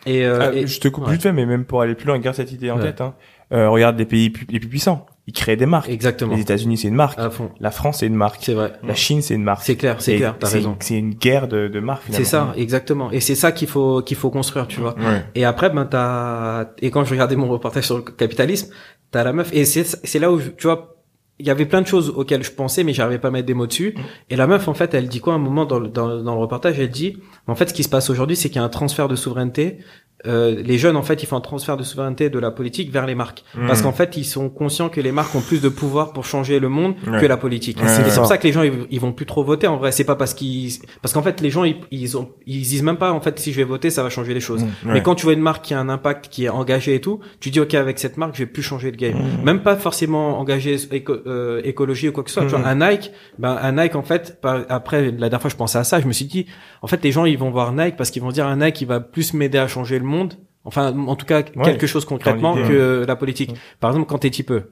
Et, 0.05 0.23
euh, 0.27 0.37
Ah, 0.39 0.53
et- 0.53 0.67
je 0.67 0.79
te 0.79 0.87
coupe 0.89 1.07
ouais. 1.07 1.13
vite 1.13 1.23
fait, 1.23 1.31
mais 1.33 1.47
même 1.47 1.65
pour 1.65 1.81
aller 1.81 1.95
plus 1.95 2.05
loin, 2.05 2.19
garde 2.19 2.35
cette 2.35 2.51
idée 2.51 2.69
en 2.69 2.77
Ouais. 2.77 2.83
tête. 2.83 3.01
Hein. 3.01 3.15
Euh, 3.51 3.69
regarde 3.69 3.97
les 3.97 4.05
pays 4.05 4.29
pu- 4.31 4.45
les 4.49 4.59
plus 4.59 4.69
puissants. 4.69 5.05
Ils 5.27 5.33
créent 5.33 5.55
des 5.55 5.65
marques. 5.65 5.89
Exactement. 5.89 6.35
Les 6.35 6.41
États-Unis, 6.41 6.77
c'est 6.77 6.87
une 6.87 6.95
marque. 6.95 7.17
À 7.17 7.29
fond. 7.31 7.49
La 7.59 7.71
France, 7.71 7.99
c'est 7.99 8.07
une 8.07 8.15
marque. 8.15 8.41
C'est 8.43 8.53
vrai. 8.53 8.73
La 8.83 8.93
Chine, 8.93 9.21
c'est 9.23 9.33
une 9.33 9.43
marque. 9.43 9.63
C'est 9.63 9.75
clair, 9.75 9.95
c'est 9.99 10.17
clair, 10.17 10.35
t'as 10.39 10.49
raison. 10.49 10.75
C'est 10.79 10.97
une 10.99 11.15
guerre 11.15 11.47
de, 11.47 11.67
de 11.67 11.79
marques 11.79 12.03
finalement. 12.03 12.23
C'est 12.25 12.29
ça, 12.29 12.53
exactement. 12.57 13.11
Et 13.11 13.19
c'est 13.19 13.33
ça 13.35 13.51
qu'il 13.51 13.67
faut, 13.67 14.01
qu'il 14.03 14.17
faut 14.17 14.29
construire, 14.29 14.67
tu 14.67 14.79
vois. 14.81 14.95
Ouais. 14.97 15.23
Et 15.33 15.43
après, 15.45 15.69
ben, 15.71 15.85
t'as, 15.85 16.69
et 16.79 16.91
quand 16.91 17.03
je 17.05 17.11
regardais 17.11 17.35
mon 17.35 17.47
reportage 17.47 17.85
sur 17.85 17.97
le 17.97 18.03
capitalisme, 18.03 18.71
t'as 19.09 19.23
la 19.23 19.33
meuf, 19.33 19.49
et 19.53 19.65
c'est, 19.65 19.83
c'est 19.83 20.19
là 20.19 20.31
où, 20.31 20.39
tu 20.39 20.67
vois, 20.67 20.91
il 21.39 21.45
y 21.45 21.49
avait 21.49 21.65
plein 21.65 21.81
de 21.81 21.87
choses 21.87 22.09
auxquelles 22.15 22.43
je 22.43 22.51
pensais, 22.51 22.83
mais 22.83 22.93
j'arrivais 22.93 23.19
pas 23.19 23.27
à 23.27 23.31
mettre 23.31 23.47
des 23.47 23.53
mots 23.55 23.67
dessus. 23.67 23.93
Et 24.29 24.35
la 24.35 24.47
meuf, 24.47 24.67
en 24.69 24.73
fait, 24.73 24.93
elle 24.93 25.09
dit 25.09 25.19
quoi 25.19 25.33
à 25.33 25.35
un 25.35 25.39
moment 25.39 25.65
dans 25.65 25.79
le, 25.79 25.89
dans, 25.89 26.21
dans 26.21 26.35
le 26.35 26.39
reportage? 26.39 26.79
Elle 26.79 26.89
dit, 26.89 27.17
en 27.47 27.55
fait, 27.55 27.67
ce 27.69 27.73
qui 27.73 27.83
se 27.83 27.89
passe 27.89 28.09
aujourd'hui, 28.09 28.35
c'est 28.37 28.47
qu'il 28.49 28.57
y 28.57 28.61
a 28.61 28.63
un 28.63 28.69
transfert 28.69 29.07
de 29.09 29.15
souveraineté. 29.15 29.79
Euh, 30.27 30.61
les 30.63 30.77
jeunes, 30.77 30.95
en 30.95 31.01
fait, 31.03 31.21
ils 31.23 31.25
font 31.25 31.35
un 31.37 31.41
transfert 31.41 31.77
de 31.77 31.83
souveraineté 31.83 32.29
de 32.29 32.39
la 32.39 32.51
politique 32.51 32.91
vers 32.91 33.05
les 33.05 33.15
marques. 33.15 33.43
Mm. 33.55 33.67
Parce 33.67 33.81
qu'en 33.81 33.91
fait, 33.91 34.17
ils 34.17 34.23
sont 34.25 34.49
conscients 34.49 34.89
que 34.89 35.01
les 35.01 35.11
marques 35.11 35.33
ont 35.35 35.41
plus 35.41 35.61
de 35.61 35.69
pouvoir 35.69 36.13
pour 36.13 36.25
changer 36.25 36.59
le 36.59 36.69
monde 36.69 36.95
Ouais. 37.07 37.19
que 37.21 37.25
la 37.25 37.37
politique. 37.37 37.79
Ouais, 37.81 37.87
c'est 37.87 38.15
pour 38.15 38.25
ça 38.25 38.37
que 38.37 38.43
les 38.47 38.53
gens, 38.53 38.63
ils, 38.63 38.73
ils 38.89 38.99
vont 38.99 39.11
plus 39.11 39.25
trop 39.25 39.43
voter. 39.43 39.67
En 39.67 39.77
vrai, 39.77 39.91
c'est 39.91 40.03
pas 40.03 40.15
parce 40.15 40.33
qu'ils, 40.33 40.71
parce 41.01 41.13
qu'en 41.13 41.21
fait, 41.21 41.41
les 41.41 41.49
gens, 41.49 41.63
ils, 41.63 41.77
ils 41.91 42.17
ont, 42.17 42.29
ils 42.45 42.61
disent 42.61 42.83
même 42.83 42.97
pas, 42.97 43.11
en 43.11 43.21
fait, 43.21 43.37
si 43.39 43.51
je 43.51 43.57
vais 43.57 43.63
voter, 43.63 43.89
ça 43.89 44.03
va 44.03 44.09
changer 44.09 44.33
les 44.33 44.39
choses. 44.39 44.63
Mm. 44.63 44.67
Mais 44.85 44.91
Ouais. 44.93 45.01
quand 45.03 45.15
tu 45.15 45.25
vois 45.25 45.33
une 45.33 45.41
marque 45.41 45.63
qui 45.65 45.73
a 45.73 45.79
un 45.79 45.89
impact, 45.89 46.29
qui 46.29 46.45
est 46.45 46.49
engagée 46.49 46.95
et 46.95 47.01
tout, 47.01 47.19
tu 47.39 47.49
dis 47.51 47.59
ok 47.59 47.73
avec 47.75 47.99
cette 47.99 48.17
marque, 48.17 48.33
je 48.35 48.39
vais 48.39 48.45
plus 48.49 48.63
changer 48.63 48.91
le 48.91 48.97
game. 48.97 49.13
Mm. 49.15 49.43
Même 49.45 49.61
pas 49.63 49.75
forcément 49.75 50.39
engagé 50.39 50.75
éco- 50.91 51.17
euh, 51.27 51.61
écologie 51.63 52.09
ou 52.09 52.11
quoi 52.11 52.23
que 52.23 52.29
ce 52.31 52.35
soit. 52.39 52.43
Tu 52.49 52.55
vois, 52.55 52.65
un 52.67 52.75
Nike, 52.75 53.11
ben 53.37 53.57
un 53.61 53.71
Nike 53.73 53.95
en 53.95 54.03
fait. 54.03 54.39
par- 54.41 54.61
après 54.69 55.03
la 55.05 55.11
dernière 55.29 55.41
fois, 55.41 55.49
je 55.49 55.55
pensais 55.55 55.77
à 55.77 55.83
ça, 55.83 55.99
je 55.99 56.07
me 56.07 56.13
suis 56.13 56.25
dit, 56.25 56.45
en 56.81 56.87
fait, 56.87 57.03
les 57.03 57.11
gens 57.11 57.25
ils 57.25 57.37
vont 57.37 57.49
voir 57.51 57.71
Nike 57.73 57.95
parce 57.97 58.09
qu'ils 58.11 58.21
vont 58.21 58.31
dire 58.31 58.47
un 58.47 58.57
Nike 58.57 58.81
il 58.81 58.87
va 58.87 58.99
plus 58.99 59.33
m'aider 59.33 59.57
à 59.57 59.67
changer 59.67 59.99
le 59.99 60.05
monde. 60.05 60.14
Enfin, 60.63 60.97
en 60.97 61.15
tout 61.15 61.25
cas, 61.27 61.43
quelque 61.43 61.85
chose 61.87 62.05
concrètement 62.05 62.55
que 62.55 63.05
la 63.07 63.15
politique. 63.15 63.53
Par 63.79 63.91
exemple, 63.91 64.07
quand 64.07 64.17
t'es 64.19 64.29
typeux, 64.31 64.71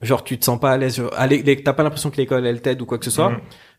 genre 0.00 0.24
tu 0.24 0.38
te 0.38 0.44
sens 0.44 0.58
pas 0.58 0.72
à 0.72 0.76
l'aise, 0.78 1.02
t'as 1.64 1.72
pas 1.72 1.82
l'impression 1.82 2.10
que 2.10 2.16
l'école 2.16 2.46
elle 2.46 2.60
t'aide 2.62 2.80
ou 2.82 2.86
quoi 2.86 2.98
que 2.98 3.04
ce 3.04 3.10
soit. 3.10 3.32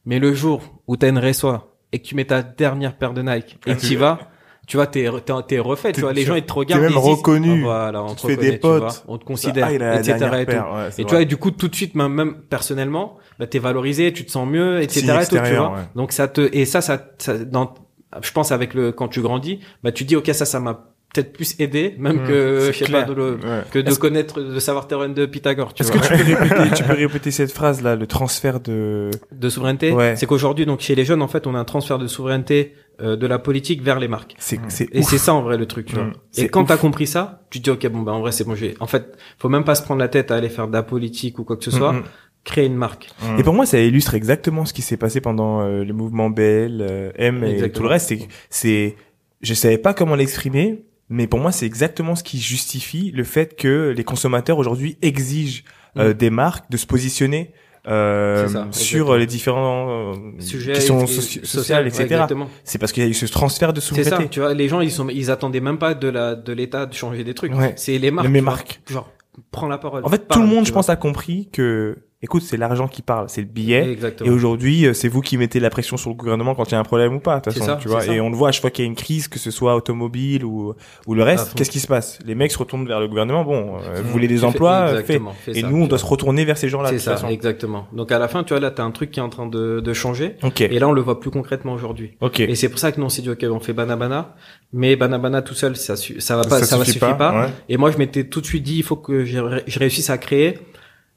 Mais 0.05 0.19
le 0.19 0.33
jour 0.33 0.61
où 0.87 0.95
t'as 0.97 1.09
une 1.09 1.17
résoie 1.17 1.75
et 1.91 1.99
que 1.99 2.05
tu 2.07 2.15
mets 2.15 2.25
ta 2.25 2.41
dernière 2.43 2.97
paire 2.97 3.13
de 3.13 3.21
Nike 3.21 3.57
et 3.65 3.71
Ah, 3.71 3.75
tu 3.75 3.95
vas, 3.95 4.19
tu 4.67 4.77
vois, 4.77 4.85
t'es, 4.87 5.09
t'es, 5.47 5.59
refait, 5.59 5.93
tu 5.93 6.01
vois, 6.01 6.13
les 6.13 6.23
gens 6.25 6.35
ils 6.35 6.43
te 6.43 6.53
regardent. 6.53 6.81
même 6.83 6.91
ils 6.91 6.95
disent, 7.01 7.17
reconnu. 7.17 7.61
ah, 7.61 7.65
voilà, 7.65 8.03
on 8.03 8.07
tu 8.09 8.15
te 8.15 8.27
reconnaît, 8.27 8.51
des 8.51 8.57
vois, 8.57 8.79
potes. 8.79 9.03
on 9.07 9.17
te 9.17 9.25
considère, 9.25 9.67
Ah, 9.67 9.95
etc. 9.99 10.17
dernière 10.19 10.33
et 10.39 10.45
tout. 10.45 10.51
paire, 10.51 10.89
Et 10.97 11.03
tu 11.05 11.09
vois, 11.09 11.21
et 11.21 11.25
du 11.25 11.37
coup, 11.37 11.51
tout 11.51 11.67
de 11.69 11.75
suite, 11.75 11.95
même, 11.95 12.13
même 12.13 12.35
personnellement, 12.49 13.17
bah, 13.39 13.47
t'es 13.47 13.59
valorisé, 13.59 14.11
tu 14.13 14.25
te 14.25 14.31
sens 14.31 14.47
mieux, 14.47 14.81
etc. 14.81 14.99
Et 15.23 15.25
tout, 15.27 15.37
tu 15.43 15.55
vois. 15.55 15.77
Donc 15.95 16.11
ça 16.11 16.27
te, 16.27 16.49
et 16.53 16.65
ça, 16.65 16.81
ça, 16.81 17.01
ça, 17.17 17.37
dans, 17.37 17.73
je 18.21 18.31
pense 18.31 18.51
avec 18.51 18.73
le, 18.73 18.91
quand 18.91 19.07
tu 19.07 19.21
grandis, 19.21 19.59
bah, 19.83 19.91
tu 19.91 20.03
dis, 20.03 20.15
ok, 20.17 20.27
ça, 20.33 20.45
ça 20.45 20.59
m'a 20.59 20.93
peut-être 21.21 21.33
plus 21.33 21.55
aidé, 21.59 21.95
même 21.99 22.23
Mm, 22.23 22.27
que, 22.27 22.59
c'est 22.61 22.73
je 22.73 22.77
sais 22.79 22.85
clair. 22.85 23.05
pas, 23.05 23.09
de 23.11 23.15
le, 23.15 23.31
Ouais. 23.35 23.63
que 23.71 23.79
de 23.79 23.89
Est-ce- 23.89 23.99
connaître, 23.99 24.41
de 24.41 24.59
savoir 24.59 24.87
théorème 24.87 25.13
de 25.13 25.25
Pythagore, 25.25 25.73
tu 25.73 25.83
Est-ce 25.83 25.91
vois. 25.91 26.01
que 26.01 26.07
tu 26.07 26.23
peux 26.23 26.33
répéter, 26.43 26.75
tu 26.75 26.83
peux 26.83 26.93
répéter 26.93 27.31
cette 27.31 27.51
phrase 27.51 27.81
là, 27.81 27.95
le 27.95 28.07
transfert 28.07 28.59
de. 28.59 29.11
de 29.31 29.49
souveraineté, 29.49 29.91
Ouais. 29.91 30.15
c'est 30.15 30.25
qu'aujourd'hui, 30.25 30.65
donc, 30.65 30.79
chez 30.81 30.95
les 30.95 31.05
jeunes, 31.05 31.21
en 31.21 31.27
fait, 31.27 31.47
on 31.47 31.55
a 31.55 31.59
un 31.59 31.65
transfert 31.65 31.97
de 31.99 32.07
souveraineté, 32.07 32.73
euh, 33.01 33.15
de 33.15 33.27
la 33.27 33.37
politique 33.39 33.83
vers 33.83 33.99
les 33.99 34.07
marques. 34.07 34.33
C'est, 34.39 34.59
c'est 34.69 34.87
Et 34.91 34.99
ouf. 34.99 35.09
c'est 35.09 35.17
ça 35.19 35.33
en 35.33 35.41
vrai 35.43 35.57
le 35.57 35.65
truc, 35.67 35.85
tu 35.87 35.95
vois. 35.95 36.05
Mm. 36.05 36.13
Et 36.37 36.47
quand 36.49 36.61
ouf. 36.63 36.67
t'as 36.67 36.77
compris 36.77 37.05
ça, 37.07 37.41
tu 37.51 37.59
te 37.59 37.63
dis 37.65 37.69
ok 37.69 37.87
bon 37.91 38.01
bah 38.01 38.11
en 38.13 38.21
vrai 38.21 38.31
c'est 38.31 38.43
bon 38.43 38.55
j'ai. 38.55 38.73
En 38.79 38.87
fait, 38.87 39.15
faut 39.37 39.49
même 39.49 39.63
pas 39.63 39.75
se 39.75 39.83
prendre 39.83 39.99
la 39.99 40.07
tête 40.07 40.31
à 40.31 40.35
aller 40.35 40.49
faire 40.49 40.67
de 40.67 40.73
la 40.73 40.81
politique 40.83 41.37
ou 41.39 41.43
quoi 41.43 41.57
que 41.57 41.63
ce 41.63 41.69
soit. 41.71 41.93
Mm, 41.93 41.97
mm. 41.97 42.03
Créer 42.43 42.65
une 42.65 42.75
marque. 42.75 43.09
Et 43.37 43.43
pour 43.43 43.53
moi, 43.53 43.65
ça 43.65 43.77
illustre 43.77 44.13
exactement 44.15 44.63
ce 44.65 44.71
qui 44.73 44.81
s'est 44.81 44.95
passé 44.95 45.19
pendant 45.19 45.61
euh, 45.61 45.83
le 45.83 45.93
mouvement 45.93 46.29
BL, 46.29 46.79
euh, 46.81 47.11
M 47.17 47.43
et 47.43 47.49
Exactement. 47.51 47.73
tout 47.75 47.83
le 47.83 47.89
reste. 47.89 48.07
C'est, 48.07 48.27
c'est, 48.49 48.95
je 49.41 49.53
savais 49.53 49.77
pas 49.77 49.93
comment 49.93 50.15
l'exprimer, 50.15 50.85
mais 51.09 51.27
pour 51.27 51.39
moi, 51.39 51.51
c'est 51.51 51.65
exactement 51.65 52.15
ce 52.15 52.23
qui 52.23 52.39
justifie 52.39 53.11
le 53.11 53.23
fait 53.23 53.55
que 53.55 53.93
les 53.95 54.03
consommateurs 54.03 54.57
aujourd'hui 54.57 54.97
exigent 55.01 55.63
euh, 55.97 56.13
des 56.13 56.29
marques 56.29 56.69
de 56.69 56.77
se 56.77 56.85
positionner 56.85 57.53
euh, 57.87 58.45
Mm. 58.47 58.49
Ça, 58.49 58.67
sur 58.71 59.15
les 59.15 59.25
différents 59.25 60.11
euh, 60.13 60.15
Sujet 60.39 60.73
questions 60.73 61.01
et- 61.01 61.05
soci- 61.05 61.39
et- 61.41 61.45
sociales, 61.45 61.83
ouais, 61.83 61.87
etc. 61.89 62.03
exactement. 62.03 62.49
c'est 62.65 62.77
parce 62.79 62.91
qu'il 62.91 63.01
y 63.03 63.05
a 63.05 63.09
eu 63.09 63.13
ce 63.13 63.25
transfert 63.27 63.71
de 63.71 63.79
C'est 63.79 63.95
ça. 63.95 64.03
souveraineté. 64.03 64.29
Tu 64.29 64.39
vois, 64.41 64.53
les 64.53 64.67
gens 64.67 64.81
ils 64.81 64.91
sont 64.91 65.07
ils 65.07 65.31
attendaient 65.31 65.61
même 65.61 65.77
pas 65.77 65.93
de 65.93 66.09
la 66.09 66.35
de 66.35 66.51
l'État 66.51 66.85
de 66.85 66.93
changer 66.93 67.23
des 67.23 67.33
trucs. 67.33 67.53
Ouais. 67.55 67.73
C'est 67.77 67.97
les 67.97 68.11
marques. 68.11 68.27
Vois. 68.27 68.41
marques. 68.41 68.81
Genre 68.89 69.09
prends 69.51 69.69
la 69.69 69.77
parole. 69.77 70.03
En 70.03 70.09
fait, 70.09 70.27
tout 70.27 70.41
le 70.41 70.47
monde, 70.47 70.65
je 70.67 70.73
pense, 70.73 70.89
a 70.89 70.95
compris 70.97 71.47
que, 71.53 71.97
écoute, 72.21 72.41
c'est 72.43 72.57
l'argent 72.57 72.87
qui 72.87 73.01
parle, 73.01 73.29
c'est 73.29 73.41
le 73.41 73.47
billet. 73.47 73.91
Exactement. 73.91 74.29
Et 74.29 74.33
aujourd'hui, 74.33 74.85
euh, 74.85 74.93
c'est 74.93 75.07
vous 75.07 75.21
qui 75.21 75.37
mettez 75.37 75.59
la 75.59 75.69
pression 75.69 75.97
sur 75.97 76.09
le 76.09 76.15
gouvernement 76.15 76.55
quand 76.55 76.65
il 76.65 76.71
y 76.71 76.75
a 76.75 76.79
un 76.79 76.83
problème 76.83 77.13
ou 77.15 77.19
pas, 77.19 77.37
de 77.37 77.43
toute 77.43 77.53
C'est 77.53 77.59
façon, 77.59 77.71
ça, 77.73 77.77
tu 77.77 77.87
vois. 77.87 78.05
Et 78.05 78.19
on 78.19 78.29
le 78.29 78.35
voit 78.35 78.49
à 78.49 78.51
chaque 78.51 78.61
fois 78.61 78.71
qu'il 78.71 78.83
y 78.85 78.87
a 78.87 78.89
une 78.89 78.95
crise, 78.95 79.27
que 79.27 79.39
ce 79.39 79.51
soit 79.51 79.75
automobile 79.75 80.43
ou, 80.43 80.73
ou 81.05 81.13
le 81.13 81.23
reste, 81.23 81.49
fond. 81.49 81.53
qu'est-ce 81.55 81.69
qui 81.71 81.79
se 81.79 81.87
passe? 81.87 82.19
Les 82.25 82.35
mecs 82.35 82.51
se 82.51 82.57
retournent 82.57 82.87
vers 82.87 82.99
le 82.99 83.07
gouvernement, 83.07 83.43
bon, 83.43 83.77
euh, 83.83 84.01
vous 84.01 84.09
voulez 84.11 84.27
des 84.27 84.43
emplois, 84.43 84.89
euh, 84.89 85.03
fait. 85.03 85.21
Et 85.47 85.61
ça, 85.61 85.69
nous, 85.69 85.83
on 85.83 85.87
doit 85.87 85.97
se 85.99 86.05
retourner 86.05 86.43
vers 86.45 86.57
ces 86.57 86.69
gens-là, 86.69 86.89
C'est 86.89 86.99
ça, 86.99 87.11
façon. 87.13 87.27
exactement. 87.29 87.87
Donc 87.93 88.11
à 88.11 88.19
la 88.19 88.27
fin, 88.27 88.43
tu 88.43 88.53
vois 88.53 88.59
là, 88.59 88.71
t'as 88.71 88.83
un 88.83 88.91
truc 88.91 89.11
qui 89.11 89.19
est 89.19 89.23
en 89.23 89.29
train 89.29 89.45
de, 89.47 89.79
de 89.79 89.93
changer. 89.93 90.35
Ok. 90.43 90.61
Et 90.61 90.79
là, 90.79 90.87
on 90.87 90.93
le 90.93 91.01
voit 91.01 91.19
plus 91.19 91.31
concrètement 91.31 91.73
aujourd'hui. 91.73 92.11
Ok. 92.21 92.39
Et 92.39 92.55
c'est 92.55 92.69
pour 92.69 92.79
ça 92.79 92.91
que 92.91 92.99
nous 92.99 93.05
on 93.05 93.09
s'est 93.09 93.21
dit 93.21 93.29
ok, 93.29 93.45
on 93.49 93.59
fait 93.59 93.73
Banabana, 93.73 94.35
mais 94.73 94.95
Banabana 94.95 95.41
tout 95.41 95.53
seul, 95.53 95.75
ça 95.75 95.95
ça 95.95 96.35
va 96.35 96.43
pas, 96.43 96.63
ça, 96.63 96.77
va 96.77 96.85
suffit 96.85 96.99
pas. 96.99 97.41
ouais. 97.41 97.49
Et 97.69 97.77
moi, 97.77 97.91
je 97.91 97.97
m'étais 97.97 98.23
tout 98.23 98.41
de 98.41 98.45
suite 98.45 98.63
dit, 98.63 98.77
il 98.77 98.83
faut 98.83 98.95
que 98.95 99.23
je 99.25 99.79
réussisse 99.79 100.09
à 100.09 100.17
créer 100.17 100.59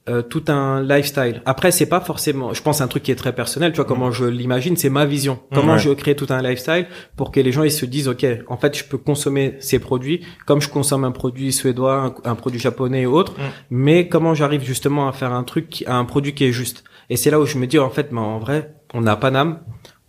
euh, 0.08 0.22
tout 0.22 0.44
un 0.48 0.82
lifestyle. 0.82 1.42
Après, 1.44 1.70
c'est 1.70 1.86
pas 1.86 2.00
forcément, 2.00 2.54
je 2.54 2.62
pense, 2.62 2.80
un 2.80 2.88
truc 2.88 3.02
qui 3.02 3.12
est 3.12 3.16
très 3.16 3.34
personnel. 3.34 3.70
Tu 3.72 3.76
vois 3.76 3.84
comment 3.84 4.10
je 4.10 4.24
l'imagine, 4.24 4.76
c'est 4.76 4.88
ma 4.90 5.04
vision. 5.04 5.38
Comment 5.54 5.74
Ouais. 5.74 5.78
je 5.78 5.90
crée 5.90 6.16
tout 6.16 6.26
un 6.30 6.42
lifestyle 6.42 6.86
pour 7.16 7.30
que 7.30 7.38
les 7.40 7.52
gens 7.52 7.62
ils 7.64 7.70
se 7.70 7.84
disent, 7.86 8.08
ok, 8.08 8.26
en 8.48 8.56
fait, 8.56 8.76
je 8.76 8.84
peux 8.84 8.98
consommer 8.98 9.56
ces 9.60 9.78
produits 9.78 10.24
comme 10.46 10.60
je 10.60 10.68
consomme 10.68 11.04
un 11.04 11.12
produit 11.12 11.52
suédois, 11.52 12.14
un, 12.24 12.30
un 12.30 12.34
produit 12.34 12.58
japonais 12.60 13.02
et 13.02 13.06
autres. 13.06 13.32
Mm. 13.34 13.42
Mais 13.70 14.08
comment 14.08 14.34
j'arrive 14.34 14.62
justement 14.64 15.06
à 15.08 15.12
faire 15.12 15.32
un 15.32 15.44
truc, 15.44 15.68
qui- 15.68 15.84
un 15.86 16.04
produit 16.04 16.34
qui 16.34 16.44
est 16.44 16.52
juste? 16.52 16.82
Et 17.10 17.16
c'est 17.16 17.30
là 17.30 17.38
où 17.40 17.44
je 17.46 17.58
me 17.58 17.66
dis, 17.66 17.78
en 17.78 17.90
fait, 17.90 18.08
ben, 18.10 18.18
en 18.22 18.38
vrai, 18.38 18.74
on 18.94 19.06
a 19.06 19.16
Paname. 19.16 19.58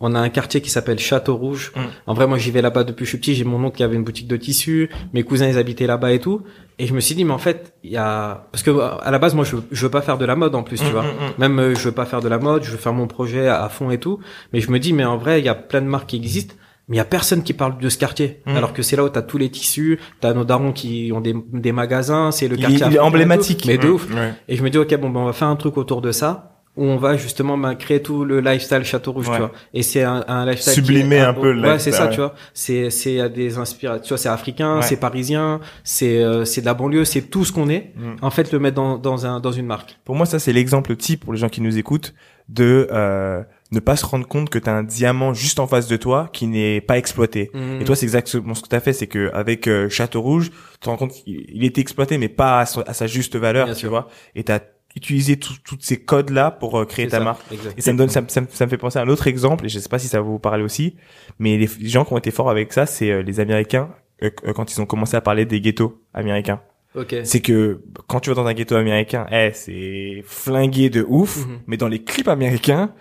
On 0.04 0.14
a 0.16 0.20
un 0.20 0.28
quartier 0.28 0.60
qui 0.60 0.68
s'appelle 0.68 0.98
Château 0.98 1.36
Rouge. 1.36 1.72
Mm. 1.76 1.80
En 2.08 2.14
vrai, 2.14 2.26
moi, 2.26 2.36
j'y 2.36 2.50
vais 2.50 2.60
là-bas 2.60 2.82
depuis 2.84 3.00
que 3.00 3.04
je 3.04 3.10
suis 3.10 3.18
petit. 3.18 3.34
J'ai 3.34 3.44
mon 3.44 3.62
oncle 3.64 3.76
qui 3.76 3.84
avait 3.84 3.94
une 3.96 4.02
boutique 4.04 4.26
de 4.26 4.36
tissus. 4.36 4.90
Mes 5.14 5.22
cousins, 5.22 5.46
ils 5.48 5.56
habitaient 5.58 5.86
là-bas 5.86 6.12
et 6.12 6.18
tout. 6.18 6.42
Et 6.78 6.86
je 6.86 6.92
me 6.94 7.00
suis 7.00 7.14
dit, 7.14 7.24
mais 7.24 7.32
en 7.32 7.38
fait, 7.38 7.72
il 7.84 7.92
y 7.92 7.96
a, 7.96 8.48
parce 8.50 8.62
que 8.64 8.70
à 9.02 9.10
la 9.12 9.18
base, 9.18 9.34
moi, 9.34 9.44
je, 9.44 9.56
je 9.70 9.82
veux 9.86 9.90
pas 9.90 10.02
faire 10.02 10.18
de 10.18 10.24
la 10.24 10.34
mode 10.34 10.54
en 10.56 10.62
plus, 10.64 10.78
tu 10.80 10.86
Mm, 10.86 10.90
vois. 10.90 11.02
mm. 11.04 11.16
Même, 11.38 11.58
euh, 11.60 11.74
je 11.74 11.84
veux 11.84 11.92
pas 11.92 12.04
faire 12.04 12.20
de 12.20 12.28
la 12.28 12.38
mode. 12.38 12.64
Je 12.64 12.70
veux 12.72 12.76
faire 12.78 12.92
mon 12.92 13.06
projet 13.06 13.46
à 13.48 13.68
fond 13.68 13.90
et 13.92 13.98
tout. 13.98 14.18
Mais 14.52 14.60
je 14.60 14.70
me 14.72 14.78
dis, 14.78 14.92
mais 14.92 15.04
en 15.04 15.16
vrai, 15.16 15.38
il 15.40 15.44
y 15.46 15.48
a 15.48 15.54
plein 15.54 15.80
de 15.80 15.86
marques 15.86 16.08
qui 16.10 16.16
existent. 16.16 16.54
Mais 16.88 16.96
il 16.96 16.98
y 16.98 17.00
a 17.00 17.04
personne 17.04 17.44
qui 17.44 17.52
parle 17.52 17.78
de 17.78 17.88
ce 17.88 17.96
quartier. 17.96 18.40
Alors 18.44 18.72
que 18.72 18.82
c'est 18.82 18.96
là 18.96 19.04
où 19.04 19.08
t'as 19.08 19.22
tous 19.22 19.38
les 19.38 19.48
tissus, 19.50 20.00
t'as 20.20 20.34
nos 20.34 20.44
darons 20.44 20.72
qui 20.72 21.12
ont 21.14 21.20
des, 21.20 21.32
des 21.52 21.70
magasins, 21.70 22.32
c'est 22.32 22.48
le 22.48 22.56
Il, 22.56 22.60
quartier. 22.60 22.78
il 22.80 22.82
est 22.82 22.94
et 22.94 22.96
tout. 22.98 23.02
emblématique. 23.04 23.64
Mais 23.66 23.78
de 23.78 23.86
Mm. 23.86 23.90
ouf. 23.92 24.08
Et 24.48 24.56
je 24.56 24.62
me 24.64 24.68
dis, 24.68 24.78
ok, 24.78 24.92
bon, 24.98 25.08
ben, 25.10 25.20
on 25.20 25.24
va 25.26 25.32
faire 25.32 25.46
un 25.46 25.54
truc 25.56 25.76
autour 25.76 26.02
de 26.02 26.10
ça, 26.10 26.51
où 26.76 26.84
on 26.84 26.96
va 26.96 27.16
justement 27.18 27.58
ben, 27.58 27.74
créer 27.74 28.00
tout 28.00 28.24
le 28.24 28.40
lifestyle 28.40 28.82
Château 28.84 29.12
Rouge, 29.12 29.28
Ouais. 29.28 29.34
tu 29.34 29.40
vois. 29.40 29.52
Et 29.74 29.82
c'est 29.82 30.02
un, 30.04 30.24
un 30.26 30.46
lifestyle. 30.46 30.72
Sublimer 30.72 31.20
un 31.20 31.34
peu 31.34 31.52
le 31.52 31.60
Ouais, 31.62 31.78
c'est 31.78 31.92
ça, 31.92 32.06
ouais. 32.06 32.10
tu 32.10 32.16
vois. 32.16 32.34
C'est, 32.54 32.88
c'est 32.88 33.20
à 33.20 33.28
des 33.28 33.58
inspirations, 33.58 34.02
tu 34.02 34.08
vois, 34.08 34.18
c'est 34.18 34.30
africain, 34.30 34.76
Ouais. 34.76 34.82
c'est 34.82 34.96
parisien, 34.96 35.60
c'est, 35.84 36.22
euh, 36.22 36.44
c'est 36.46 36.62
de 36.62 36.66
la 36.66 36.74
banlieue, 36.74 37.04
c'est 37.04 37.22
tout 37.22 37.44
ce 37.44 37.52
qu'on 37.52 37.68
est. 37.68 37.92
Mm. 37.96 38.14
En 38.22 38.30
fait, 38.30 38.52
le 38.52 38.58
mettre 38.58 38.76
dans, 38.76 38.96
dans 38.96 39.26
un, 39.26 39.38
dans 39.40 39.52
une 39.52 39.66
marque. 39.66 39.98
Pour 40.04 40.14
moi, 40.14 40.24
ça 40.24 40.38
c'est 40.38 40.52
l'exemple 40.54 40.96
type 40.96 41.24
pour 41.24 41.34
les 41.34 41.38
gens 41.38 41.48
qui 41.50 41.60
nous 41.60 41.76
écoutent 41.76 42.14
de 42.48 42.88
euh, 42.90 43.42
ne 43.70 43.80
pas 43.80 43.96
se 43.96 44.04
rendre 44.04 44.26
compte 44.26 44.50
que 44.50 44.58
tu 44.58 44.68
as 44.68 44.74
un 44.74 44.82
diamant 44.82 45.32
juste 45.34 45.60
en 45.60 45.66
face 45.66 45.86
de 45.88 45.96
toi 45.96 46.28
qui 46.32 46.46
n'est 46.46 46.80
pas 46.80 46.98
exploité. 46.98 47.50
Et 47.80 47.84
toi, 47.84 47.96
c'est 47.96 48.04
exactement 48.06 48.54
ce 48.54 48.62
que 48.62 48.68
tu 48.68 48.76
as 48.76 48.80
fait, 48.80 48.92
c'est 48.92 49.06
que 49.06 49.30
avec 49.32 49.68
euh, 49.68 49.88
Château 49.88 50.20
Rouge, 50.20 50.50
tu 50.50 50.78
te 50.80 50.88
rends 50.90 50.96
compte 50.96 51.12
qu'il 51.12 51.44
il 51.48 51.64
était 51.64 51.80
exploité, 51.80 52.18
mais 52.18 52.28
pas 52.28 52.60
à, 52.60 52.66
son- 52.66 52.82
à 52.82 52.92
sa 52.94 53.06
juste 53.06 53.36
valeur, 53.36 53.66
Bien 53.66 53.74
tu 53.74 53.80
sûr. 53.80 53.90
vois. 53.90 54.08
Et 54.34 54.42
tu 54.44 54.52
as 54.52 54.60
utilisé 54.96 55.36
tous 55.38 55.56
ces 55.80 55.98
codes-là 56.02 56.50
pour 56.50 56.78
euh, 56.78 56.84
créer 56.84 57.08
ta 57.08 57.18
ça, 57.18 57.24
marque. 57.24 57.40
exact. 57.52 57.74
Et 57.78 57.80
ça 57.80 57.92
me 57.92 57.98
donne, 57.98 58.08
ça, 58.08 58.20
me- 58.20 58.28
ça, 58.28 58.40
me- 58.42 58.46
ça 58.50 58.66
me 58.66 58.70
fait 58.70 58.76
penser 58.78 58.98
à 58.98 59.02
un 59.02 59.08
autre 59.08 59.26
exemple, 59.26 59.66
et 59.66 59.68
je 59.68 59.78
sais 59.78 59.88
pas 59.88 59.98
si 59.98 60.08
ça 60.08 60.18
va 60.20 60.24
vous 60.26 60.38
parler 60.38 60.62
aussi, 60.62 60.96
mais 61.38 61.56
les, 61.56 61.68
les 61.80 61.88
gens 61.88 62.04
qui 62.04 62.12
ont 62.12 62.18
été 62.18 62.30
forts 62.30 62.50
avec 62.50 62.72
ça, 62.72 62.86
c'est 62.86 63.10
euh, 63.10 63.22
les 63.22 63.40
Américains 63.40 63.90
euh, 64.22 64.30
euh, 64.46 64.52
quand 64.52 64.72
ils 64.72 64.80
ont 64.80 64.86
commencé 64.86 65.16
à 65.16 65.20
parler 65.20 65.44
des 65.46 65.60
ghettos 65.60 66.00
américains. 66.14 66.60
Ok. 66.94 67.16
C'est 67.24 67.40
que 67.40 67.80
quand 68.06 68.20
tu 68.20 68.28
vas 68.28 68.36
dans 68.36 68.44
un 68.44 68.52
ghetto 68.52 68.74
américain, 68.76 69.26
eh, 69.32 69.50
c'est 69.54 70.22
flingué 70.26 70.90
de 70.90 71.02
ouf, 71.08 71.38
Mhm. 71.46 71.58
mais 71.66 71.78
dans 71.78 71.88
les 71.88 72.04
clips 72.04 72.28
américains, 72.28 72.92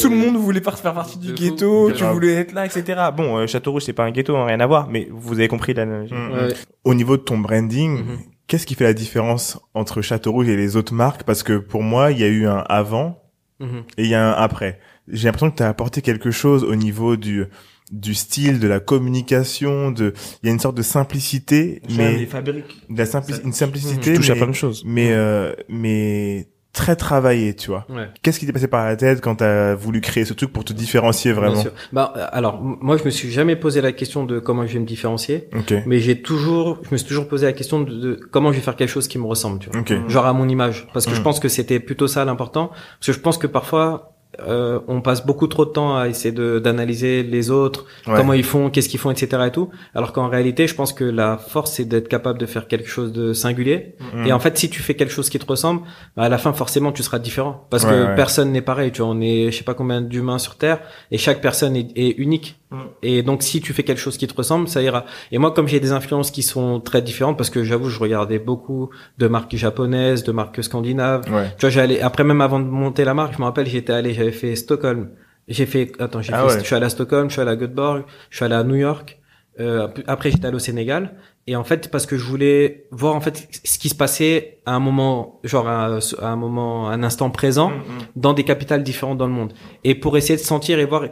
tout 0.00 0.08
le 0.10 0.16
monde 0.16 0.36
voulait 0.36 0.60
pas 0.60 0.72
faire 0.72 0.92
partie 0.92 1.18
du 1.18 1.32
ghetto, 1.34 1.92
tu 1.92 1.98
Grave. 2.00 2.14
voulais 2.14 2.32
être 2.34 2.52
là, 2.52 2.66
etc. 2.66 3.00
Bon, 3.16 3.36
euh, 3.38 3.46
Château 3.46 3.70
Rouge, 3.70 3.82
c'est 3.84 3.92
pas 3.92 4.04
un 4.04 4.10
ghetto, 4.10 4.36
hein, 4.36 4.44
rien 4.46 4.58
à 4.58 4.66
voir, 4.66 4.88
mais 4.90 5.06
vous 5.12 5.34
avez 5.34 5.46
compris 5.46 5.72
l'analogie. 5.72 6.14
Mm. 6.14 6.32
Ouais. 6.32 6.48
Au 6.82 6.94
niveau 6.94 7.16
de 7.16 7.22
ton 7.22 7.38
branding, 7.38 7.98
Mhm. 8.00 8.18
Qu'est-ce 8.48 8.66
qui 8.66 8.74
fait 8.74 8.84
la 8.84 8.94
différence 8.94 9.58
entre 9.74 10.02
Château 10.02 10.32
Rouge 10.32 10.48
et 10.48 10.56
les 10.56 10.74
autres 10.76 10.94
marques? 10.94 11.22
Parce 11.22 11.42
que 11.44 11.58
pour 11.58 11.82
moi, 11.84 12.10
il 12.10 12.18
y 12.18 12.24
a 12.24 12.28
eu 12.28 12.46
un 12.46 12.64
avant 12.68 13.22
Mhm. 13.60 13.82
et 13.96 14.04
il 14.04 14.08
y 14.10 14.14
a 14.14 14.26
un 14.28 14.32
après. 14.32 14.80
J'ai 15.06 15.26
l'impression 15.26 15.50
que 15.50 15.56
tu 15.56 15.62
as 15.62 15.68
apporté 15.68 16.02
quelque 16.02 16.30
chose 16.30 16.64
au 16.64 16.74
niveau 16.74 17.16
du 17.16 17.44
du 17.90 18.12
style, 18.14 18.60
de 18.60 18.68
la 18.68 18.80
communication, 18.80 19.90
de 19.90 20.12
il 20.42 20.46
y 20.46 20.50
a 20.50 20.52
une 20.52 20.60
sorte 20.60 20.76
de 20.76 20.82
simplicité, 20.82 21.80
mais 21.96 22.26
fabriques. 22.26 22.82
de 22.90 22.98
la 22.98 23.06
simpli- 23.06 23.40
une 23.42 23.54
simplicité, 23.54 24.10
Mhm. 24.10 24.12
mais, 24.12 24.14
touche 24.16 24.30
à 24.30 24.34
plein 24.34 24.46
de 24.48 24.52
choses. 24.52 24.82
mais 24.84 25.12
euh, 25.12 25.54
mais 25.70 26.48
très 26.72 26.96
travaillée, 26.96 27.54
tu 27.56 27.70
vois. 27.70 27.86
Ouais. 27.88 28.08
Qu'est-ce 28.22 28.38
qui 28.38 28.46
t'est 28.46 28.52
passé 28.52 28.68
par 28.68 28.84
la 28.86 28.94
tête 28.96 29.20
quand 29.20 29.36
t'as 29.36 29.74
voulu 29.74 30.00
créer 30.00 30.24
ce 30.24 30.32
truc 30.34 30.52
pour 30.52 30.64
te 30.64 30.72
différencier 30.72 31.32
Bien 31.32 31.40
vraiment 31.40 31.60
sûr. 31.60 31.72
Bah, 31.92 32.04
alors, 32.32 32.60
moi, 32.62 32.96
je 32.96 33.04
me 33.04 33.10
suis 33.10 33.30
jamais 33.30 33.56
posé 33.56 33.80
la 33.80 33.92
question 33.92 34.24
de 34.24 34.38
comment 34.38 34.66
je 34.66 34.74
vais 34.74 34.78
me 34.78 34.84
différencier, 34.86 35.48
Ok, 35.56 35.74
mais 35.86 35.98
j'ai 36.00 36.22
toujours, 36.22 36.78
je 36.84 36.88
me 36.92 36.96
suis 36.96 37.08
toujours 37.08 37.26
posé 37.26 37.46
la 37.46 37.52
question 37.52 37.80
de, 37.80 37.90
de 37.92 38.14
comment 38.30 38.52
je 38.52 38.58
vais 38.58 38.62
faire 38.62 38.76
quelque 38.76 38.90
chose 38.90 39.08
qui 39.08 39.18
me 39.18 39.26
ressemble, 39.26 39.58
tu 39.58 39.70
vois. 39.70 39.80
ok. 39.80 40.08
genre 40.08 40.26
à 40.26 40.32
mon 40.32 40.48
image 40.48 40.86
parce 40.92 41.06
que 41.06 41.14
je 41.14 41.20
Mm. 41.20 41.24
pense 41.24 41.40
que 41.40 41.48
c'était 41.48 41.80
plutôt 41.80 42.06
ça 42.06 42.24
l'important 42.24 42.68
parce 42.68 43.06
que 43.06 43.12
je 43.12 43.20
pense 43.20 43.38
que 43.38 43.46
parfois 43.46 44.14
euh, 44.46 44.78
on 44.88 45.00
passe 45.00 45.24
beaucoup 45.24 45.46
trop 45.46 45.64
de 45.64 45.70
temps 45.70 45.96
à 45.96 46.06
essayer 46.08 46.32
de 46.32 46.58
d'analyser 46.58 47.22
les 47.22 47.50
autres 47.50 47.86
Ouais. 48.06 48.14
comment 48.16 48.34
ils 48.34 48.44
font 48.44 48.68
qu'est-ce 48.70 48.88
qu'ils 48.88 49.00
font 49.00 49.10
etc 49.10 49.42
et 49.46 49.50
tout 49.50 49.70
alors 49.94 50.12
qu'en 50.12 50.28
réalité 50.28 50.66
je 50.66 50.74
pense 50.74 50.92
que 50.92 51.02
la 51.04 51.38
force 51.38 51.72
c'est 51.72 51.86
d'être 51.86 52.08
capable 52.08 52.38
de 52.38 52.46
faire 52.46 52.68
quelque 52.68 52.88
chose 52.88 53.12
de 53.12 53.32
singulier 53.32 53.96
Mm. 54.14 54.26
et 54.26 54.32
en 54.32 54.38
fait 54.38 54.56
si 54.58 54.70
tu 54.70 54.82
fais 54.82 54.94
quelque 54.94 55.10
chose 55.12 55.28
qui 55.30 55.38
te 55.38 55.46
ressemble 55.46 55.80
bah, 56.16 56.24
à 56.24 56.28
la 56.28 56.38
fin 56.38 56.52
forcément 56.52 56.92
tu 56.92 57.02
seras 57.02 57.18
différent 57.18 57.66
parce 57.70 57.84
Ouais, 57.84 57.90
que 57.90 58.04
ouais. 58.06 58.14
personne 58.16 58.52
n'est 58.52 58.60
pareil 58.62 58.92
tu 58.92 59.02
vois 59.02 59.10
on 59.10 59.20
est 59.20 59.50
je 59.50 59.56
sais 59.58 59.64
pas 59.64 59.74
combien 59.74 60.00
d'humains 60.02 60.38
sur 60.38 60.56
terre 60.56 60.80
et 61.10 61.18
chaque 61.18 61.40
personne 61.40 61.74
est, 61.76 61.88
est 61.96 62.10
unique 62.18 62.56
Mm. 62.70 62.76
et 63.02 63.22
donc 63.22 63.42
si 63.42 63.62
tu 63.62 63.72
fais 63.72 63.82
quelque 63.82 63.98
chose 63.98 64.18
qui 64.18 64.28
te 64.28 64.34
ressemble 64.36 64.68
ça 64.68 64.82
ira 64.82 65.06
et 65.32 65.38
moi 65.38 65.52
comme 65.52 65.66
j'ai 65.68 65.80
des 65.80 65.92
influences 65.92 66.30
qui 66.30 66.42
sont 66.42 66.80
très 66.80 67.00
différentes 67.00 67.38
parce 67.38 67.48
que 67.48 67.64
j'avoue 67.64 67.88
je 67.88 67.98
regardais 67.98 68.38
beaucoup 68.38 68.90
de 69.16 69.26
marques 69.26 69.56
japonaises, 69.56 70.22
de 70.22 70.32
marques 70.32 70.62
scandinaves. 70.62 71.24
Ouais. 71.32 71.46
Tu 71.56 71.62
vois, 71.62 71.70
j'allais 71.70 72.02
après 72.02 72.24
même 72.24 72.42
avant 72.42 72.60
de 72.60 72.66
monter 72.66 73.04
la 73.06 73.14
marque, 73.14 73.32
je 73.32 73.38
me 73.38 73.44
rappelle, 73.44 73.66
j'étais 73.66 73.94
allé, 73.94 74.12
j'avais 74.18 74.32
fait 74.32 74.54
Stockholm. 74.56 75.10
J'ai 75.48 75.64
fait 75.66 75.92
attends, 75.98 76.20
j'ai 76.20 76.32
Ah 76.34 76.40
fait 76.46 76.54
ouais. 76.54 76.60
je 76.60 76.64
suis 76.66 76.74
allé 76.74 76.84
à 76.86 76.90
Stockholm, 76.90 77.28
je 77.30 77.32
suis 77.34 77.40
allé 77.42 77.52
à 77.52 77.56
Göteborg, 77.56 78.04
je 78.30 78.36
suis 78.36 78.44
allé 78.44 78.54
à 78.54 78.64
New 78.64 78.74
York. 78.74 79.18
Euh, 79.60 79.88
après 80.06 80.30
j'étais 80.30 80.46
allé 80.46 80.54
au 80.54 80.60
Sénégal 80.60 81.16
et 81.48 81.56
en 81.56 81.64
fait 81.64 81.90
parce 81.90 82.06
que 82.06 82.16
je 82.16 82.22
voulais 82.24 82.86
voir 82.92 83.16
en 83.16 83.20
fait 83.20 83.48
ce 83.64 83.76
qui 83.80 83.88
se 83.88 83.94
passait 83.96 84.60
à 84.66 84.74
un 84.76 84.78
moment 84.78 85.40
genre 85.42 85.66
à, 85.66 85.98
à 86.20 86.26
un 86.28 86.36
moment 86.36 86.88
à 86.88 86.92
un 86.92 87.02
instant 87.02 87.28
présent 87.30 87.72
dans 88.14 88.34
des 88.34 88.44
capitales 88.44 88.84
différentes 88.84 89.18
dans 89.18 89.26
le 89.26 89.32
monde 89.32 89.52
et 89.82 89.96
pour 89.96 90.16
essayer 90.16 90.36
de 90.36 90.44
sentir 90.44 90.78
et 90.78 90.84
voir 90.84 91.06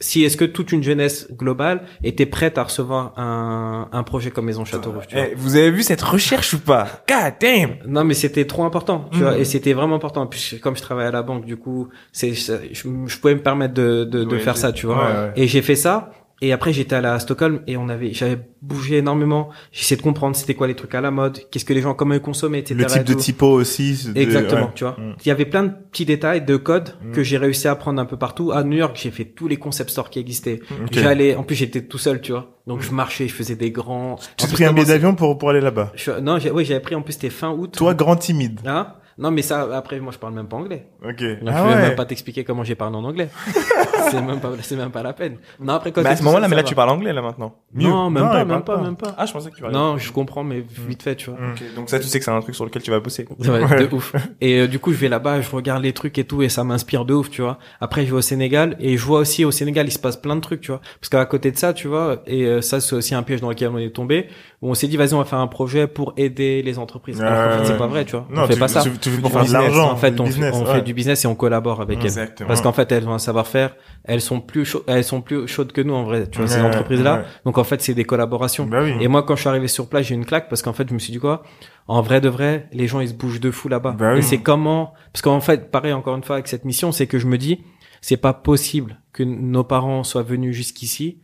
si 0.00 0.24
est-ce 0.24 0.36
que 0.36 0.44
toute 0.44 0.72
une 0.72 0.82
jeunesse 0.82 1.28
globale 1.32 1.82
était 2.02 2.26
prête 2.26 2.58
à 2.58 2.64
recevoir 2.64 3.12
un, 3.18 3.88
un 3.92 4.02
projet 4.02 4.30
comme 4.30 4.46
Maison 4.46 4.64
Château 4.64 4.90
Rouge. 4.92 5.04
tu 5.08 5.14
vois? 5.16 5.26
Eh, 5.30 5.34
vous 5.36 5.56
avez 5.56 5.70
vu 5.70 5.82
cette 5.82 6.02
recherche 6.02 6.52
ou 6.54 6.58
pas? 6.58 7.04
God 7.08 7.34
damn 7.40 7.76
Non, 7.86 8.04
mais 8.04 8.14
c'était 8.14 8.44
trop 8.46 8.64
important, 8.64 9.08
tu 9.12 9.18
vois, 9.18 9.38
et 9.38 9.44
c'était 9.44 9.72
vraiment 9.72 9.96
important. 9.96 10.26
Puis 10.26 10.58
comme 10.62 10.76
je 10.76 10.82
travaille 10.82 11.06
à 11.06 11.10
la 11.12 11.22
banque, 11.22 11.44
du 11.46 11.56
coup, 11.56 11.88
c'est, 12.12 12.32
je, 12.34 12.52
je 12.72 13.18
pouvais 13.18 13.34
me 13.34 13.42
permettre 13.42 13.74
de, 13.74 14.04
de, 14.04 14.24
de 14.24 14.34
Ouais, 14.34 14.40
faire 14.40 14.56
ça, 14.56 14.72
tu 14.72 14.86
vois. 14.86 14.96
ouais, 14.96 15.12
ouais. 15.12 15.32
Et 15.36 15.46
j'ai 15.46 15.62
fait 15.62 15.76
ça. 15.76 16.10
Et 16.40 16.52
après, 16.52 16.72
j'étais 16.72 16.94
allé 16.96 17.06
à 17.06 17.18
Stockholm 17.20 17.60
et 17.66 17.76
on 17.76 17.88
avait, 17.88 18.12
j'avais 18.12 18.38
bougé 18.60 18.98
énormément. 18.98 19.50
J'essayais 19.72 19.96
de 19.96 20.02
comprendre 20.02 20.34
c'était 20.36 20.54
quoi 20.54 20.66
les 20.66 20.74
trucs 20.74 20.94
à 20.94 21.00
la 21.00 21.10
mode, 21.10 21.38
qu'est-ce 21.50 21.64
que 21.64 21.72
les 21.72 21.80
gens, 21.80 21.94
comment 21.94 22.14
ils 22.14 22.20
consommaient, 22.20 22.58
etc. 22.58 22.74
Le 22.80 22.86
type 22.86 23.00
et 23.00 23.04
de 23.04 23.14
typo 23.14 23.46
aussi. 23.46 24.10
de- 24.12 24.18
Exactement, 24.20 24.62
ouais. 24.66 24.68
tu 24.74 24.84
vois. 24.84 24.96
Mm. 24.98 25.14
Il 25.24 25.28
y 25.28 25.30
avait 25.30 25.46
plein 25.46 25.62
de 25.64 25.72
petits 25.90 26.04
détails, 26.04 26.44
de 26.44 26.56
codes 26.56 26.90
Mm. 27.02 27.12
que 27.12 27.22
j'ai 27.22 27.38
réussi 27.38 27.68
à 27.68 27.74
prendre 27.76 28.00
un 28.00 28.04
peu 28.04 28.16
partout. 28.16 28.52
À 28.52 28.62
New 28.64 28.76
York, 28.76 28.98
j'ai 29.00 29.10
fait 29.10 29.24
tous 29.24 29.48
les 29.48 29.56
concept 29.56 29.90
stores 29.90 30.10
qui 30.10 30.18
existaient. 30.18 30.60
Ok. 30.82 30.88
J'allais, 30.92 31.34
en 31.36 31.44
plus, 31.44 31.54
j'étais 31.54 31.82
tout 31.82 31.98
seul, 31.98 32.20
tu 32.20 32.32
vois. 32.32 32.50
Donc, 32.66 32.80
je 32.82 32.90
marchais, 32.90 33.28
je 33.28 33.34
faisais 33.34 33.56
des 33.56 33.70
grands. 33.70 34.16
Tu 34.36 34.46
plus, 34.46 34.54
pris 34.54 34.64
un 34.64 34.72
billet 34.72 34.86
d'avion 34.86 35.14
pour 35.14 35.38
pour 35.38 35.50
aller 35.50 35.60
là-bas? 35.60 35.92
je- 35.94 36.10
Non, 36.20 36.38
oui, 36.52 36.64
j'avais 36.64 36.80
pris, 36.80 36.94
en 36.94 37.02
plus, 37.02 37.12
c'était 37.14 37.30
fin 37.30 37.50
août. 37.52 37.74
Toi, 37.76 37.94
grand 37.94 38.16
timide. 38.16 38.60
Hein? 38.66 38.88
Non, 39.18 39.30
mais 39.30 39.42
ça, 39.42 39.68
après, 39.76 40.00
moi, 40.00 40.12
je 40.12 40.18
parle 40.18 40.34
même 40.34 40.48
pas 40.48 40.56
anglais. 40.56 40.88
Ok. 41.04 41.20
Donc, 41.20 41.38
Ah 41.48 41.58
je 41.58 41.62
vais 41.68 41.74
ouais. 41.74 41.88
même 41.88 41.94
pas 41.94 42.04
t'expliquer 42.04 42.42
comment 42.44 42.64
j'ai 42.64 42.74
parlé 42.74 42.96
en 42.96 43.04
anglais. 43.04 43.28
c'est 44.10 44.20
même 44.20 44.40
pas, 44.40 44.50
c'est 44.62 44.76
même 44.76 44.90
pas 44.90 45.02
la 45.02 45.12
peine. 45.12 45.36
Non, 45.60 45.74
après, 45.74 45.92
quand 45.92 46.02
Mais 46.02 46.08
à 46.08 46.12
t'es 46.12 46.18
ce 46.18 46.24
moment-là, 46.24 46.48
mais 46.48 46.56
là, 46.56 46.62
tu 46.62 46.74
parles 46.74 46.90
anglais 46.90 47.12
là 47.12 47.22
maintenant. 47.22 47.54
Non, 47.74 48.10
même 48.10 48.24
pas, 48.24 48.44
même 48.44 48.62
pas, 48.62 48.76
même 48.78 48.96
pas. 48.96 49.14
Ah, 49.16 49.26
je 49.26 49.32
pensais 49.32 49.50
que 49.50 49.56
tu 49.56 49.62
parlais. 49.62 49.76
Non, 49.76 49.98
je 49.98 50.10
comprends, 50.12 50.42
mais 50.44 50.64
vite 50.88 51.02
fait, 51.02 51.16
tu 51.16 51.30
vois. 51.30 51.38
Ok, 51.52 51.62
Donc 51.76 51.90
ça, 51.90 51.98
tu 51.98 52.06
sais 52.06 52.18
que 52.18 52.24
c'est 52.24 52.30
un 52.30 52.40
truc 52.40 52.54
sur 52.54 52.64
lequel 52.64 52.82
tu 52.82 52.90
vas 52.90 53.00
bosser. 53.00 53.26
Ouais, 53.38 53.86
de 53.86 53.94
ouf. 53.94 54.14
Et 54.40 54.60
euh, 54.60 54.66
du 54.66 54.78
coup, 54.78 54.92
je 54.92 54.98
vais 54.98 55.08
là-bas, 55.08 55.40
je 55.40 55.50
regarde 55.50 55.82
les 55.82 55.92
trucs 55.92 56.18
et 56.18 56.24
tout, 56.24 56.42
et 56.42 56.48
ça 56.48 56.64
m'inspire 56.64 57.04
de 57.04 57.14
ouf, 57.14 57.30
tu 57.30 57.42
vois. 57.42 57.58
Après, 57.80 58.04
je 58.04 58.10
vais 58.10 58.16
au 58.18 58.22
Sénégal, 58.22 58.76
et 58.80 58.96
je 58.96 59.04
vois 59.04 59.20
aussi 59.20 59.44
au 59.44 59.50
Sénégal, 59.50 59.86
il 59.86 59.92
se 59.92 59.98
passe 59.98 60.16
plein 60.16 60.36
de 60.36 60.40
trucs, 60.40 60.60
tu 60.60 60.70
vois. 60.72 60.80
Parce 61.00 61.08
qu'à 61.08 61.24
côté 61.26 61.50
de 61.50 61.56
ça, 61.56 61.72
tu 61.72 61.88
vois, 61.88 62.22
et 62.26 62.44
euh, 62.46 62.60
ça, 62.60 62.80
c'est 62.80 62.96
aussi 62.96 63.14
un 63.14 63.22
piège 63.22 63.40
dans 63.40 63.48
lequel 63.48 63.68
on 63.68 63.78
est 63.78 63.90
tombé, 63.90 64.28
où 64.64 64.70
on 64.70 64.74
s'est 64.74 64.88
dit, 64.88 64.96
vas-y, 64.96 65.12
on 65.12 65.18
va 65.18 65.26
faire 65.26 65.40
un 65.40 65.46
projet 65.46 65.86
pour 65.86 66.14
aider 66.16 66.62
les 66.62 66.78
entreprises. 66.78 67.20
Alors 67.20 67.50
qu'en 67.50 67.58
fait, 67.58 67.66
c'est 67.66 67.76
pas 67.76 67.86
vrai, 67.86 68.06
tu 68.06 68.12
vois. 68.12 68.26
Non, 68.30 68.44
on 68.44 68.46
fait 68.46 68.54
tu, 68.54 68.58
pas 68.60 68.68
ça. 68.68 68.80
Tu, 68.80 68.88
fais 68.88 69.10
faire 69.10 69.20
de 69.20 69.38
business. 69.40 69.52
l'argent. 69.52 69.92
En 69.92 69.96
fait, 69.96 70.18
on, 70.18 70.24
business, 70.24 70.54
on 70.56 70.64
ouais. 70.64 70.72
fait 70.76 70.80
du 70.80 70.94
business 70.94 71.22
et 71.22 71.28
on 71.28 71.34
collabore 71.34 71.82
avec 71.82 71.98
elles. 71.98 72.06
Exactement. 72.06 72.48
Parce 72.48 72.62
qu'en 72.62 72.72
fait, 72.72 72.90
elles 72.90 73.06
ont 73.06 73.12
un 73.12 73.18
savoir-faire, 73.18 73.76
elles 74.04 74.22
sont 74.22 74.40
plus 74.40 74.64
chaudes, 74.64 74.84
elles 74.86 75.04
sont 75.04 75.20
plus 75.20 75.46
chaudes 75.46 75.70
que 75.72 75.82
nous, 75.82 75.92
en 75.92 76.04
vrai, 76.04 76.26
tu 76.30 76.38
vois, 76.38 76.48
ces 76.48 76.60
Ouais, 76.62 76.66
entreprises-là. 76.66 77.16
ouais. 77.16 77.24
Donc, 77.44 77.58
en 77.58 77.64
fait, 77.64 77.82
c'est 77.82 77.92
des 77.92 78.04
collaborations. 78.04 78.64
Bah 78.64 78.80
oui. 78.82 78.94
Et 79.00 79.08
moi, 79.08 79.22
quand 79.22 79.36
je 79.36 79.40
suis 79.40 79.50
arrivé 79.50 79.68
sur 79.68 79.86
place, 79.86 80.06
j'ai 80.06 80.14
eu 80.14 80.16
une 80.18 80.24
claque 80.24 80.48
parce 80.48 80.62
qu'en 80.62 80.72
fait, 80.72 80.88
je 80.88 80.94
me 80.94 80.98
suis 80.98 81.12
dit 81.12 81.18
quoi? 81.18 81.42
En 81.86 82.00
vrai 82.00 82.22
de 82.22 82.30
vrai, 82.30 82.66
les 82.72 82.86
gens 82.86 83.00
ils 83.00 83.10
se 83.10 83.14
bougent 83.14 83.40
de 83.40 83.50
fou 83.50 83.68
là-bas. 83.68 83.94
Bah 83.98 84.12
oui. 84.14 84.20
Et 84.20 84.22
c'est 84.22 84.38
comment? 84.38 84.94
Parce 85.12 85.20
qu'en 85.20 85.40
fait, 85.40 85.70
pareil 85.70 85.92
encore 85.92 86.16
une 86.16 86.24
fois 86.24 86.36
avec 86.36 86.48
cette 86.48 86.64
mission, 86.64 86.90
c'est 86.90 87.06
que 87.06 87.18
je 87.18 87.26
me 87.26 87.36
dis, 87.36 87.60
c'est 88.00 88.16
pas 88.16 88.32
possible 88.32 89.02
que 89.12 89.22
nos 89.22 89.64
parents 89.64 90.04
soient 90.04 90.22
venus 90.22 90.56
jusqu'ici 90.56 91.20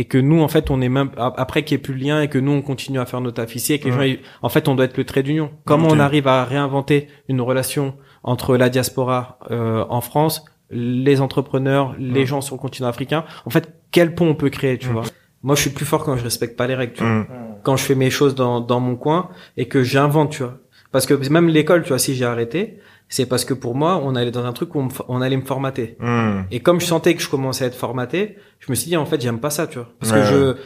et 0.00 0.04
que 0.04 0.16
nous, 0.18 0.40
en 0.40 0.48
fait, 0.48 0.70
on 0.70 0.80
est 0.80 0.88
même 0.88 1.10
après 1.16 1.64
qu'il 1.64 1.74
y 1.74 1.78
ait 1.78 1.82
plus 1.82 1.94
le 1.94 2.00
lien 2.00 2.22
et 2.22 2.28
que 2.28 2.38
nous 2.38 2.52
on 2.52 2.62
continue 2.62 3.00
à 3.00 3.06
faire 3.06 3.20
nos 3.20 3.32
taf 3.32 3.54
ici 3.56 3.72
et 3.74 3.78
que 3.80 3.88
les 3.88 3.96
Ouais. 3.96 4.10
gens, 4.12 4.18
en 4.42 4.48
fait, 4.48 4.68
on 4.68 4.74
doit 4.76 4.84
être 4.84 4.96
le 4.96 5.04
trait 5.04 5.22
d'union. 5.22 5.50
Comment 5.64 5.88
on 5.88 5.98
arrive 5.98 6.28
à 6.28 6.44
réinventer 6.44 7.08
une 7.28 7.40
relation 7.40 7.94
entre 8.22 8.56
la 8.56 8.68
diaspora 8.68 9.38
euh, 9.50 9.84
en 9.88 10.00
France, 10.00 10.44
les 10.70 11.20
entrepreneurs, 11.20 11.94
les 11.98 12.20
Ouais. 12.20 12.26
gens 12.26 12.40
sur 12.40 12.54
le 12.56 12.60
continent 12.60 12.88
africain? 12.88 13.24
En 13.46 13.50
fait, 13.50 13.72
quel 13.90 14.14
pont 14.14 14.28
on 14.28 14.34
peut 14.34 14.50
créer, 14.50 14.78
tu 14.78 14.86
Ouais. 14.88 14.92
vois? 14.92 15.02
Moi, 15.42 15.54
je 15.56 15.62
suis 15.62 15.70
plus 15.70 15.86
fort 15.86 16.04
quand 16.04 16.16
je 16.16 16.24
respecte 16.24 16.56
pas 16.56 16.66
les 16.66 16.74
règles. 16.74 16.92
Tu 16.94 17.02
vois 17.02 17.12
Mm. 17.12 17.26
quand 17.64 17.76
je 17.76 17.84
fais 17.84 17.94
mes 17.94 18.10
choses 18.10 18.34
dans, 18.34 18.60
dans 18.60 18.80
mon 18.80 18.94
coin 18.96 19.30
et 19.56 19.66
que 19.66 19.82
j'invente, 19.82 20.30
tu 20.30 20.42
vois. 20.44 20.58
Parce 20.92 21.06
que 21.06 21.14
même 21.28 21.48
l'école, 21.48 21.82
tu 21.82 21.88
vois, 21.88 21.98
si 21.98 22.14
j'ai 22.14 22.24
arrêté, 22.24 22.78
c'est 23.08 23.26
parce 23.26 23.44
que 23.44 23.54
pour 23.54 23.74
moi, 23.74 24.00
on 24.02 24.14
allait 24.14 24.30
dans 24.30 24.44
un 24.44 24.52
truc 24.52 24.74
où 24.74 24.86
on, 25.08 25.20
allait 25.20 25.36
me 25.36 25.44
formater. 25.44 25.96
Mm. 25.98 26.40
Et 26.50 26.60
comme 26.60 26.80
je 26.80 26.86
sentais 26.86 27.14
que 27.14 27.22
je 27.22 27.28
commençais 27.28 27.64
à 27.64 27.68
être 27.68 27.74
formaté, 27.76 28.36
je 28.58 28.70
me 28.70 28.74
suis 28.74 28.88
dit, 28.88 28.96
en 28.96 29.06
fait, 29.06 29.20
j'aime 29.20 29.40
pas 29.40 29.50
ça, 29.50 29.66
tu 29.66 29.78
vois. 29.78 29.88
Parce 29.98 30.12
Ouais, 30.12 30.20
que 30.20 30.56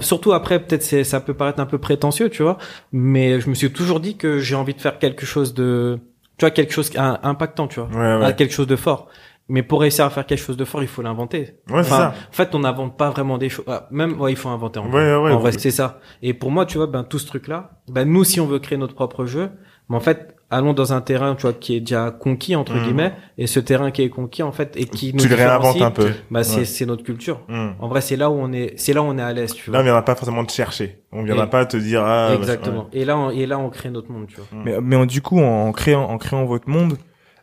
je, 0.00 0.04
surtout 0.04 0.32
après, 0.32 0.58
peut-être 0.60 0.82
c'est, 0.82 1.04
ça 1.04 1.20
peut 1.20 1.34
paraître 1.34 1.60
un 1.60 1.66
peu 1.66 1.78
prétentieux, 1.78 2.28
tu 2.28 2.42
vois, 2.42 2.58
mais 2.92 3.40
je 3.40 3.48
me 3.48 3.54
suis 3.54 3.72
toujours 3.72 4.00
dit 4.00 4.16
que 4.16 4.38
j'ai 4.38 4.54
envie 4.56 4.74
de 4.74 4.80
faire 4.80 4.98
quelque 4.98 5.24
chose 5.24 5.54
de, 5.54 5.98
tu 6.36 6.44
vois, 6.44 6.50
quelque 6.50 6.72
chose, 6.72 6.90
un, 6.96 7.18
impactant, 7.22 7.66
tu 7.66 7.80
vois. 7.80 7.88
Ouais, 7.88 8.18
ouais. 8.20 8.26
Ah, 8.26 8.32
quelque 8.32 8.52
chose 8.52 8.66
de 8.66 8.76
fort. 8.76 9.08
Mais 9.48 9.62
pour 9.62 9.80
réussir 9.80 10.04
à 10.04 10.10
faire 10.10 10.26
quelque 10.26 10.42
chose 10.42 10.56
de 10.56 10.64
fort, 10.64 10.82
il 10.82 10.88
faut 10.88 11.02
l'inventer. 11.02 11.54
Ouais, 11.70 11.78
Enfin, 11.80 11.96
ça. 11.96 12.14
en 12.28 12.32
fait, 12.32 12.54
on 12.54 12.58
n'invente 12.58 12.96
pas 12.98 13.10
vraiment 13.10 13.38
des 13.38 13.48
choses. 13.48 13.64
Ah, 13.68 13.86
Même, 13.90 14.20
ouais, 14.20 14.32
il 14.32 14.36
faut 14.36 14.48
inventer. 14.48 14.80
En, 14.80 14.90
Ouais, 14.90 15.12
en 15.12 15.38
vrai, 15.38 15.52
c'est 15.52 15.70
ça. 15.70 16.00
Et 16.20 16.34
pour 16.34 16.50
moi, 16.50 16.66
tu 16.66 16.78
vois, 16.78 16.88
ben 16.88 17.04
tout 17.04 17.18
ce 17.18 17.26
truc-là, 17.26 17.70
ben 17.88 18.04
nous, 18.04 18.24
si 18.24 18.40
on 18.40 18.46
veut 18.46 18.58
créer 18.58 18.76
notre 18.76 18.94
propre 18.94 19.24
jeu, 19.24 19.50
mais 19.88 19.96
en 19.96 20.00
fait, 20.00 20.35
allons 20.50 20.72
dans 20.72 20.92
un 20.92 21.00
terrain, 21.00 21.34
tu 21.34 21.42
vois, 21.42 21.52
qui 21.52 21.76
est 21.76 21.80
déjà 21.80 22.10
conquis 22.10 22.54
entre 22.56 22.74
Mhm. 22.74 22.82
guillemets, 22.84 23.12
et 23.38 23.46
ce 23.46 23.58
terrain 23.60 23.90
qui 23.90 24.02
est 24.02 24.08
conquis, 24.08 24.42
en 24.42 24.52
fait, 24.52 24.76
et 24.76 24.84
qui 24.84 25.12
nous 25.12 25.20
Tu 25.20 25.28
le 25.28 25.34
réinventes 25.34 25.80
un 25.82 25.90
peu. 25.90 26.10
Bah, 26.30 26.44
c'est 26.44 26.58
Ouais. 26.60 26.64
c'est 26.64 26.86
notre 26.86 27.02
culture. 27.02 27.40
Hmm. 27.48 27.70
En 27.80 27.88
vrai, 27.88 28.00
c'est 28.00 28.16
là 28.16 28.30
où 28.30 28.34
on 28.34 28.52
est, 28.52 28.74
c'est 28.76 28.92
là 28.92 29.02
où 29.02 29.06
on 29.06 29.18
est 29.18 29.22
à 29.22 29.32
l'aise, 29.32 29.52
tu 29.54 29.70
Là, 29.70 29.78
on 29.78 29.80
vois. 29.80 29.82
viendra 29.84 30.04
pas 30.04 30.14
forcément 30.14 30.44
te 30.44 30.52
chercher. 30.52 31.00
On 31.12 31.22
viendra 31.24 31.46
Et- 31.46 31.50
pas 31.50 31.66
te 31.66 31.76
dire 31.76 32.02
ah. 32.04 32.28
bah, 32.30 32.36
Exactement. 32.36 32.88
Et 32.92 33.04
là, 33.04 33.16
on, 33.18 33.30
et 33.30 33.46
là, 33.46 33.58
on 33.58 33.70
crée 33.70 33.90
notre 33.90 34.10
monde, 34.12 34.26
tu 34.28 34.36
vois. 34.36 34.46
ouais. 34.64 34.80
Mais, 34.80 34.98
mais 34.98 35.06
du 35.06 35.20
coup, 35.22 35.40
en 35.40 35.72
créant, 35.72 36.04
en 36.04 36.18
créant 36.18 36.44
votre 36.44 36.68
monde, 36.68 36.96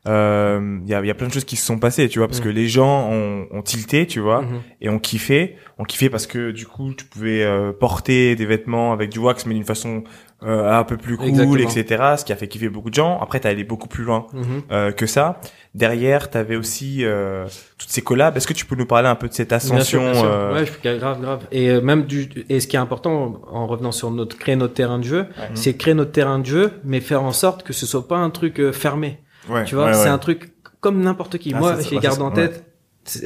euh, 0.08 0.80
il 0.84 0.90
y, 0.90 0.94
a, 0.94 1.04
y 1.06 1.10
a 1.10 1.14
plein 1.14 1.28
de 1.28 1.34
choses 1.34 1.46
qui 1.46 1.56
se 1.56 1.66
sont 1.66 1.80
passées, 1.80 2.10
tu 2.10 2.20
vois, 2.20 2.28
parce 2.28 2.40
Mm. 2.42 2.44
que 2.44 2.50
les 2.50 2.68
gens 2.68 3.10
ont, 3.10 3.48
ont 3.52 3.62
tilté, 3.62 4.06
tu 4.06 4.20
vois, 4.20 4.42
Mhm. 4.42 4.62
et 4.82 4.90
ont 4.90 5.00
kiffé. 5.00 5.56
On 5.78 5.86
kiffé 5.86 6.10
parce 6.10 6.28
que 6.28 6.52
du 6.52 6.66
coup, 6.66 6.94
tu 6.94 7.06
pouvais 7.06 7.44
euh, 7.44 7.72
porter 7.72 8.36
des 8.36 8.46
vêtements 8.46 8.92
avec 8.92 9.10
du 9.10 9.20
wax, 9.20 9.46
mais 9.46 9.54
d'une 9.54 9.64
façon 9.64 10.04
euh, 10.46 10.70
un 10.78 10.84
peu 10.84 10.98
plus 10.98 11.16
cool, 11.16 11.30
Exactement. 11.30 11.56
etc. 11.70 12.04
Ce 12.18 12.26
qui 12.26 12.34
a 12.34 12.36
fait 12.36 12.50
kiffer 12.50 12.68
beaucoup 12.68 12.90
de 12.90 12.96
gens. 12.96 13.18
Après, 13.22 13.40
t'as 13.40 13.48
allé 13.50 13.64
beaucoup 13.64 13.88
plus 13.88 14.04
loin 14.04 14.28
euh, 14.74 14.92
que 14.92 15.06
ça. 15.06 15.40
Derrière, 15.74 16.30
t'avais 16.30 16.58
aussi 16.58 17.06
euh, 17.06 17.46
toutes 17.78 17.90
ces 17.90 18.02
collabs. 18.02 18.36
Est-ce 18.36 18.46
que 18.48 18.52
tu 18.52 18.66
peux 18.66 18.76
nous 18.76 18.86
parler 18.86 19.08
un 19.08 19.16
peu 19.16 19.30
de 19.30 19.34
cette 19.34 19.52
Bien 19.52 19.60
sûr, 19.60 19.76
ascension 19.78 20.02
bien 20.02 20.14
sûr. 20.16 20.26
euh, 20.26 20.54
Ouais, 20.54 20.98
grave, 21.00 21.22
grave. 21.22 21.48
Et 21.54 21.70
euh, 21.70 21.80
même 21.80 22.04
du, 22.04 22.28
et 22.50 22.60
ce 22.60 22.68
qui 22.68 22.76
est 22.76 22.80
important, 22.80 23.42
en 23.50 23.68
revenant 23.68 23.94
sur 23.94 24.12
notre, 24.12 24.38
créer 24.38 24.58
notre 24.58 24.74
terrain 24.74 25.00
de 25.00 25.06
jeu, 25.06 25.28
c'est 25.54 25.78
créer 25.78 25.94
notre 25.94 26.12
terrain 26.12 26.40
de 26.40 26.46
jeu, 26.46 26.74
mais 26.84 27.00
faire 27.00 27.24
en 27.24 27.32
sorte 27.32 27.64
que 27.64 27.72
ce 27.72 27.86
soit 27.86 28.06
pas 28.06 28.18
un 28.18 28.30
truc 28.30 28.60
euh, 28.60 28.74
fermé. 28.74 29.20
Ouais, 29.50 29.64
Tu 29.66 29.76
vois, 29.76 29.86
ouais, 29.88 29.94
c'est 29.94 30.04
ouais. 30.04 30.08
un 30.10 30.18
truc 30.18 30.54
comme 30.80 31.02
n'importe 31.02 31.38
qui. 31.38 31.54
Ah, 31.54 31.60
Moi, 31.60 31.76
j'ai 31.82 31.96
ouais, 31.96 32.02
garde 32.02 32.22
en 32.22 32.32
tête. 32.32 32.66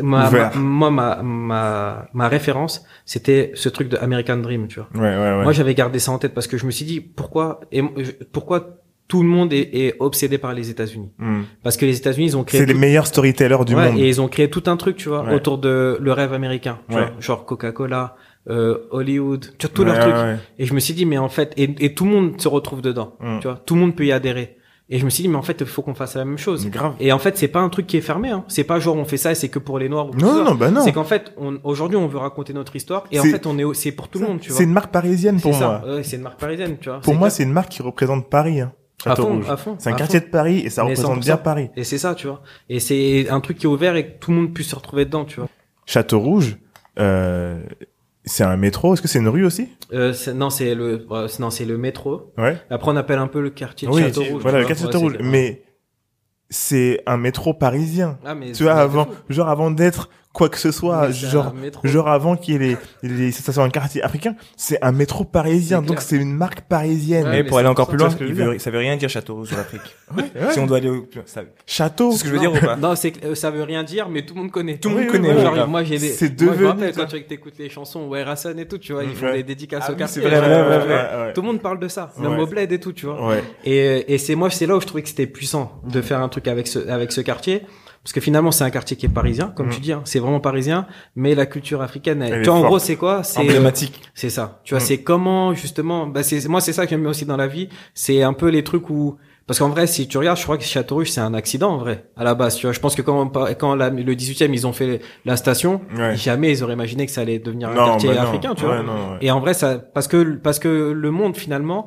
Ma, 0.01 0.51
moi, 0.55 0.89
ma, 0.89 1.21
ma, 1.21 2.07
ma 2.13 2.27
référence, 2.27 2.83
c'était 3.05 3.51
ce 3.53 3.69
truc 3.69 3.89
de 3.89 3.97
American 3.97 4.37
Dream, 4.37 4.67
tu 4.67 4.79
vois. 4.79 4.89
Ouais, 4.95 5.01
ouais, 5.15 5.37
ouais. 5.37 5.43
Moi, 5.43 5.51
j'avais 5.51 5.75
gardé 5.75 5.99
ça 5.99 6.11
en 6.11 6.17
tête 6.17 6.33
parce 6.33 6.47
que 6.47 6.57
je 6.57 6.65
me 6.65 6.71
suis 6.71 6.85
dit, 6.85 6.99
pourquoi, 6.99 7.59
et, 7.71 7.83
je- 7.97 8.11
pourquoi 8.31 8.79
tout 9.07 9.21
le 9.21 9.29
monde 9.29 9.53
est, 9.53 9.69
est 9.73 9.93
obsédé 9.99 10.39
par 10.39 10.53
les 10.55 10.71
États-Unis? 10.71 11.11
Hmm. 11.19 11.41
Parce 11.61 11.77
que 11.77 11.85
les 11.85 11.95
États-unis, 11.95 12.25
ils 12.25 12.37
ont 12.37 12.43
créé 12.43 12.59
C'est 12.61 12.65
les 12.65 12.73
meilleurs 12.73 13.05
storytellers 13.05 13.63
du 13.67 13.75
Ouais, 13.75 13.91
monde. 13.91 13.99
Et 13.99 14.07
ils 14.07 14.19
ont 14.19 14.27
créé 14.27 14.49
tout 14.49 14.63
un 14.65 14.77
truc, 14.77 14.95
tu 14.97 15.09
vois, 15.09 15.23
Ouais. 15.23 15.35
autour 15.35 15.59
de 15.59 15.97
le 16.01 16.11
rêve 16.11 16.33
américain. 16.33 16.79
Tu 16.89 16.95
Ouais. 16.95 17.01
vois, 17.11 17.11
genre 17.21 17.45
Coca-Cola, 17.45 18.15
euh, 18.49 18.79
Hollywood, 18.89 19.45
tu 19.59 19.67
vois, 19.67 19.73
tous 19.75 19.83
leurs 19.83 19.99
trucs. 19.99 20.39
Et 20.57 20.65
je 20.65 20.73
me 20.73 20.79
suis 20.79 20.95
dit, 20.95 21.05
mais 21.05 21.19
en 21.19 21.29
fait, 21.29 21.53
et, 21.55 21.75
et 21.85 21.93
tout 21.93 22.05
le 22.05 22.11
monde 22.11 22.41
se 22.41 22.47
retrouve 22.47 22.81
dedans. 22.81 23.15
Mm. 23.19 23.39
Tu 23.41 23.47
vois, 23.47 23.61
tout 23.63 23.75
le 23.75 23.81
monde 23.81 23.95
peut 23.95 24.05
y 24.07 24.11
adhérer. 24.11 24.56
Et 24.89 24.99
je 24.99 25.05
me 25.05 25.09
suis 25.09 25.23
dit, 25.23 25.27
mais 25.27 25.35
en 25.35 25.41
fait, 25.41 25.57
il 25.59 25.65
faut 25.67 25.81
qu'on 25.81 25.95
fasse 25.95 26.15
la 26.15 26.23
même 26.23 26.37
chose. 26.37 26.61
C'est 26.63 26.69
grave. 26.69 26.93
Et 27.01 27.11
en 27.11 27.19
fait, 27.19 27.37
c'est 27.37 27.49
pas 27.49 27.59
un 27.59 27.67
truc 27.67 27.87
qui 27.87 27.97
est 27.97 28.01
fermé. 28.01 28.29
Hein. 28.29 28.45
C'est 28.47 28.63
pas 28.63 28.79
genre 28.79 28.95
on 28.95 29.03
fait 29.03 29.17
ça 29.17 29.31
et 29.31 29.35
c'est 29.35 29.49
que 29.49 29.59
pour 29.59 29.79
les 29.79 29.89
noirs. 29.89 30.07
Ou 30.09 30.15
Non, 30.15 30.37
ça. 30.37 30.43
non, 30.45 30.55
bah 30.55 30.71
non. 30.71 30.81
C'est 30.83 30.93
qu'en 30.93 31.03
fait, 31.03 31.33
aujourd'hui, 31.63 31.97
on 31.97 32.07
veut 32.07 32.19
raconter 32.19 32.53
notre 32.53 32.75
histoire 32.75 33.03
et 33.11 33.19
en 33.19 33.23
fait, 33.23 33.45
on 33.45 33.57
est, 33.57 33.63
c'est 33.73 33.91
pour 33.91 34.07
tout 34.07 34.19
le 34.19 34.27
monde, 34.27 34.39
tu 34.39 34.49
vois. 34.49 34.57
C'est 34.57 34.63
une 34.63 34.71
marque 34.71 34.91
parisienne 34.91 35.41
pour 35.41 35.53
moi. 35.53 35.81
Ouais, 35.85 36.03
c'est 36.03 36.15
une 36.15 36.21
marque 36.23 36.39
parisienne, 36.39 36.77
tu 36.79 36.89
vois. 36.89 36.99
Pour 37.01 37.15
moi, 37.15 37.29
c'est 37.29 37.43
une 37.43 37.51
marque 37.51 37.69
qui 37.69 37.81
représente 37.81 38.29
Paris. 38.29 38.61
Hein. 38.61 38.71
à 39.05 39.09
Château 39.09 39.41
à 39.49 39.57
fond. 39.57 39.75
C'est 39.77 39.89
un 39.89 39.93
à 39.93 39.97
quartier 39.97 40.19
fond. 40.21 40.25
de 40.25 40.31
Paris 40.31 40.59
et 40.59 40.69
ça 40.69 40.83
Mais 40.83 40.91
représente 40.91 41.17
100%. 41.17 41.19
bien 41.19 41.37
Paris. 41.37 41.69
Et 41.75 41.83
c'est 41.83 41.97
ça, 41.97 42.15
tu 42.15 42.27
vois. 42.27 42.41
Et 42.69 42.79
c'est 42.79 43.27
un 43.29 43.41
truc 43.41 43.57
qui 43.57 43.65
est 43.65 43.69
ouvert 43.69 43.95
et 43.97 44.07
que 44.07 44.19
tout 44.19 44.31
le 44.31 44.37
monde 44.37 44.53
puisse 44.53 44.69
se 44.69 44.75
retrouver 44.75 45.03
dedans, 45.05 45.25
tu 45.25 45.39
vois. 45.41 45.49
Château 45.85 46.19
Rouge, 46.19 46.57
euh, 46.97 47.61
c'est 48.27 48.43
un 48.43 48.55
métro? 48.57 48.93
Est-ce 48.93 49.01
que 49.01 49.07
c'est 49.07 49.19
une 49.19 49.27
rue 49.27 49.45
aussi? 49.45 49.69
Euh, 49.93 50.13
non, 50.35 50.49
c'est 50.49 50.75
le, 50.75 51.05
euh, 51.11 51.27
non, 51.39 51.49
c'est 51.49 51.65
le 51.65 51.77
métro. 51.77 52.33
Ouais. 52.37 52.57
Après, 52.69 52.91
on 52.91 52.95
appelle 52.95 53.19
un 53.19 53.27
peu 53.27 53.41
le 53.41 53.49
quartier 53.49 53.87
de 53.87 53.93
Oui, 53.93 54.01
Château 54.03 54.23
Rouge. 54.23 54.41
voilà, 54.41 54.59
le 54.59 54.65
quartier 54.65 54.85
Ouais, 54.85 54.91
Château 54.91 55.05
Rouge. 55.05 55.17
Mais 55.21 55.63
c'est 56.49 57.01
un 57.05 57.17
métro 57.17 57.53
parisien. 57.53 58.19
Ah, 58.25 58.35
mais 58.35 58.51
Tu 58.51 58.63
vois, 58.63 58.75
avant, 58.75 59.07
genre 59.29 59.49
avant 59.49 59.71
d'être 59.71 60.09
quoi 60.33 60.49
que 60.49 60.57
ce 60.59 60.71
soit, 60.71 61.09
genre, 61.09 61.51
genre 61.83 62.07
avant 62.09 62.35
qu'il 62.37 62.53
y 62.53 62.57
ait 62.57 62.77
les, 63.01 63.09
les, 63.09 63.31
ça 63.31 63.51
soit 63.51 63.63
un 63.63 63.69
quartier 63.71 64.03
africain, 64.03 64.35
c'est 64.55 64.77
un 64.83 64.91
métro 64.91 65.23
parisien. 65.23 65.81
Donc 65.81 65.99
c'est 66.01 66.15
une 66.17 66.31
marque 66.33 66.61
parisienne. 66.61 67.23
Ouais, 67.25 67.31
Mais 67.31 67.43
mais 67.43 67.49
pour 67.49 67.57
aller 67.57 67.67
encore 67.67 67.87
plus 67.87 67.97
loin, 67.97 68.09
il 68.21 68.33
veut- 68.35 68.59
ça 68.59 68.69
veut 68.69 68.77
rien 68.77 68.95
dire 68.97 69.09
Château 69.09 69.43
sur 69.45 69.57
l'Afrique. 69.57 69.81
Ouais. 70.15 70.23
Si 70.53 70.59
on 70.59 70.67
doit 70.67 70.77
aller 70.77 70.89
au... 70.89 71.05
ça- 71.25 71.41
Château. 71.65 72.11
C'est 72.11 72.19
ce 72.19 72.23
que 72.23 72.29
je 72.29 72.33
veux 72.35 72.39
dire 72.39 72.53
ou 72.53 72.57
pas 72.59 72.75
Non, 72.77 72.95
c'est 72.95 73.11
que, 73.11 73.27
euh, 73.27 73.35
ça 73.35 73.51
veut 73.51 73.63
rien 73.63 73.83
dire, 73.83 74.07
mais 74.09 74.25
tout 74.25 74.35
le 74.35 74.41
monde 74.41 74.51
connaît. 74.51 74.77
Tout 74.77 74.87
le 74.89 74.95
monde 74.95 75.03
Oui, 75.05 75.11
connaît, 75.11 75.33
oui, 75.33 75.41
genre, 75.41 75.67
moi, 75.67 75.83
j'ai 75.83 75.97
des, 75.99 76.09
C'est 76.09 76.27
moi, 76.29 76.35
je 76.37 76.43
me 76.45 76.49
devenu 76.51 76.65
rappelle 76.67 76.93
ça. 76.93 77.01
quand 77.01 77.07
tu 77.07 77.33
écoutes 77.33 77.57
les 77.59 77.69
chansons, 77.69 78.07
ouais, 78.07 78.21
Hassan 78.21 78.57
et 78.59 78.65
tout, 78.67 78.77
tu 78.77 78.93
vois, 78.93 79.03
ils 79.03 79.15
font 79.15 79.33
des 79.33 79.43
dédicaces 79.43 79.83
Ah 79.87 79.91
au 79.91 79.95
quartier. 79.95 80.21
Tout 80.21 81.41
le 81.41 81.47
monde 81.47 81.61
parle 81.61 81.79
de 81.79 81.87
ça, 81.87 82.11
même 82.19 82.39
au 82.39 82.47
bled 82.47 82.71
et 82.71 82.79
tout, 82.79 82.93
tu 82.93 83.05
vois. 83.07 83.35
Et, 83.65 84.13
et 84.13 84.17
c'est 84.17 84.35
moi, 84.35 84.49
c'est 84.49 84.65
là 84.65 84.75
où 84.77 84.81
je 84.81 84.85
trouvais 84.85 85.01
que 85.03 85.09
c'était 85.09 85.27
puissant 85.27 85.81
de 85.85 86.01
faire 86.01 86.21
un 86.21 86.29
truc 86.29 86.47
avec 86.47 86.67
ce, 86.67 86.79
avec 86.87 87.11
ce 87.11 87.21
quartier. 87.21 87.63
Parce 88.07 88.13
que 88.13 88.21
finalement, 88.21 88.51
c'est 88.51 88.63
un 88.63 88.69
quartier 88.69 88.95
qui 88.95 89.05
est 89.05 89.09
parisien, 89.09 89.51
comme 89.53 89.65
Mhm. 89.65 89.73
tu 89.73 89.81
dis, 89.81 89.91
hein, 89.91 89.99
c'est 90.05 90.19
vraiment 90.19 90.39
parisien, 90.39 90.87
mais 91.17 91.35
la 91.35 91.45
culture 91.45 91.81
africaine, 91.81 92.21
elle- 92.21 92.41
tu 92.41 92.49
vois, 92.49 92.57
en 92.59 92.63
gros, 92.63 92.79
c'est 92.79 92.95
quoi? 92.95 93.21
C'est, 93.23 93.41
Emblématique. 93.41 94.01
c'est 94.13 94.29
ça. 94.29 94.61
Tu 94.63 94.73
vois, 94.73 94.81
Mm. 94.81 94.85
c'est 94.85 94.97
comment, 95.03 95.53
justement, 95.53 96.07
bah, 96.07 96.23
c'est, 96.23 96.47
moi, 96.47 96.61
c'est 96.61 96.71
ça 96.71 96.85
que 96.85 96.91
j'aime 96.91 97.05
aussi 97.05 97.25
dans 97.25 97.35
la 97.35 97.47
vie. 97.47 97.67
C'est 97.93 98.23
un 98.23 98.31
peu 98.31 98.47
les 98.47 98.63
trucs 98.63 98.89
où, 98.89 99.17
parce 99.45 99.59
qu'en 99.59 99.67
vrai, 99.67 99.87
si 99.87 100.07
tu 100.07 100.17
regardes, 100.17 100.37
je 100.37 100.43
crois 100.43 100.57
que 100.57 100.63
Château 100.63 100.95
Rouge, 100.95 101.09
c'est 101.09 101.19
un 101.19 101.33
accident, 101.33 101.69
en 101.71 101.77
vrai, 101.79 102.05
à 102.15 102.23
la 102.23 102.33
base, 102.33 102.55
tu 102.55 102.65
vois. 102.65 102.71
Je 102.71 102.79
pense 102.79 102.95
que 102.95 103.01
quand, 103.01 103.29
quand 103.59 103.75
la- 103.75 103.89
le 103.89 104.15
18e, 104.15 104.53
ils 104.53 104.65
ont 104.65 104.71
fait 104.71 105.01
la 105.25 105.35
station, 105.35 105.81
Ouais. 105.97 106.15
jamais 106.15 106.49
ils 106.51 106.63
auraient 106.63 106.75
imaginé 106.75 107.05
que 107.07 107.11
ça 107.11 107.19
allait 107.21 107.39
devenir 107.39 107.67
un 107.71 107.75
quartier 107.75 108.13
bah 108.13 108.21
africain, 108.21 108.55
tu 108.55 108.63
Ouais, 108.63 108.69
vois. 108.73 108.83
non, 108.83 108.93
ouais. 108.93 109.17
Et 109.19 109.31
en 109.31 109.41
vrai, 109.41 109.53
ça, 109.53 109.79
parce 109.79 110.07
que, 110.07 110.35
parce 110.37 110.59
que 110.59 110.69
le 110.95 111.11
monde, 111.11 111.35
finalement, 111.35 111.85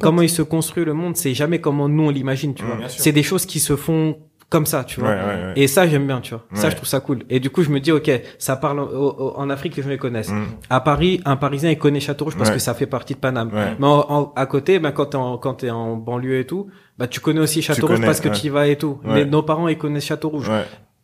comment 0.00 0.22
il 0.22 0.30
se 0.30 0.42
construit 0.42 0.84
le 0.84 0.94
monde, 0.94 1.16
c'est 1.16 1.32
jamais 1.32 1.60
comment 1.60 1.88
nous 1.88 2.02
on 2.06 2.10
l'imagine, 2.10 2.54
tu 2.54 2.64
Mm, 2.64 2.66
vois. 2.66 2.88
C'est 2.88 3.12
des 3.12 3.22
choses 3.22 3.46
qui 3.46 3.60
se 3.60 3.76
font 3.76 4.16
comme 4.50 4.66
ça, 4.66 4.84
tu 4.84 5.00
vois. 5.00 5.08
ouais, 5.14 5.44
ouais. 5.46 5.52
Et 5.56 5.66
ça, 5.68 5.86
j'aime 5.88 6.06
bien, 6.06 6.20
tu 6.20 6.34
vois. 6.34 6.44
Ça, 6.56 6.68
je 6.70 6.76
trouve 6.76 6.88
ça 6.88 7.00
cool. 7.00 7.20
Et 7.30 7.40
du 7.40 7.48
coup, 7.50 7.62
je 7.62 7.70
me 7.70 7.80
dis, 7.80 7.92
ok, 7.92 8.10
ça 8.38 8.56
parle 8.56 8.80
au- 8.80 8.84
au- 8.86 9.34
en 9.36 9.48
Afrique, 9.48 9.76
les 9.76 9.82
gens 9.82 9.88
les 9.88 9.96
connaissent. 9.96 10.30
Mm. 10.32 10.44
À 10.70 10.80
Paris, 10.80 11.20
un 11.24 11.36
Parisien, 11.36 11.70
il 11.70 11.78
connaît 11.78 12.00
Château-Rouge 12.00 12.34
parce 12.36 12.50
que 12.56 12.60
ça 12.60 12.74
fait 12.74 12.86
partie 12.86 13.14
de 13.14 13.20
Paname. 13.20 13.50
Mais 13.78 13.86
en- 13.86 14.06
en- 14.10 14.32
à 14.36 14.46
côté, 14.46 14.78
ben, 14.80 14.90
quand 14.92 15.06
t'es 15.06 15.16
en, 15.16 15.38
quand 15.38 15.54
t'es 15.54 15.70
en 15.70 15.96
banlieue 15.96 16.38
et 16.40 16.46
tout, 16.46 16.66
bah, 16.98 17.06
tu 17.06 17.20
connais 17.20 17.40
aussi 17.40 17.62
Château-Rouge 17.62 17.98
parce 18.06 18.20
que 18.20 18.28
tu 18.40 18.46
y 18.46 18.50
vas 18.50 18.66
et 18.66 18.76
tout. 18.76 18.98
Mais 19.14 19.24
nos 19.24 19.42
parents, 19.42 19.68
ils 19.68 19.78
connaissent 19.78 20.04
Château-Rouge. 20.06 20.48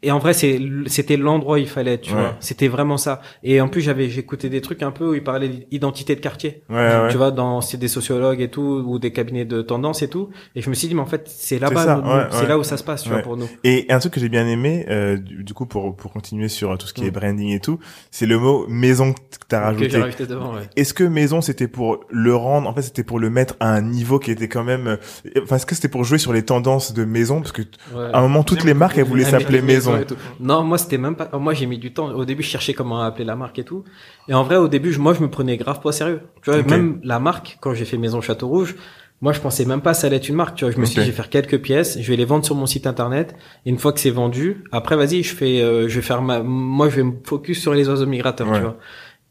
Et 0.02 0.10
en 0.12 0.18
vrai, 0.18 0.34
c'est, 0.34 0.60
c'était 0.86 1.16
l'endroit 1.16 1.54
où 1.56 1.58
il 1.58 1.66
fallait 1.68 1.98
tu 1.98 2.12
Ouais. 2.12 2.20
vois. 2.20 2.36
C'était 2.40 2.68
vraiment 2.68 2.96
ça. 2.98 3.20
Et 3.42 3.60
en 3.60 3.68
plus, 3.68 3.80
j'avais, 3.80 4.08
j'écoutais 4.10 4.48
des 4.50 4.60
trucs 4.60 4.82
un 4.82 4.90
peu 4.90 5.10
où 5.10 5.14
ils 5.14 5.24
parlaient 5.24 5.48
d'identité 5.48 6.14
de 6.14 6.20
quartier. 6.20 6.62
Ouais, 6.68 6.76
ouais. 6.76 7.08
Tu 7.10 7.16
vois, 7.16 7.30
dans, 7.30 7.60
c'est 7.62 7.78
des 7.78 7.88
sociologues 7.88 8.40
et 8.42 8.48
tout, 8.50 8.84
ou 8.86 8.98
des 8.98 9.10
cabinets 9.12 9.46
de 9.46 9.62
tendance 9.62 10.02
et 10.02 10.08
tout. 10.08 10.28
Et 10.54 10.60
je 10.60 10.68
me 10.68 10.74
suis 10.74 10.86
dit, 10.88 10.94
mais 10.94 11.00
en 11.00 11.06
fait, 11.06 11.24
c'est 11.26 11.58
là-bas, 11.58 11.84
ça, 11.84 11.96
nous, 12.04 12.10
ouais, 12.10 12.24
c'est 12.30 12.42
ouais. 12.42 12.48
là 12.48 12.58
où 12.58 12.62
ça 12.62 12.76
se 12.76 12.84
passe, 12.84 13.02
tu 13.04 13.08
Ouais. 13.08 13.14
vois, 13.16 13.22
pour 13.22 13.36
nous. 13.38 13.48
Et 13.64 13.86
un 13.88 13.98
truc 13.98 14.12
que 14.12 14.20
j'ai 14.20 14.28
bien 14.28 14.46
aimé, 14.46 14.84
euh, 14.90 15.16
du, 15.16 15.42
du 15.42 15.54
coup, 15.54 15.66
pour, 15.66 15.96
pour 15.96 16.12
continuer 16.12 16.48
sur 16.48 16.76
tout 16.78 16.86
ce 16.86 16.92
qui 16.92 17.04
est 17.04 17.10
Mm. 17.10 17.14
branding 17.14 17.48
et 17.54 17.60
tout, 17.60 17.78
c'est 18.10 18.26
le 18.26 18.38
mot 18.38 18.66
maison 18.68 19.12
que 19.14 19.18
t'as 19.48 19.60
Que 19.60 19.64
rajouté. 19.64 19.90
j'ai 19.90 20.00
rajouté 20.02 20.26
devant, 20.26 20.54
ouais. 20.54 20.62
Est-ce 20.76 20.92
que 20.94 21.04
maison 21.04 21.40
c'était 21.40 21.68
pour 21.68 22.00
le 22.10 22.34
rendre, 22.36 22.68
en 22.68 22.74
fait 22.74 22.82
c'était 22.82 23.02
pour 23.04 23.18
le 23.18 23.30
mettre 23.30 23.54
à 23.60 23.72
un 23.72 23.80
niveau 23.80 24.18
qui 24.18 24.30
était 24.30 24.48
quand 24.48 24.64
même, 24.64 24.86
euh, 24.88 24.96
enfin 25.42 25.56
est-ce 25.56 25.66
que 25.66 25.74
c'était 25.74 25.88
pour 25.88 26.04
jouer 26.04 26.18
sur 26.18 26.32
les 26.32 26.42
tendances 26.44 26.92
de 26.92 27.04
maison? 27.04 27.40
Parce 27.40 27.52
que 27.52 27.62
Ouais. 27.62 28.10
à 28.12 28.18
un 28.18 28.22
moment 28.22 28.42
toutes 28.44 28.64
les 28.64 28.74
marques 28.74 28.98
elles 28.98 29.04
voulaient 29.04 29.24
s'appeler 29.24 29.62
mais- 29.62 29.74
maison. 29.92 30.02
et 30.02 30.06
tout. 30.06 30.16
Non, 30.40 30.62
moi 30.62 30.78
c'était 30.78 30.98
même 30.98 31.16
pas. 31.16 31.30
Moi 31.38 31.54
j'ai 31.54 31.66
mis 31.66 31.78
du 31.78 31.92
temps. 31.92 32.08
Au 32.10 32.24
début 32.24 32.42
je 32.42 32.48
cherchais 32.48 32.74
comment 32.74 33.00
appeler 33.00 33.24
la 33.24 33.36
marque 33.36 33.58
et 33.58 33.64
tout. 33.64 33.84
Et 34.28 34.34
en 34.34 34.42
vrai 34.42 34.56
au 34.56 34.68
début 34.68 34.96
moi 34.98 35.14
je 35.14 35.20
me 35.20 35.30
prenais 35.30 35.56
grave 35.56 35.80
pas 35.80 35.92
sérieux. 35.92 36.20
Tu 36.42 36.50
vois 36.50 36.62
même 36.62 37.00
la 37.02 37.18
marque 37.18 37.58
quand 37.60 37.74
j'ai 37.74 37.84
fait 37.84 37.98
Maison 37.98 38.20
Château 38.20 38.48
Rouge, 38.48 38.76
moi 39.20 39.32
je 39.32 39.40
pensais 39.40 39.64
même 39.64 39.80
pas 39.80 39.92
que 39.92 39.98
ça 39.98 40.06
allait 40.06 40.16
être 40.16 40.28
une 40.28 40.36
marque. 40.36 40.56
Tu 40.56 40.64
vois 40.64 40.72
je 40.72 40.78
me 40.78 40.84
suis 40.84 40.96
dit 40.96 41.06
je 41.06 41.10
vais 41.10 41.16
faire 41.16 41.30
quelques 41.30 41.60
pièces, 41.60 41.98
je 42.00 42.08
vais 42.08 42.16
les 42.16 42.24
vendre 42.24 42.44
sur 42.44 42.54
mon 42.54 42.66
site 42.66 42.86
internet. 42.86 43.34
Et 43.64 43.70
une 43.70 43.78
fois 43.78 43.92
que 43.92 44.00
c'est 44.00 44.10
vendu, 44.10 44.64
après 44.72 44.96
vas-y 44.96 45.22
je 45.22 45.34
fais, 45.34 45.62
euh, 45.62 45.88
je 45.88 45.96
vais 45.96 46.02
faire 46.02 46.22
ma, 46.22 46.42
moi 46.42 46.88
je 46.88 46.96
vais 46.96 47.02
me 47.04 47.14
focus 47.24 47.60
sur 47.60 47.74
les 47.74 47.88
oiseaux 47.88 48.06
migrateurs. 48.06 48.48
Ouais. 48.48 48.58
Tu 48.58 48.62
vois. 48.62 48.76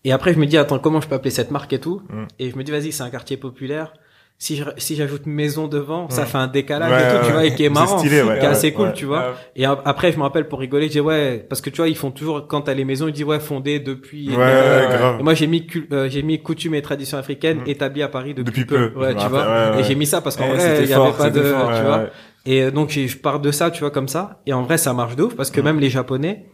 Et 0.04 0.12
après 0.12 0.34
je 0.34 0.39
me 0.39 0.46
dis 0.46 0.58
attends 0.58 0.80
comment 0.80 1.02
je 1.02 1.08
peux 1.08 1.15
appeler 1.15 1.32
cette 1.32 1.52
marque 1.52 1.74
et 1.74 1.80
tout? 1.80 2.02
Mm. 2.10 2.24
Et 2.39 2.50
je 2.50 2.58
me 2.58 2.63
dis 2.63 2.72
vas-y 2.72 2.91
c'est 2.91 3.04
un 3.04 3.10
quartier 3.10 3.38
populaire. 3.38 3.94
Si 4.38 4.58
je- 4.58 4.63
si 4.76 4.98
j'ajoute 4.98 5.26
maison 5.28 5.67
devant, 5.69 6.10
ça 6.10 6.24
Mm. 6.24 6.26
fait 6.26 6.38
un 6.38 6.48
décalage 6.48 6.91
Ouais, 6.91 6.98
et 7.08 7.10
tout, 7.10 7.15
ouais, 7.15 7.26
tu 7.26 7.32
vois, 7.32 7.45
et 7.45 7.56
qui 7.56 7.63
est 7.63 7.69
marrant, 7.69 8.02
qui 8.02 8.08
est 8.13 8.45
assez 8.45 8.74
cool, 8.74 8.91
tu 8.93 9.06
vois. 9.06 9.34
Et 9.56 9.65
après, 9.65 10.12
je 10.12 10.17
me 10.17 10.24
rappelle 10.24 10.48
pour 10.50 10.60
rigoler, 10.60 10.88
je 10.88 10.91
dis 10.91 11.00
ouais, 11.00 11.45
parce 11.48 11.62
que 11.62 11.69
tu 11.69 11.78
vois, 11.78 11.88
ils 11.88 11.95
font 11.95 12.12
toujours 12.12 12.45
quand 12.45 12.62
t'as 12.62 12.74
les 12.74 12.84
maisons, 12.84 13.08
ils 13.08 13.13
disent 13.13 13.24
ouais, 13.24 13.39
fondées 13.39 13.80
depuis. 13.80 14.28
Ouais, 14.28 14.34
et, 14.36 14.38
ouais, 14.38 14.98
grave. 14.98 15.17
et 15.21 15.24
moi, 15.24 15.34
j'ai 15.36 15.48
mis 15.48 15.65
euh, 15.93 16.10
j'ai 16.10 16.21
mis 16.21 16.41
coutume 16.43 16.76
et 16.76 16.82
tradition 16.82 17.17
africaine 17.17 17.60
Mm. 17.65 17.69
établies 17.69 18.04
à 18.04 18.10
Paris 18.10 18.34
depuis, 18.34 18.43
Depuis 18.52 18.65
peu, 18.65 18.91
Ouais, 18.98 19.15
tu 19.15 19.26
vois. 19.28 19.80
Et 19.80 19.84
j'ai 19.84 19.95
mis 19.95 20.06
ça 20.06 20.19
parce 20.19 20.36
qu'en 20.36 20.48
Eh, 20.52 20.56
vrai, 20.58 20.76
il 20.84 20.89
y 20.89 20.93
fort, 20.93 21.08
avait 21.08 21.17
pas 21.17 21.30
de, 21.30 21.41
fort, 21.41 21.71
tu 21.74 21.82
vois. 21.82 22.04
Et 22.45 22.62
euh, 22.62 22.71
donc 22.71 22.89
j'ai- 22.89 23.08
je 23.08 23.17
pars 23.17 23.39
de 23.39 23.52
ça, 23.52 23.71
tu 23.71 23.80
vois, 23.80 23.89
comme 23.89 24.08
ça. 24.10 24.41
Et 24.45 24.54
en 24.54 24.62
vrai, 24.63 24.78
ça 24.78 24.93
marche 24.93 25.15
de 25.15 25.24
ouf 25.24 25.36
parce 25.36 25.50
que 25.50 25.62
Mm. 25.62 25.63
même 25.63 25.80
les 25.80 25.89
Japonais, 25.89 26.45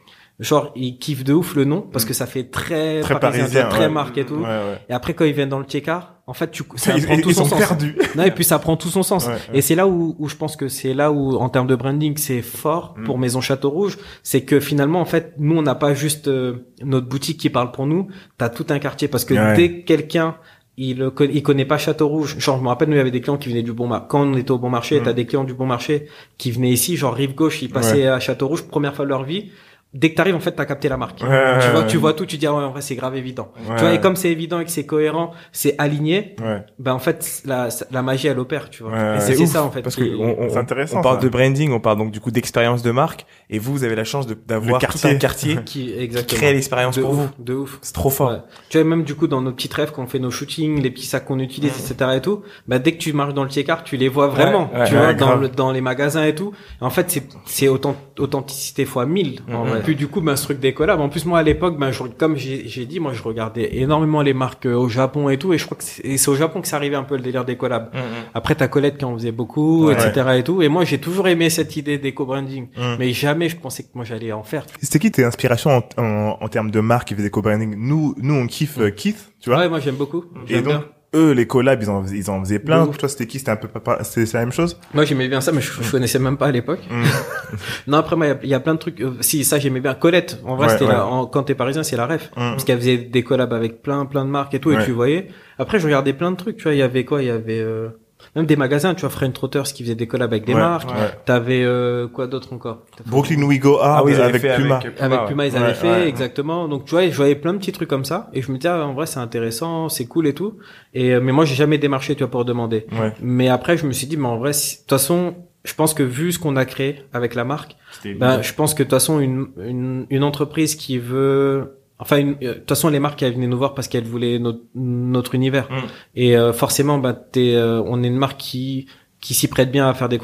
genre, 0.41 0.71
ils 0.75 0.97
kiffent 0.97 1.23
de 1.23 1.33
ouf 1.33 1.55
le 1.55 1.63
nom 1.65 1.81
parce 1.81 2.03
que 2.03 2.13
ça 2.13 2.25
fait 2.25 2.45
très, 2.45 2.99
Très 3.01 3.19
parisien, 3.19 3.43
parisien, 3.45 3.69
très 3.69 3.79
ouais. 3.85 3.89
marque 3.89 4.17
et 4.17 4.25
tout. 4.25 4.35
Ouais, 4.35 4.41
ouais. 4.43 4.79
Et 4.89 4.93
après, 4.93 5.13
quand 5.13 5.23
ils 5.23 5.33
viennent 5.33 5.49
dans 5.49 5.59
le 5.59 5.65
check-out, 5.65 6.03
en 6.27 6.33
fait, 6.33 6.51
tu, 6.51 6.63
ça 6.75 6.93
Ils, 6.97 7.05
prend 7.05 7.17
tout 7.17 7.29
ils 7.29 7.35
son 7.35 7.45
sont 7.45 7.51
sens. 7.51 7.59
perdus. 7.59 7.95
Non, 8.15 8.23
et 8.23 8.31
puis 8.31 8.43
ça 8.43 8.59
prend 8.59 8.75
tout 8.75 8.89
son 8.89 9.03
sens. 9.03 9.27
Et 9.53 9.61
c'est 9.61 9.75
là 9.75 9.87
où, 9.87 10.15
où 10.19 10.27
je 10.27 10.35
pense 10.35 10.55
que 10.55 10.67
c'est 10.67 10.93
là 10.93 11.11
où, 11.11 11.35
en 11.35 11.47
termes 11.49 11.67
de 11.67 11.75
branding, 11.75 12.17
c'est 12.17 12.41
fort 12.41 12.95
Mm. 12.97 13.03
pour 13.05 13.17
Maison 13.19 13.39
Château 13.41 13.69
Rouge. 13.69 13.97
C'est 14.23 14.41
que 14.41 14.59
finalement, 14.59 14.99
en 14.99 15.05
fait, 15.05 15.33
nous, 15.37 15.57
on 15.57 15.61
n'a 15.61 15.75
pas 15.75 15.93
juste 15.93 16.27
euh, 16.27 16.65
notre 16.83 17.07
boutique 17.07 17.39
qui 17.39 17.49
parle 17.49 17.71
pour 17.71 17.85
nous. 17.87 18.07
T'as 18.37 18.49
tout 18.49 18.65
un 18.69 18.79
quartier 18.79 19.07
parce 19.07 19.23
que 19.25 19.55
dès 19.55 19.71
que 19.71 19.85
quelqu'un 19.85 20.35
il 20.77 21.11
il 21.31 21.43
connaît 21.43 21.65
pas 21.65 21.77
Château 21.77 22.07
Rouge. 22.07 22.37
Genre, 22.39 22.57
je 22.57 22.63
me 22.63 22.67
rappelle, 22.69 22.87
nous, 22.87 22.95
il 22.95 22.97
y 22.97 23.01
avait 23.01 23.11
des 23.11 23.21
clients 23.21 23.37
qui 23.37 23.49
venaient 23.49 23.61
du 23.61 23.73
bon 23.73 23.87
marché. 23.87 24.05
Quand 24.09 24.21
on 24.21 24.35
était 24.35 24.51
au 24.51 24.57
bon 24.57 24.69
marché, 24.69 24.99
Mm. 24.99 25.03
t'as 25.03 25.13
des 25.13 25.25
clients 25.25 25.43
du 25.43 25.53
bon 25.53 25.65
marché 25.67 26.07
qui 26.39 26.49
venaient 26.51 26.71
ici, 26.71 26.95
genre 26.97 27.13
rive 27.13 27.35
gauche, 27.35 27.61
ils 27.61 27.69
passaient 27.69 28.07
à 28.07 28.19
Château 28.19 28.47
Rouge, 28.47 28.63
première 28.63 28.95
fois 28.95 29.05
de 29.05 29.09
leur 29.09 29.23
vie. 29.23 29.51
Dès 29.93 30.11
que 30.11 30.15
t'arrives, 30.15 30.35
en 30.35 30.39
fait, 30.39 30.53
t'as 30.53 30.63
capté 30.65 30.87
la 30.87 30.95
marque. 30.95 31.19
Ouais, 31.21 31.27
tu 31.59 31.67
vois, 31.69 31.81
ouais. 31.81 31.87
tu 31.87 31.97
vois 31.97 32.13
tout, 32.13 32.25
tu 32.25 32.37
dis, 32.37 32.47
ah 32.47 32.53
ouais, 32.53 32.63
en 32.63 32.71
vrai, 32.71 32.81
c'est 32.81 32.95
grave 32.95 33.15
évident. 33.17 33.51
Ouais. 33.67 33.75
Tu 33.75 33.81
vois, 33.83 33.93
et 33.93 33.99
comme 33.99 34.15
c'est 34.15 34.29
évident 34.31 34.59
et 34.61 34.65
que 34.65 34.71
c'est 34.71 34.85
cohérent, 34.85 35.31
c'est 35.51 35.75
aligné, 35.77 36.35
Ouais. 36.41 36.63
ben, 36.79 36.93
en 36.93 36.99
fait, 36.99 37.41
la, 37.43 37.67
la 37.91 38.01
magie, 38.01 38.27
elle 38.27 38.39
opère, 38.39 38.69
tu 38.69 38.83
vois. 38.83 38.93
Ouais, 38.93 39.17
et 39.17 39.19
c'est 39.19 39.45
ça, 39.45 39.63
en 39.63 39.69
fait. 39.71 39.81
Parce 39.81 39.95
qui- 39.95 40.09
que 40.09 40.15
on, 40.15 40.37
on- 40.49 40.55
intéressant, 40.57 40.99
on 40.99 41.01
parle 41.01 41.17
ça. 41.17 41.23
de 41.23 41.29
branding, 41.29 41.73
on 41.73 41.81
parle 41.81 41.97
donc 41.97 42.11
du 42.11 42.21
coup 42.21 42.31
d'expérience 42.31 42.83
de 42.83 42.91
marque, 42.91 43.25
et 43.49 43.59
vous, 43.59 43.73
vous 43.73 43.83
avez 43.83 43.95
la 43.95 44.05
chance 44.05 44.27
d'avoir 44.47 44.79
tout 44.79 44.85
quartier. 44.87 45.09
un 45.09 45.15
quartier 45.15 45.55
qui, 45.57 45.63
qui 45.87 45.93
exactement. 45.99 46.39
crée 46.39 46.53
l'expérience 46.53 46.95
de 46.95 47.01
pour 47.01 47.11
ouf, 47.11 47.17
vous. 47.17 47.29
de 47.39 47.53
ouf. 47.53 47.79
C'est 47.81 47.93
trop 47.93 48.09
fort. 48.09 48.31
Ouais. 48.31 48.37
Tu 48.69 48.77
vois, 48.79 48.87
même 48.89 49.03
du 49.03 49.15
coup, 49.15 49.27
dans 49.27 49.41
nos 49.41 49.51
petits 49.51 49.69
rêves, 49.73 49.91
quand 49.93 50.03
on 50.03 50.07
fait 50.07 50.19
nos 50.19 50.31
shootings, 50.31 50.81
les 50.81 50.91
petits 50.91 51.05
sacs 51.05 51.25
qu'on 51.25 51.39
utilise, 51.39 51.73
etc. 51.91 52.11
et 52.15 52.21
tout, 52.21 52.43
bah, 52.65 52.79
dès 52.79 52.93
que 52.93 52.97
tu 52.97 53.11
marches 53.11 53.33
dans 53.33 53.43
le 53.43 53.49
tiers 53.49 53.83
tu 53.83 53.97
les 53.97 54.07
vois 54.07 54.27
vraiment, 54.27 54.69
ouais, 54.73 54.85
tu 54.87 54.93
ouais, 54.93 54.99
vois, 55.01 55.13
dans, 55.13 55.35
le, 55.35 55.49
dans 55.49 55.71
les 55.73 55.81
magasins 55.81 56.23
et 56.23 56.33
tout. 56.33 56.53
En 56.79 56.89
fait, 56.89 57.11
c'est, 57.11 57.23
c'est 57.45 57.67
authent- 57.67 57.95
authenticité 58.19 58.85
fois 58.85 59.05
1000, 59.05 59.41
en 59.51 59.63
Mhm. 59.65 59.69
vrai. 59.69 59.80
Puis 59.83 59.95
du 59.95 60.07
coup, 60.07 60.21
ben, 60.21 60.35
ce 60.35 60.43
truc 60.45 60.59
des 60.59 60.73
collabs. 60.73 60.99
En 60.99 61.09
plus, 61.09 61.25
moi, 61.25 61.39
à 61.39 61.43
l'époque, 61.43 61.77
ben, 61.77 61.91
je, 61.91 62.03
comme 62.03 62.35
j'ai, 62.37 62.67
j'ai 62.67 62.85
dit, 62.85 62.99
moi, 62.99 63.13
je 63.13 63.21
regardais 63.23 63.77
énormément 63.77 64.21
les 64.21 64.33
marques 64.33 64.65
euh, 64.65 64.73
au 64.75 64.89
Japon 64.89 65.29
et 65.29 65.37
tout, 65.37 65.53
et 65.53 65.57
je 65.57 65.65
crois 65.65 65.77
que 65.77 65.83
c'est, 65.83 66.03
et 66.05 66.17
c'est 66.17 66.29
au 66.29 66.35
Japon 66.35 66.61
que 66.61 66.67
ça 66.67 66.75
arrivait 66.77 66.95
un 66.95 67.03
peu 67.03 67.15
le 67.15 67.21
délire 67.21 67.45
des 67.45 67.57
collabs. 67.57 67.93
Mhm. 67.93 68.01
Après, 68.33 68.55
t'as 68.55 68.67
Colette 68.67 68.97
qui 68.97 69.05
en 69.05 69.13
faisait 69.15 69.31
beaucoup, 69.31 69.87
Ouais. 69.87 69.93
etc. 69.93 70.29
et 70.37 70.43
tout. 70.43 70.61
Et 70.61 70.67
moi, 70.69 70.83
j'ai 70.85 70.97
toujours 70.99 71.27
aimé 71.27 71.49
cette 71.49 71.75
idée 71.77 71.97
d'éco-branding. 71.97 72.67
Mhm. 72.77 72.95
Mais 72.99 73.13
jamais 73.13 73.49
je 73.49 73.57
pensais 73.57 73.83
que 73.83 73.89
moi, 73.93 74.05
j'allais 74.05 74.31
en 74.31 74.43
faire. 74.43 74.65
C'était 74.81 74.99
qui 74.99 75.11
tes 75.11 75.23
inspirations 75.23 75.83
en, 75.97 76.01
en, 76.01 76.37
en 76.41 76.47
termes 76.47 76.71
de 76.71 76.79
marque 76.79 77.07
qui 77.09 77.13
faisait 77.15 77.25
des 77.27 77.31
co-branding 77.31 77.75
Nous, 77.77 78.15
nous, 78.21 78.33
on 78.35 78.47
kiffe 78.47 78.77
euh, 78.79 78.91
Keith, 78.91 79.31
tu 79.41 79.49
vois? 79.49 79.59
Ouais, 79.59 79.69
moi, 79.69 79.79
j'aime 79.79 79.95
beaucoup. 79.95 80.25
Et 80.47 80.55
donc, 80.61 80.65
bien. 80.65 80.85
Eux, 81.15 81.31
les 81.31 81.45
collabs, 81.47 81.81
ils 81.81 81.89
en, 81.89 82.05
ils 82.05 82.29
en 82.29 82.39
faisaient 82.43 82.59
plein. 82.59 82.87
Toi, 82.87 83.09
c'était 83.09 83.27
qui? 83.27 83.39
C'était 83.39 83.51
un 83.51 83.55
peu, 83.57 83.67
pas- 83.67 83.79
pas- 83.79 84.03
c'est 84.03 84.31
la 84.33 84.39
même 84.41 84.51
chose? 84.51 84.79
Moi 84.93 85.03
j'aimais 85.05 85.27
bien 85.27 85.41
ça, 85.41 85.51
mais 85.51 85.61
je, 85.61 85.71
je 85.81 85.91
connaissais 85.91 86.19
même 86.19 86.37
pas 86.37 86.47
à 86.47 86.51
l'époque. 86.51 86.79
Mm. 86.89 87.03
non 87.87 87.97
après 87.97 88.15
moi 88.15 88.27
il 88.27 88.29
y 88.29 88.31
a- 88.31 88.39
il 88.43 88.49
y, 88.49 88.53
a 88.53 88.59
plein 88.59 88.73
de 88.75 88.79
trucs. 88.79 89.01
euh, 89.01 89.11
si 89.21 89.43
ça 89.43 89.59
j'aimais 89.59 89.81
bien. 89.81 89.93
Colette, 89.93 90.39
en 90.45 90.55
vrai 90.55 90.67
Ouais, 90.67 90.73
c'était 90.73 90.85
ouais. 90.85 90.91
la- 90.93 91.05
en- 91.05 91.25
quand 91.25 91.43
t'es 91.43 91.55
parisien 91.55 91.83
c'est 91.83 91.97
la 91.97 92.07
ref, 92.07 92.29
Mm. 92.31 92.51
parce 92.51 92.63
qu'elle 92.63 92.79
faisait 92.79 92.97
des 92.97 93.23
collabs 93.23 93.53
avec 93.53 93.81
plein 93.81 94.05
plein 94.05 94.23
de 94.25 94.29
marques 94.29 94.53
et 94.53 94.59
tout 94.59 94.69
Ouais. 94.69 94.81
et 94.81 94.85
tu 94.85 94.91
voyais. 94.91 95.27
Après 95.59 95.79
je 95.79 95.85
regardais 95.85 96.13
plein 96.13 96.31
de 96.31 96.37
trucs, 96.37 96.57
tu 96.57 96.63
vois 96.63 96.73
il 96.73 96.77
y 96.79 96.81
avait 96.81 97.03
quoi? 97.05 97.21
Il 97.21 97.27
y 97.27 97.31
avait 97.31 97.59
euh, 97.59 97.89
même 98.35 98.45
des 98.45 98.55
magasins, 98.55 98.93
tu 98.93 99.01
vois 99.01 99.09
French 99.09 99.33
Trotters 99.33 99.63
qui 99.63 99.83
faisait 99.83 99.95
des 99.95 100.07
collabs 100.07 100.31
avec 100.31 100.45
des 100.45 100.53
Ouais, 100.53 100.59
marques. 100.59 100.89
ouais. 100.89 101.09
T'avais 101.25 101.63
euh, 101.63 102.07
quoi 102.07 102.27
d'autre 102.27 102.53
encore? 102.53 102.79
Brooklyn 103.05 103.41
We 103.43 103.59
Go 103.59 103.77
Hard 103.79 103.99
Ah 103.99 104.03
oui, 104.05 104.13
avec 104.15 104.41
fait 104.41 104.55
Puma. 104.55 104.77
avec 104.77 105.01
avec 105.01 105.19
ouais. 105.21 105.27
Puma, 105.27 105.45
ils 105.47 105.55
avaient 105.57 105.65
Ouais, 105.67 105.73
fait 105.73 105.89
ouais. 105.91 106.07
exactement. 106.07 106.67
Donc 106.67 106.85
tu 106.85 106.91
vois, 106.91 107.07
je 107.09 107.15
voyais 107.15 107.35
plein 107.35 107.53
de 107.53 107.57
petits 107.57 107.71
trucs 107.73 107.89
comme 107.89 108.05
ça 108.05 108.29
et 108.33 108.41
je 108.41 108.51
me 108.51 108.57
disais 108.57 108.69
ah, 108.69 108.85
en 108.85 108.93
vrai 108.93 109.05
c'est 109.05 109.19
intéressant, 109.19 109.89
c'est 109.89 110.05
cool 110.05 110.27
et 110.27 110.33
tout. 110.33 110.57
Et 110.93 111.13
euh, 111.13 111.19
mais 111.21 111.31
moi 111.33 111.43
j'ai 111.45 111.55
jamais 111.55 111.77
démarché 111.77 112.15
tu 112.15 112.19
vois 112.23 112.31
pour 112.31 112.45
demander. 112.45 112.85
Ouais. 112.93 113.13
Mais 113.21 113.49
après 113.49 113.75
je 113.77 113.85
me 113.85 113.91
suis 113.91 114.07
dit 114.07 114.15
mais 114.17 114.27
en 114.27 114.37
vrai 114.37 114.53
si- 114.53 114.75
de 114.77 114.79
toute 114.81 114.89
façon 114.91 115.35
je 115.63 115.73
pense 115.75 115.93
que 115.93 116.01
vu 116.01 116.31
ce 116.31 116.39
qu'on 116.39 116.55
a 116.55 116.65
créé 116.65 117.01
avec 117.13 117.35
la 117.35 117.43
marque, 117.43 117.75
ben 118.17 118.41
je 118.41 118.53
pense 118.53 118.73
que 118.73 118.79
de 118.81 118.85
toute 118.87 118.95
façon 118.95 119.19
une 119.19 119.47
une, 119.63 120.07
une 120.09 120.23
entreprise 120.23 120.75
qui 120.75 120.97
veut 120.97 121.80
Enfin, 122.01 122.17
une- 122.17 122.35
euh, 122.43 122.53
de 122.55 122.59
toute 122.59 122.69
façon, 122.69 122.89
les 122.89 122.99
marques 122.99 123.21
elles 123.23 123.33
venaient 123.33 123.47
nous 123.47 123.57
voir 123.57 123.73
parce 123.73 123.87
qu'elles 123.87 124.03
voulaient 124.05 124.39
notre, 124.39 124.59
notre 124.75 125.35
univers. 125.35 125.67
Mm. 125.69 125.75
Et 126.15 126.35
euh, 126.37 126.51
forcément, 126.51 126.97
bah, 126.97 127.13
t'es, 127.13 127.55
euh, 127.55 127.81
on 127.85 128.03
est 128.03 128.07
une 128.07 128.17
marque 128.17 128.37
qui 128.39 128.87
qui 129.21 129.35
s'y 129.35 129.47
prête 129.47 129.71
bien 129.71 129.87
à 129.87 129.93
faire 129.93 130.09
des 130.09 130.19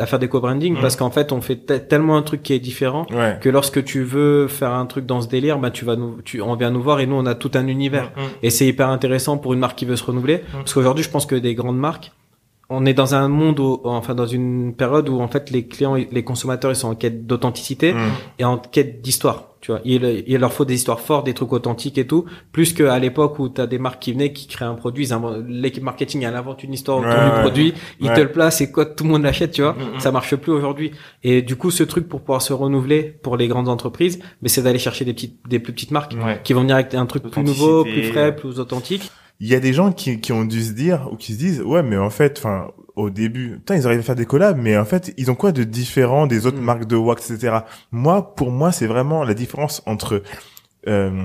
à, 0.00 0.04
faire 0.06 0.18
des 0.18 0.26
co-branding 0.28 0.74
Mm. 0.76 0.80
parce 0.80 0.96
qu'en 0.96 1.10
fait, 1.12 1.30
on 1.30 1.40
fait 1.40 1.64
te- 1.64 1.74
tellement 1.74 2.16
un 2.16 2.22
truc 2.22 2.42
qui 2.42 2.52
est 2.52 2.58
différent 2.58 3.06
Ouais. 3.12 3.38
que 3.40 3.48
lorsque 3.48 3.84
tu 3.84 4.02
veux 4.02 4.48
faire 4.48 4.72
un 4.72 4.84
truc 4.86 5.06
dans 5.06 5.20
ce 5.20 5.28
délire, 5.28 5.60
bah 5.60 5.70
tu 5.70 5.84
vas 5.84 5.94
nous, 5.94 6.20
tu, 6.24 6.42
on 6.42 6.56
vient 6.56 6.72
nous 6.72 6.82
voir 6.82 6.98
et 6.98 7.06
nous 7.06 7.14
on 7.14 7.24
a 7.26 7.36
tout 7.36 7.52
un 7.54 7.68
univers. 7.68 8.10
Mhm. 8.16 8.22
Et 8.42 8.50
c'est 8.50 8.66
hyper 8.66 8.88
intéressant 8.88 9.38
pour 9.38 9.52
une 9.54 9.60
marque 9.60 9.78
qui 9.78 9.84
veut 9.84 9.94
se 9.94 10.02
renouveler, 10.04 10.42
parce 10.52 10.74
qu'aujourd'hui 10.74 11.04
je 11.04 11.10
pense 11.10 11.24
que 11.24 11.36
des 11.36 11.54
grandes 11.54 11.78
marques, 11.78 12.10
on 12.72 12.86
est 12.86 12.94
dans 12.94 13.14
un 13.14 13.28
monde 13.28 13.60
où, 13.60 13.80
enfin 13.84 14.14
dans 14.14 14.26
une 14.26 14.74
période 14.74 15.08
où 15.08 15.20
en 15.20 15.28
fait 15.28 15.50
les 15.50 15.66
clients, 15.66 15.94
les 15.94 16.24
consommateurs 16.24 16.70
ils 16.72 16.76
sont 16.76 16.88
en 16.88 16.94
quête 16.94 17.26
d'authenticité 17.26 17.92
Mm. 17.92 17.98
et 18.38 18.44
en 18.44 18.58
quête 18.58 19.02
d'histoire. 19.02 19.48
Tu 19.60 19.70
vois, 19.70 19.80
il, 19.84 20.24
il 20.26 20.38
leur 20.38 20.52
faut 20.52 20.64
des 20.64 20.74
histoires 20.74 20.98
fortes, 20.98 21.24
des 21.26 21.34
trucs 21.34 21.52
authentiques 21.52 21.96
et 21.96 22.04
tout, 22.06 22.24
plus 22.50 22.72
qu'à 22.72 22.98
l'époque 22.98 23.38
où 23.38 23.48
t'as 23.48 23.68
des 23.68 23.78
marques 23.78 24.02
qui 24.02 24.12
venaient, 24.12 24.32
qui 24.32 24.48
créent 24.48 24.64
un 24.64 24.74
produit, 24.74 25.06
l'équipe 25.46 25.84
marketing 25.84 26.24
elle 26.24 26.34
invente 26.34 26.64
une 26.64 26.72
histoire 26.72 26.98
autour 26.98 27.10
Ouais, 27.10 27.16
du 27.26 27.30
ouais. 27.30 27.40
produit, 27.42 27.74
ils 28.00 28.08
Ouais. 28.08 28.14
te 28.16 28.20
le 28.22 28.32
placent 28.32 28.60
et 28.60 28.72
quoi, 28.72 28.86
tout 28.86 29.04
le 29.04 29.10
monde 29.10 29.22
l'achète, 29.22 29.52
tu 29.52 29.62
vois. 29.62 29.74
Mhm. 29.74 30.00
Ça 30.00 30.10
marche 30.10 30.34
plus 30.34 30.50
aujourd'hui. 30.50 30.90
Et 31.22 31.42
du 31.42 31.54
coup, 31.54 31.70
ce 31.70 31.84
truc 31.84 32.08
pour 32.08 32.22
pouvoir 32.22 32.42
se 32.42 32.52
renouveler 32.52 33.02
pour 33.22 33.36
les 33.36 33.46
grandes 33.46 33.68
entreprises, 33.68 34.18
mais 34.42 34.48
c'est 34.48 34.62
d'aller 34.62 34.80
chercher 34.80 35.04
des 35.04 35.12
petites, 35.14 35.38
des 35.48 35.60
plus 35.60 35.72
petites 35.72 35.92
marques 35.92 36.14
qui 36.42 36.52
vont 36.54 36.62
venir 36.62 36.74
avec 36.74 36.92
un 36.94 37.06
truc 37.06 37.22
plus 37.30 37.44
nouveau, 37.44 37.84
plus 37.84 38.02
frais, 38.10 38.34
plus 38.34 38.58
authentique. 38.58 39.12
Il 39.44 39.48
y 39.48 39.54
a 39.56 39.60
des 39.60 39.72
gens 39.72 39.90
qui, 39.92 40.20
qui 40.20 40.30
ont 40.32 40.44
dû 40.44 40.62
se 40.62 40.72
dire 40.72 41.08
ou 41.12 41.16
qui 41.16 41.32
se 41.34 41.38
disent 41.38 41.60
ouais 41.62 41.82
mais 41.82 41.96
en 41.96 42.10
fait 42.10 42.38
enfin 42.38 42.70
au 42.94 43.10
début 43.10 43.56
putain 43.56 43.74
ils 43.76 43.86
arrivent 43.86 44.00
à 44.00 44.02
faire 44.04 44.14
des 44.14 44.26
collabs 44.26 44.56
mais 44.56 44.76
en 44.76 44.84
fait 44.84 45.12
ils 45.16 45.30
ont 45.32 45.34
quoi 45.34 45.50
de 45.52 45.64
différent 45.64 46.26
des 46.28 46.46
autres 46.46 46.60
Mm. 46.60 46.64
marques 46.70 46.86
de 46.86 46.96
wax 46.96 47.30
etc 47.32 47.58
moi 47.90 48.34
pour 48.36 48.50
moi 48.52 48.70
c'est 48.70 48.86
vraiment 48.86 49.24
la 49.24 49.34
différence 49.34 49.82
entre 49.86 50.22
euh, 50.86 51.24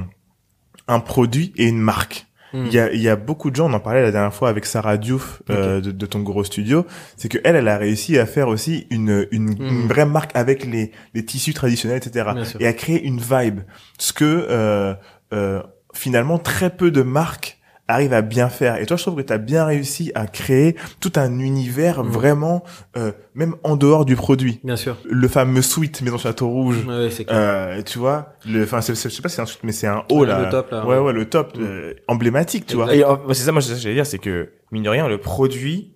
un 0.87 0.99
produit 0.99 1.53
et 1.57 1.65
une 1.67 1.79
marque 1.79 2.23
Mm. 2.53 2.65
il 2.67 2.73
y 2.73 2.79
a 2.79 2.93
il 2.93 3.01
y 3.01 3.09
a 3.09 3.17
beaucoup 3.17 3.51
de 3.51 3.57
gens 3.57 3.69
on 3.69 3.73
en 3.73 3.81
parlait 3.81 4.01
la 4.01 4.11
dernière 4.11 4.33
fois 4.33 4.47
avec 4.47 4.65
Sarah 4.65 4.95
Diouf 4.97 5.43
euh, 5.49 5.81
de, 5.81 5.91
de 5.91 6.05
ton 6.05 6.21
gros 6.21 6.45
studio 6.45 6.85
c'est 7.17 7.27
que 7.27 7.37
elle 7.43 7.57
elle 7.57 7.67
a 7.67 7.77
réussi 7.77 8.17
à 8.17 8.25
faire 8.25 8.47
aussi 8.47 8.87
une 8.89 9.27
une, 9.31 9.49
Mm. 9.49 9.67
une 9.67 9.87
vraie 9.87 10.05
marque 10.05 10.31
avec 10.33 10.65
les 10.65 10.91
les 11.13 11.25
tissus 11.25 11.53
traditionnels 11.53 11.97
etc 11.97 12.29
et 12.61 12.65
à 12.65 12.71
créer 12.73 13.03
une 13.03 13.19
vibe 13.19 13.59
ce 13.99 14.13
que 14.13 14.23
euh, 14.49 14.93
euh, 15.33 15.61
finalement 15.93 16.39
très 16.39 16.69
peu 16.69 16.89
de 16.89 17.01
marques 17.01 17.56
arrivent 17.87 18.13
à 18.13 18.21
bien 18.21 18.49
faire 18.49 18.77
et 18.81 18.85
toi 18.85 18.97
je 18.97 19.03
trouve 19.03 19.15
que 19.15 19.21
tu 19.21 19.31
as 19.33 19.37
bien 19.37 19.65
réussi 19.65 20.11
à 20.15 20.27
créer 20.27 20.75
tout 20.99 21.11
un 21.15 21.39
univers 21.39 22.03
Mm. 22.03 22.07
vraiment 22.09 22.63
euh, 22.97 23.11
même 23.33 23.55
en 23.63 23.75
dehors 23.75 24.03
du 24.05 24.15
produit 24.15 24.59
Bien 24.63 24.75
sûr. 24.75 24.97
le 25.09 25.27
fameux 25.27 25.61
suite 25.61 26.01
maison 26.01 26.17
château 26.17 26.47
rouge 26.49 26.85
Ouais, 26.87 26.95
ouais, 27.05 27.09
c'est 27.09 27.23
clair. 27.25 27.37
euh, 27.39 27.81
tu 27.83 27.97
vois 27.99 28.33
le 28.45 28.63
enfin 28.63 28.81
c'est- 28.81 28.95
c'est- 28.95 29.09
je 29.09 29.15
sais 29.15 29.21
pas 29.21 29.29
si 29.29 29.35
c'est 29.35 29.41
un 29.41 29.45
suite 29.45 29.61
mais 29.63 29.71
c'est 29.71 29.87
un 29.87 30.03
haut 30.11 30.21
Ouais, 30.21 30.27
là 30.27 30.43
le 30.45 30.49
top, 30.49 30.71
là, 30.71 30.85
ouais 30.85 30.95
ouais. 30.97 31.01
ouais 31.05 31.13
le 31.13 31.25
top 31.29 31.53
euh, 31.59 31.93
emblématique 32.07 32.65
tu 32.65 32.75
vois 32.75 32.93
Et 32.93 33.03
euh, 33.03 33.15
c'est 33.29 33.43
ça, 33.43 33.51
moi, 33.51 33.61
c'est 33.61 33.69
ça 33.69 33.75
que 33.75 33.81
j'allais 33.81 33.95
dire, 33.95 34.05
c'est 34.05 34.19
que, 34.19 34.49
mine 34.71 34.83
de 34.83 34.89
rien, 34.89 35.07
le 35.07 35.17
produit, 35.17 35.93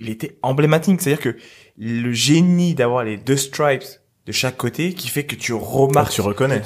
il 0.00 0.08
était 0.10 0.38
emblématique. 0.42 1.00
C'est-à-dire 1.00 1.22
que 1.22 1.36
le 1.78 2.12
génie 2.12 2.74
d'avoir 2.74 3.04
les 3.04 3.16
deux 3.16 3.36
stripes 3.36 3.82
de 4.26 4.32
chaque 4.32 4.56
côté 4.56 4.92
qui 4.94 5.08
fait 5.08 5.24
que 5.24 5.34
tu 5.36 5.52
Ah, 5.52 5.58
remarques. 5.60 6.12
tu 6.12 6.20
reconnais 6.20 6.60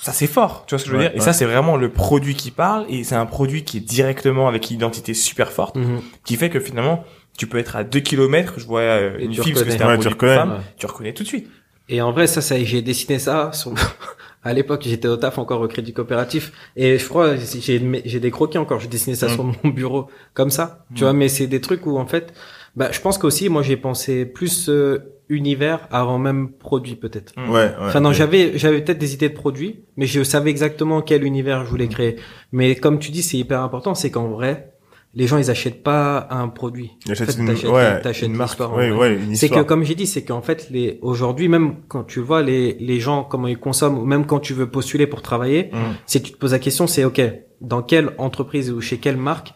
de 0.00 0.04
ça, 0.04 0.12
c'est 0.12 0.26
fort. 0.26 0.64
Tu 0.66 0.74
vois 0.74 0.78
ce 0.78 0.84
que 0.84 0.90
je 0.90 0.96
veux 0.96 1.00
Ouais, 1.02 1.08
dire? 1.08 1.16
Et 1.16 1.18
ouais. 1.20 1.24
ça, 1.24 1.32
c'est 1.32 1.44
vraiment 1.44 1.76
le 1.76 1.90
produit 1.90 2.34
qui 2.34 2.50
parle 2.50 2.86
et 2.88 3.04
c'est 3.04 3.14
un 3.14 3.26
produit 3.26 3.64
qui 3.64 3.76
est 3.78 3.80
directement 3.80 4.48
avec 4.48 4.70
une 4.70 4.76
identité 4.76 5.14
super 5.14 5.52
forte 5.52 5.76
Mhm. 5.76 6.00
qui 6.24 6.36
fait 6.36 6.50
que 6.50 6.58
finalement, 6.60 7.04
tu 7.38 7.46
peux 7.46 7.58
être 7.58 7.76
à 7.76 7.84
2 7.84 8.00
kilomètres, 8.00 8.54
je 8.58 8.66
vois 8.66 8.80
euh, 8.80 9.18
une 9.18 9.30
tu 9.32 9.42
fille 9.42 9.52
parce 9.52 9.64
que 9.64 9.70
c'était 9.70 9.84
un 9.84 9.88
Ouais, 9.88 9.94
tu 9.98 10.00
produit 10.08 10.16
pour 10.18 10.28
reconnais. 10.28 10.36
femme, 10.54 10.62
tu 10.76 10.86
reconnais 10.86 11.12
tout 11.14 11.22
de 11.22 11.28
suite. 11.28 11.48
Et 11.88 12.00
en 12.02 12.12
vrai, 12.12 12.26
ça, 12.26 12.40
ça, 12.40 12.56
j'ai 12.62 12.82
dessiné 12.82 13.18
ça 13.18 13.50
sur, 13.52 13.72
à 14.44 14.52
l'époque, 14.52 14.82
j'étais 14.84 15.08
au 15.08 15.16
taf 15.16 15.38
encore 15.38 15.60
au 15.60 15.68
crédit 15.68 15.92
coopératif. 15.92 16.52
Et 16.76 16.98
je 16.98 17.06
crois, 17.08 17.36
j'ai, 17.36 18.02
j'ai 18.04 18.20
des 18.20 18.30
croquis 18.30 18.58
encore. 18.58 18.78
J'ai 18.80 18.88
dessiné 18.88 19.16
ça 19.16 19.26
Mm. 19.26 19.30
sur 19.34 19.44
mon 19.44 19.70
bureau. 19.70 20.08
Comme 20.34 20.50
ça. 20.50 20.84
Tu 20.94 21.02
Mm. 21.02 21.04
vois, 21.06 21.12
mais 21.14 21.28
c'est 21.28 21.46
des 21.46 21.60
trucs 21.60 21.84
où, 21.86 21.98
en 21.98 22.06
fait, 22.06 22.32
bah, 22.76 22.90
je 22.92 23.00
pense 23.00 23.18
qu'aussi, 23.18 23.48
moi, 23.48 23.62
j'ai 23.62 23.76
pensé 23.76 24.24
plus, 24.24 24.68
euh, 24.68 24.98
univers 25.30 25.88
avant 25.90 26.18
même 26.18 26.50
produit, 26.50 26.96
peut-être. 26.96 27.32
ouais, 27.38 27.48
ouais 27.52 27.70
Enfin 27.80 28.00
non, 28.00 28.10
ouais. 28.10 28.14
j'avais 28.14 28.58
j'avais 28.58 28.82
peut-être 28.82 28.98
des 28.98 29.14
idées 29.14 29.28
de 29.30 29.34
produits, 29.34 29.80
mais 29.96 30.04
je 30.06 30.22
savais 30.22 30.50
exactement 30.50 31.00
quel 31.00 31.24
univers 31.24 31.64
je 31.64 31.70
voulais 31.70 31.88
créer. 31.88 32.16
Mais 32.52 32.74
comme 32.74 32.98
tu 32.98 33.10
dis, 33.10 33.22
c'est 33.22 33.38
hyper 33.38 33.62
important, 33.62 33.94
c'est 33.94 34.10
qu'en 34.10 34.28
vrai, 34.28 34.74
les 35.14 35.26
gens 35.26 35.38
ils 35.38 35.50
achètent 35.50 35.82
pas 35.82 36.28
un 36.30 36.46
produit. 36.48 36.90
Il 37.06 37.12
achète 37.12 37.30
En 37.30 37.32
fait, 37.32 37.38
une, 37.40 37.46
t'achètes- 37.48 37.70
ouais, 37.70 38.00
t'achètes 38.00 38.28
une 38.28 38.34
marque, 38.36 38.60
ouais, 38.60 38.90
ouais, 38.92 39.14
une 39.16 39.34
C'est 39.34 39.48
que 39.48 39.60
comme 39.62 39.82
j'ai 39.84 39.94
dit, 39.96 40.06
c'est 40.06 40.22
qu'en 40.24 40.42
fait 40.42 40.68
les 40.70 40.98
aujourd'hui 41.02 41.48
même 41.48 41.76
quand 41.88 42.04
tu 42.04 42.20
vois 42.20 42.42
les 42.42 42.74
les 42.78 43.00
gens 43.00 43.24
comment 43.24 43.48
ils 43.48 43.58
consomment 43.58 43.98
ou 43.98 44.04
même 44.04 44.26
quand 44.26 44.38
tu 44.40 44.52
veux 44.54 44.68
postuler 44.70 45.06
pour 45.08 45.22
travailler, 45.22 45.70
Mm. 45.72 45.76
c'est 46.06 46.20
que 46.20 46.26
tu 46.26 46.32
te 46.32 46.38
poses 46.38 46.52
la 46.52 46.58
question, 46.60 46.86
c'est 46.86 47.04
ok, 47.04 47.20
dans 47.60 47.82
quelle 47.82 48.10
entreprise 48.18 48.70
ou 48.70 48.80
chez 48.80 48.98
quelle 48.98 49.16
marque 49.16 49.52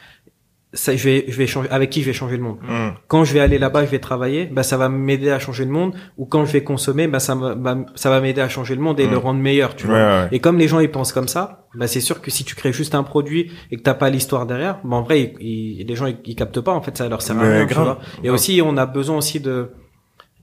ça, 0.75 0.95
je 0.95 1.05
vais 1.09 1.25
je 1.29 1.37
vais 1.37 1.47
changer 1.47 1.69
avec 1.71 1.89
qui 1.91 2.03
je 2.03 2.07
vais 2.07 2.13
changer 2.13 2.37
le 2.37 2.43
monde 2.43 2.59
Mm. 2.63 2.91
quand 3.09 3.25
je 3.25 3.33
vais 3.33 3.41
aller 3.41 3.59
là-bas, 3.59 3.85
je 3.87 3.91
vais 3.91 3.99
travailler, 4.01 4.47
bah 4.47 4.63
ça 4.63 4.77
va 4.77 4.89
m'aider 4.89 5.31
à 5.31 5.39
changer 5.39 5.65
le 5.65 5.71
monde, 5.71 5.95
ou 6.19 6.27
quand 6.27 6.45
je 6.45 6.53
vais 6.53 6.63
consommer, 6.63 7.07
bah 7.09 7.21
ça 7.21 7.35
va, 7.35 7.55
bah, 7.55 7.77
ça 7.95 8.11
va 8.11 8.21
m'aider 8.21 8.41
à 8.41 8.49
changer 8.49 8.75
le 8.75 8.81
monde 8.83 9.01
et 9.01 9.07
Mm. 9.07 9.11
le 9.11 9.17
rendre 9.19 9.41
meilleur, 9.41 9.75
tu 9.77 9.87
Ouais, 9.87 9.93
vois. 9.93 10.23
ouais. 10.25 10.29
Et 10.33 10.41
comme 10.41 10.59
les 10.59 10.69
gens 10.69 10.81
ils 10.81 10.91
pensent 10.91 11.13
comme 11.13 11.29
ça, 11.29 11.67
bah 11.75 11.87
c'est 11.87 12.01
sûr 12.01 12.21
que 12.21 12.31
si 12.31 12.45
tu 12.45 12.55
crées 12.55 12.73
juste 12.73 12.95
un 12.95 13.03
produit 13.05 13.51
et 13.71 13.77
que 13.77 13.83
t'as 13.83 13.95
pas 13.95 14.11
l'histoire 14.11 14.47
derrière, 14.47 14.81
bah 14.85 14.97
en 14.97 15.03
vrai 15.03 15.35
ils- 15.41 15.81
ils- 15.81 15.87
les 15.87 15.97
gens 15.97 16.07
ils, 16.07 16.19
ils 16.25 16.35
captent 16.37 16.61
pas, 16.61 16.73
en 16.73 16.83
fait 16.83 16.97
ça 16.99 17.09
leur 17.09 17.23
sert 17.23 17.39
à 17.39 17.43
rien, 17.43 17.67
tu 17.67 17.75
vois. 17.75 17.99
Et 18.23 18.31
aussi 18.31 18.61
on 18.65 18.77
a 18.77 18.87
besoin 18.87 19.17
aussi 19.17 19.41
de, 19.41 19.71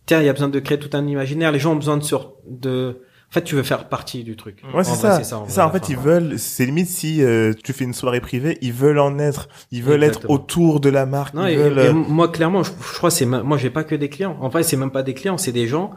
tiens 0.05 0.19
il 0.21 0.25
y 0.25 0.29
a 0.29 0.33
besoin 0.33 0.49
de 0.49 0.59
créer 0.59 0.79
tout 0.79 0.89
un 0.95 1.05
imaginaire, 1.07 1.51
les 1.51 1.59
gens 1.59 1.73
ont 1.73 1.75
besoin 1.77 1.97
de 1.97 2.03
sur 2.03 2.33
de, 2.49 3.01
en 3.31 3.33
fait 3.33 3.43
tu 3.43 3.55
veux 3.55 3.63
faire 3.63 3.87
partie 3.87 4.23
du 4.25 4.35
truc. 4.35 4.61
Ouais, 4.73 4.83
c'est 4.83 4.95
ça. 4.95 5.23
ça, 5.23 5.39
en 5.39 5.47
ça. 5.47 5.65
En 5.65 5.71
fait, 5.71 5.87
ils 5.89 5.95
veulent, 5.97 6.37
c'est 6.37 6.65
limite 6.65 6.87
si 6.87 7.23
euh, 7.23 7.53
tu 7.63 7.71
fais 7.71 7.85
une 7.85 7.93
soirée 7.93 8.19
privée, 8.19 8.57
ils 8.61 8.73
veulent 8.73 8.99
en 8.99 9.17
être, 9.19 9.47
ils 9.71 9.81
veulent 9.81 10.03
Exactement. 10.03 10.33
être 10.35 10.41
autour 10.43 10.79
de 10.81 10.89
la 10.89 11.05
marque. 11.05 11.33
Non, 11.33 11.47
ils 11.47 11.53
et, 11.53 11.57
veulent, 11.57 11.79
et 11.79 11.87
euh, 11.87 11.93
moi 11.93 12.27
clairement, 12.27 12.61
je, 12.63 12.71
je 12.71 12.97
crois 12.97 13.09
que 13.09 13.15
c'est 13.15 13.25
moi 13.25 13.57
j'ai 13.57 13.69
pas 13.69 13.83
que 13.85 13.95
des 13.95 14.09
clients. 14.09 14.35
En 14.41 14.49
vrai, 14.49 14.63
c'est 14.63 14.75
même 14.77 14.91
pas 14.91 15.01
des 15.03 15.13
clients, 15.13 15.37
c'est 15.37 15.53
des 15.53 15.67
gens. 15.67 15.91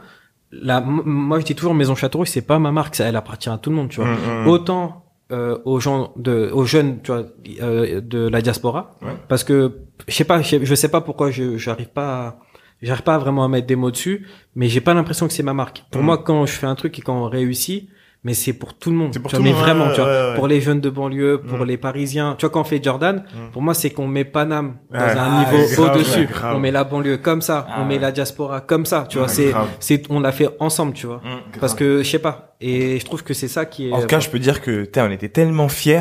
Là, 0.51 0.77
m- 0.77 1.01
moi 1.05 1.39
je 1.41 1.45
dis 1.45 1.55
toujours 1.55 1.73
Maison 1.73 1.95
Château 1.95 2.19
Rouge, 2.19 2.29
c'est 2.29 2.41
pas 2.41 2.57
ma 2.59 2.71
marque, 2.71 2.95
ça, 2.95 3.05
elle 3.05 3.15
appartient 3.17 3.49
à 3.49 3.57
tout 3.57 3.69
le 3.69 3.75
monde, 3.75 3.89
tu 3.89 3.99
vois. 3.99 4.09
mm, 4.09 4.43
mm. 4.45 4.47
Autant 4.47 5.01
euh, 5.31 5.57
aux 5.65 5.79
gens 5.79 6.13
de 6.17 6.49
aux 6.53 6.65
jeunes 6.65 7.01
tu 7.01 7.11
vois 7.11 7.23
euh, 7.61 7.99
de 7.99 8.27
la 8.29 8.41
diaspora 8.43 8.91
Ouais. 9.01 9.09
parce 9.27 9.43
que 9.43 9.79
je 10.07 10.13
sais 10.13 10.23
pas 10.23 10.41
je, 10.43 10.63
je 10.63 10.75
sais 10.75 10.87
pas 10.87 11.01
pourquoi 11.01 11.31
je 11.31 11.57
j'arrive 11.57 11.89
pas 11.89 12.27
à- 12.27 12.39
j'arrive 12.81 13.03
pas 13.03 13.17
vraiment 13.17 13.43
à 13.43 13.47
mettre 13.47 13.67
des 13.67 13.75
mots 13.75 13.91
dessus 13.91 14.25
mais 14.55 14.67
j'ai 14.67 14.81
pas 14.81 14.93
l'impression 14.93 15.27
que 15.27 15.33
c'est 15.33 15.43
ma 15.43 15.53
marque 15.53 15.83
pour 15.91 16.01
Mhm. 16.01 16.05
moi 16.05 16.17
quand 16.19 16.45
je 16.45 16.51
fais 16.53 16.67
un 16.67 16.75
truc 16.75 16.97
et 16.99 17.01
quand 17.01 17.17
on 17.25 17.29
réussit 17.29 17.89
mais 18.23 18.33
c'est 18.33 18.53
pour 18.53 18.73
tout 18.73 18.89
le 18.89 18.95
monde 18.95 19.11
C'est 19.13 19.19
pour 19.19 19.29
Tu 19.29 19.37
tout 19.37 19.43
vois, 19.43 19.49
le 19.51 19.53
mais 19.53 19.55
monde, 19.59 19.67
vraiment 19.69 19.85
ouais, 19.87 19.93
tu 19.93 20.01
vois 20.01 20.09
ouais, 20.09 20.29
ouais. 20.31 20.35
pour 20.35 20.47
les 20.47 20.59
jeunes 20.59 20.81
de 20.81 20.89
banlieue 20.89 21.41
pour 21.47 21.59
Mhm. 21.59 21.65
les 21.65 21.77
parisiens 21.77 22.35
tu 22.37 22.41
vois 22.45 22.49
quand 22.51 22.61
on 22.61 22.63
fait 22.63 22.83
Jordan 22.83 23.23
Mhm. 23.23 23.51
pour 23.51 23.61
moi 23.61 23.73
c'est 23.75 23.91
qu'on 23.91 24.07
met 24.07 24.25
Paname 24.25 24.77
dans 24.91 24.99
Ouais. 24.99 25.11
un 25.11 25.15
Ah, 25.17 25.51
niveau 25.51 25.83
au-dessus 25.83 26.27
on 26.43 26.59
met 26.59 26.71
la 26.71 26.83
banlieue 26.83 27.17
comme 27.17 27.41
ça 27.41 27.67
Ah, 27.69 27.81
on 27.81 27.85
met 27.85 27.99
la 27.99 28.11
diaspora 28.11 28.61
comme 28.61 28.85
ça 28.85 29.05
tu 29.09 29.19
vois 29.19 29.27
c'est 29.27 29.53
c'est 29.79 30.03
on 30.09 30.19
l'a 30.19 30.31
fait 30.31 30.49
ensemble 30.59 30.93
tu 30.93 31.05
vois 31.07 31.21
Mmh, 31.23 31.59
parce 31.59 31.75
que 31.75 32.01
je 32.03 32.09
sais 32.09 32.19
pas 32.19 32.55
et 32.61 32.99
je 32.99 33.05
trouve 33.05 33.23
que 33.23 33.33
c'est 33.35 33.47
ça 33.47 33.65
qui 33.65 33.89
est 33.89 33.93
En 33.93 34.01
tout 34.01 34.07
cas, 34.07 34.19
je 34.19 34.29
peux 34.29 34.39
dire 34.39 34.61
que, 34.61 34.89
on 34.97 35.11
était 35.11 35.29
tellement 35.29 35.67
fiers. 35.69 35.99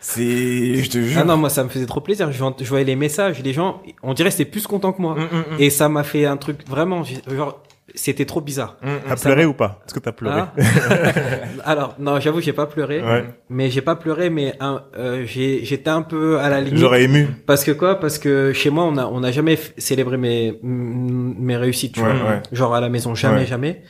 C'est, 0.00 0.74
je 0.82 0.90
te 0.90 0.98
jure. 0.98 1.20
Ah 1.20 1.24
non, 1.24 1.36
moi 1.36 1.50
ça 1.50 1.64
me 1.64 1.68
faisait 1.68 1.86
trop 1.86 2.00
plaisir. 2.00 2.30
Je, 2.32 2.38
je 2.60 2.68
voyais 2.68 2.84
les 2.84 2.96
messages, 2.96 3.42
les 3.42 3.52
gens, 3.52 3.82
on 4.02 4.14
dirait 4.14 4.30
étaient 4.30 4.44
plus 4.44 4.66
contents 4.66 4.92
que 4.92 5.02
moi. 5.02 5.14
Mm, 5.14 5.18
mm, 5.18 5.56
mm. 5.56 5.60
Et 5.60 5.70
ça 5.70 5.88
m'a 5.88 6.02
fait 6.04 6.24
un 6.26 6.36
truc 6.36 6.58
vraiment, 6.68 7.02
genre, 7.30 7.62
c'était 7.94 8.26
trop 8.26 8.40
bizarre. 8.40 8.76
Mm, 8.82 8.88
mm. 8.88 8.98
T'as 9.08 9.16
pleuré 9.16 9.44
ou 9.46 9.54
pas? 9.54 9.80
Est-ce 9.86 9.94
que 9.94 9.98
t'as 10.00 10.12
pleuré? 10.12 10.40
Hein 10.40 10.52
Alors, 11.64 11.94
non, 11.98 12.20
j'avoue, 12.20 12.40
j'ai 12.40 12.52
pas 12.52 12.66
pleuré. 12.66 13.02
Ouais. 13.02 13.24
Mais 13.48 13.70
j'ai 13.70 13.80
pas 13.82 13.96
pleuré, 13.96 14.30
mais 14.30 14.54
un- 14.60 14.82
euh, 14.96 15.24
j'ai- 15.26 15.64
j'étais 15.64 15.90
un 15.90 16.02
peu 16.02 16.38
à 16.38 16.48
la 16.48 16.60
limite. 16.60 16.78
J'aurais 16.78 17.02
ému. 17.04 17.26
Parce 17.46 17.64
que 17.64 17.72
quoi? 17.72 17.98
Parce 17.98 18.18
que 18.18 18.52
chez 18.52 18.70
moi, 18.70 18.84
on 18.84 18.96
a 18.98 19.06
on 19.06 19.22
a 19.22 19.30
jamais 19.32 19.58
célébré 19.78 20.16
mes 20.16 20.58
mes 20.62 21.56
réussites, 21.56 21.94
tu 21.94 22.00
Ouais, 22.02 22.12
vois. 22.14 22.30
ouais. 22.30 22.42
Genre 22.52 22.74
à 22.74 22.80
la 22.80 22.88
maison, 22.88 23.14
jamais, 23.14 23.40
Ouais. 23.40 23.46
jamais. 23.46 23.82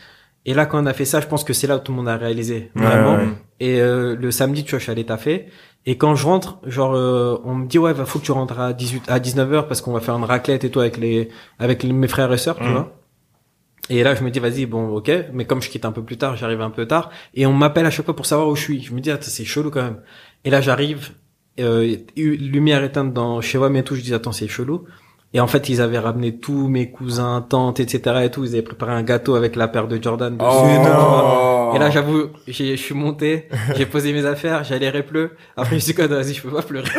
Et 0.46 0.54
là, 0.54 0.64
quand 0.64 0.82
on 0.82 0.86
a 0.86 0.94
fait 0.94 1.04
ça, 1.04 1.20
je 1.20 1.26
pense 1.26 1.44
que 1.44 1.52
c'est 1.52 1.66
là 1.66 1.76
où 1.76 1.80
tout 1.80 1.92
le 1.92 1.96
monde 1.98 2.08
a 2.08 2.16
réalisé 2.16 2.70
Ouais, 2.76 2.82
vraiment. 2.82 3.16
ouais. 3.16 3.28
Et 3.60 3.80
euh, 3.80 4.16
le 4.18 4.30
samedi, 4.30 4.64
tu 4.64 4.70
vois, 4.70 4.78
je 4.78 4.84
suis 4.84 4.92
allé 4.92 5.04
taffer. 5.04 5.46
Et 5.86 5.96
quand 5.96 6.14
je 6.14 6.26
rentre, 6.26 6.58
genre, 6.66 6.94
euh, 6.94 7.38
on 7.44 7.54
me 7.54 7.66
dit 7.66 7.78
ouais, 7.78 7.92
va 7.94 8.04
faut 8.04 8.18
que 8.18 8.24
tu 8.24 8.32
rentres 8.32 8.58
à 8.60 8.72
18 8.72 9.04
à 9.08 9.18
19 9.20 9.50
h 9.50 9.66
parce 9.68 9.80
qu'on 9.80 9.92
va 9.92 10.00
faire 10.00 10.16
une 10.16 10.24
raclette 10.24 10.64
et 10.64 10.70
tout 10.70 10.80
avec 10.80 10.96
les 10.98 11.30
avec 11.58 11.82
les- 11.82 11.92
mes 11.92 12.08
frères 12.08 12.30
et 12.32 12.36
sœurs, 12.38 12.56
tu 12.58 12.64
Mhm. 12.64 12.72
vois. 12.72 12.92
Et 13.90 14.02
là, 14.02 14.14
je 14.14 14.22
me 14.22 14.30
dis, 14.30 14.38
vas-y, 14.38 14.66
bon, 14.66 14.88
ok. 14.96 15.10
Mais 15.32 15.46
comme 15.46 15.62
je 15.62 15.70
quitte 15.70 15.86
un 15.86 15.92
peu 15.92 16.02
plus 16.02 16.18
tard, 16.18 16.36
j'arrive 16.36 16.60
un 16.60 16.68
peu 16.68 16.86
tard. 16.86 17.08
Et 17.32 17.46
on 17.46 17.54
m'appelle 17.54 17.86
à 17.86 17.90
chaque 17.90 18.04
fois 18.04 18.14
pour 18.14 18.26
savoir 18.26 18.48
où 18.48 18.54
je 18.56 18.60
suis. 18.60 18.82
Je 18.82 18.92
me 18.92 19.00
dis, 19.00 19.10
attends, 19.10 19.28
c'est 19.30 19.46
chelou 19.46 19.70
quand 19.70 19.82
même. 19.82 20.02
Et 20.44 20.50
là, 20.50 20.60
j'arrive, 20.60 21.12
euh, 21.58 21.96
eu- 22.16 22.36
lumière 22.36 22.84
éteinte 22.84 23.14
dans 23.14 23.40
chez 23.40 23.56
moi, 23.56 23.70
et 23.74 23.82
tout. 23.82 23.94
Je 23.94 24.02
dis, 24.02 24.12
attends, 24.12 24.32
c'est 24.32 24.46
chelou. 24.46 24.84
Et 25.34 25.40
en 25.40 25.46
fait, 25.46 25.68
ils 25.68 25.82
avaient 25.82 25.98
ramené 25.98 26.38
tous 26.38 26.68
mes 26.68 26.90
cousins, 26.90 27.44
tantes, 27.46 27.80
etc. 27.80 28.20
et 28.24 28.30
tout. 28.30 28.44
Ils 28.44 28.54
avaient 28.54 28.62
préparé 28.62 28.92
un 28.92 29.02
gâteau 29.02 29.34
avec 29.34 29.56
la 29.56 29.68
paire 29.68 29.86
de 29.86 30.02
Jordan 30.02 30.34
dessus. 30.34 30.48
Oh. 30.50 31.72
et 31.74 31.78
là, 31.78 31.90
j'avoue, 31.90 32.30
je 32.46 32.76
suis 32.76 32.94
monté, 32.94 33.46
j'ai 33.76 33.84
posé 33.84 34.14
mes 34.14 34.24
affaires, 34.24 34.64
j'allais 34.64 34.90
pleu. 35.02 35.32
Après, 35.54 35.70
je 35.70 35.74
me 35.74 35.80
suis 35.80 35.92
dit, 35.92 36.02
vas-y, 36.02 36.32
je 36.32 36.40
peux 36.42 36.50
pas 36.50 36.62
pleurer. 36.62 36.88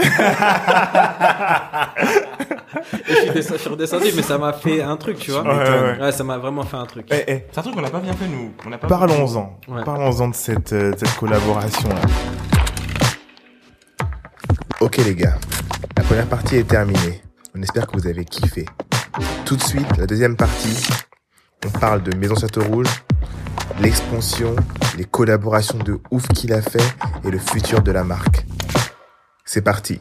et 3.08 3.14
je 3.14 3.16
suis, 3.16 3.32
descendu, 3.32 3.58
je 3.58 3.62
suis 3.62 3.70
redescendu, 3.70 4.06
mais 4.16 4.22
ça 4.22 4.38
m'a 4.38 4.54
fait 4.54 4.84
un 4.84 4.96
truc, 4.96 5.18
tu 5.18 5.32
vois. 5.32 5.42
Ouais, 5.42 5.50
ouais, 5.50 6.00
ouais. 6.00 6.12
ça 6.12 6.24
m'a 6.24 6.38
vraiment 6.38 6.64
fait 6.64 6.78
un 6.78 6.86
truc. 6.86 7.08
Eh, 7.10 7.24
eh, 7.28 7.46
C'est 7.52 7.60
un 7.60 7.64
truc 7.64 7.74
qu'on 7.74 7.82
n'a 7.82 7.90
pas 7.90 8.00
bien 8.00 8.14
fait, 8.14 8.28
nous. 8.28 8.52
Parlons-en. 8.88 9.58
Ouais. 9.68 9.84
Parlons-en 9.84 10.28
de 10.28 10.36
cette, 10.36 10.72
euh, 10.74 10.92
de 10.92 11.00
cette 11.00 11.18
collaboration. 11.18 11.90
là. 11.90 11.96
Ok 14.82 14.98
les 14.98 15.16
gars, 15.16 15.36
la 15.98 16.04
première 16.04 16.28
partie 16.28 16.56
est 16.56 16.64
terminée. 16.64 17.22
On 17.56 17.62
espère 17.62 17.88
que 17.88 17.98
vous 17.98 18.08
avez 18.08 18.26
kiffé. 18.26 18.66
Tout 19.46 19.56
de 19.56 19.64
suite, 19.64 19.98
la 19.98 20.06
deuxième 20.06 20.36
partie, 20.36 20.88
on 21.66 21.70
parle 21.70 22.04
de 22.04 22.16
Maison 22.16 22.36
Château 22.36 22.62
Rouge, 22.62 23.04
l'expansion, 23.82 24.56
les 24.98 25.06
collaborations 25.06 25.80
de 25.80 26.00
ouf 26.12 26.28
qu'il 26.30 26.54
a 26.54 26.62
fait 26.62 26.84
et 27.24 27.32
le 27.32 27.40
futur 27.40 27.82
de 27.82 27.92
la 27.92 28.04
marque. 28.04 28.46
C'est 29.46 29.64
parti. 29.64 30.00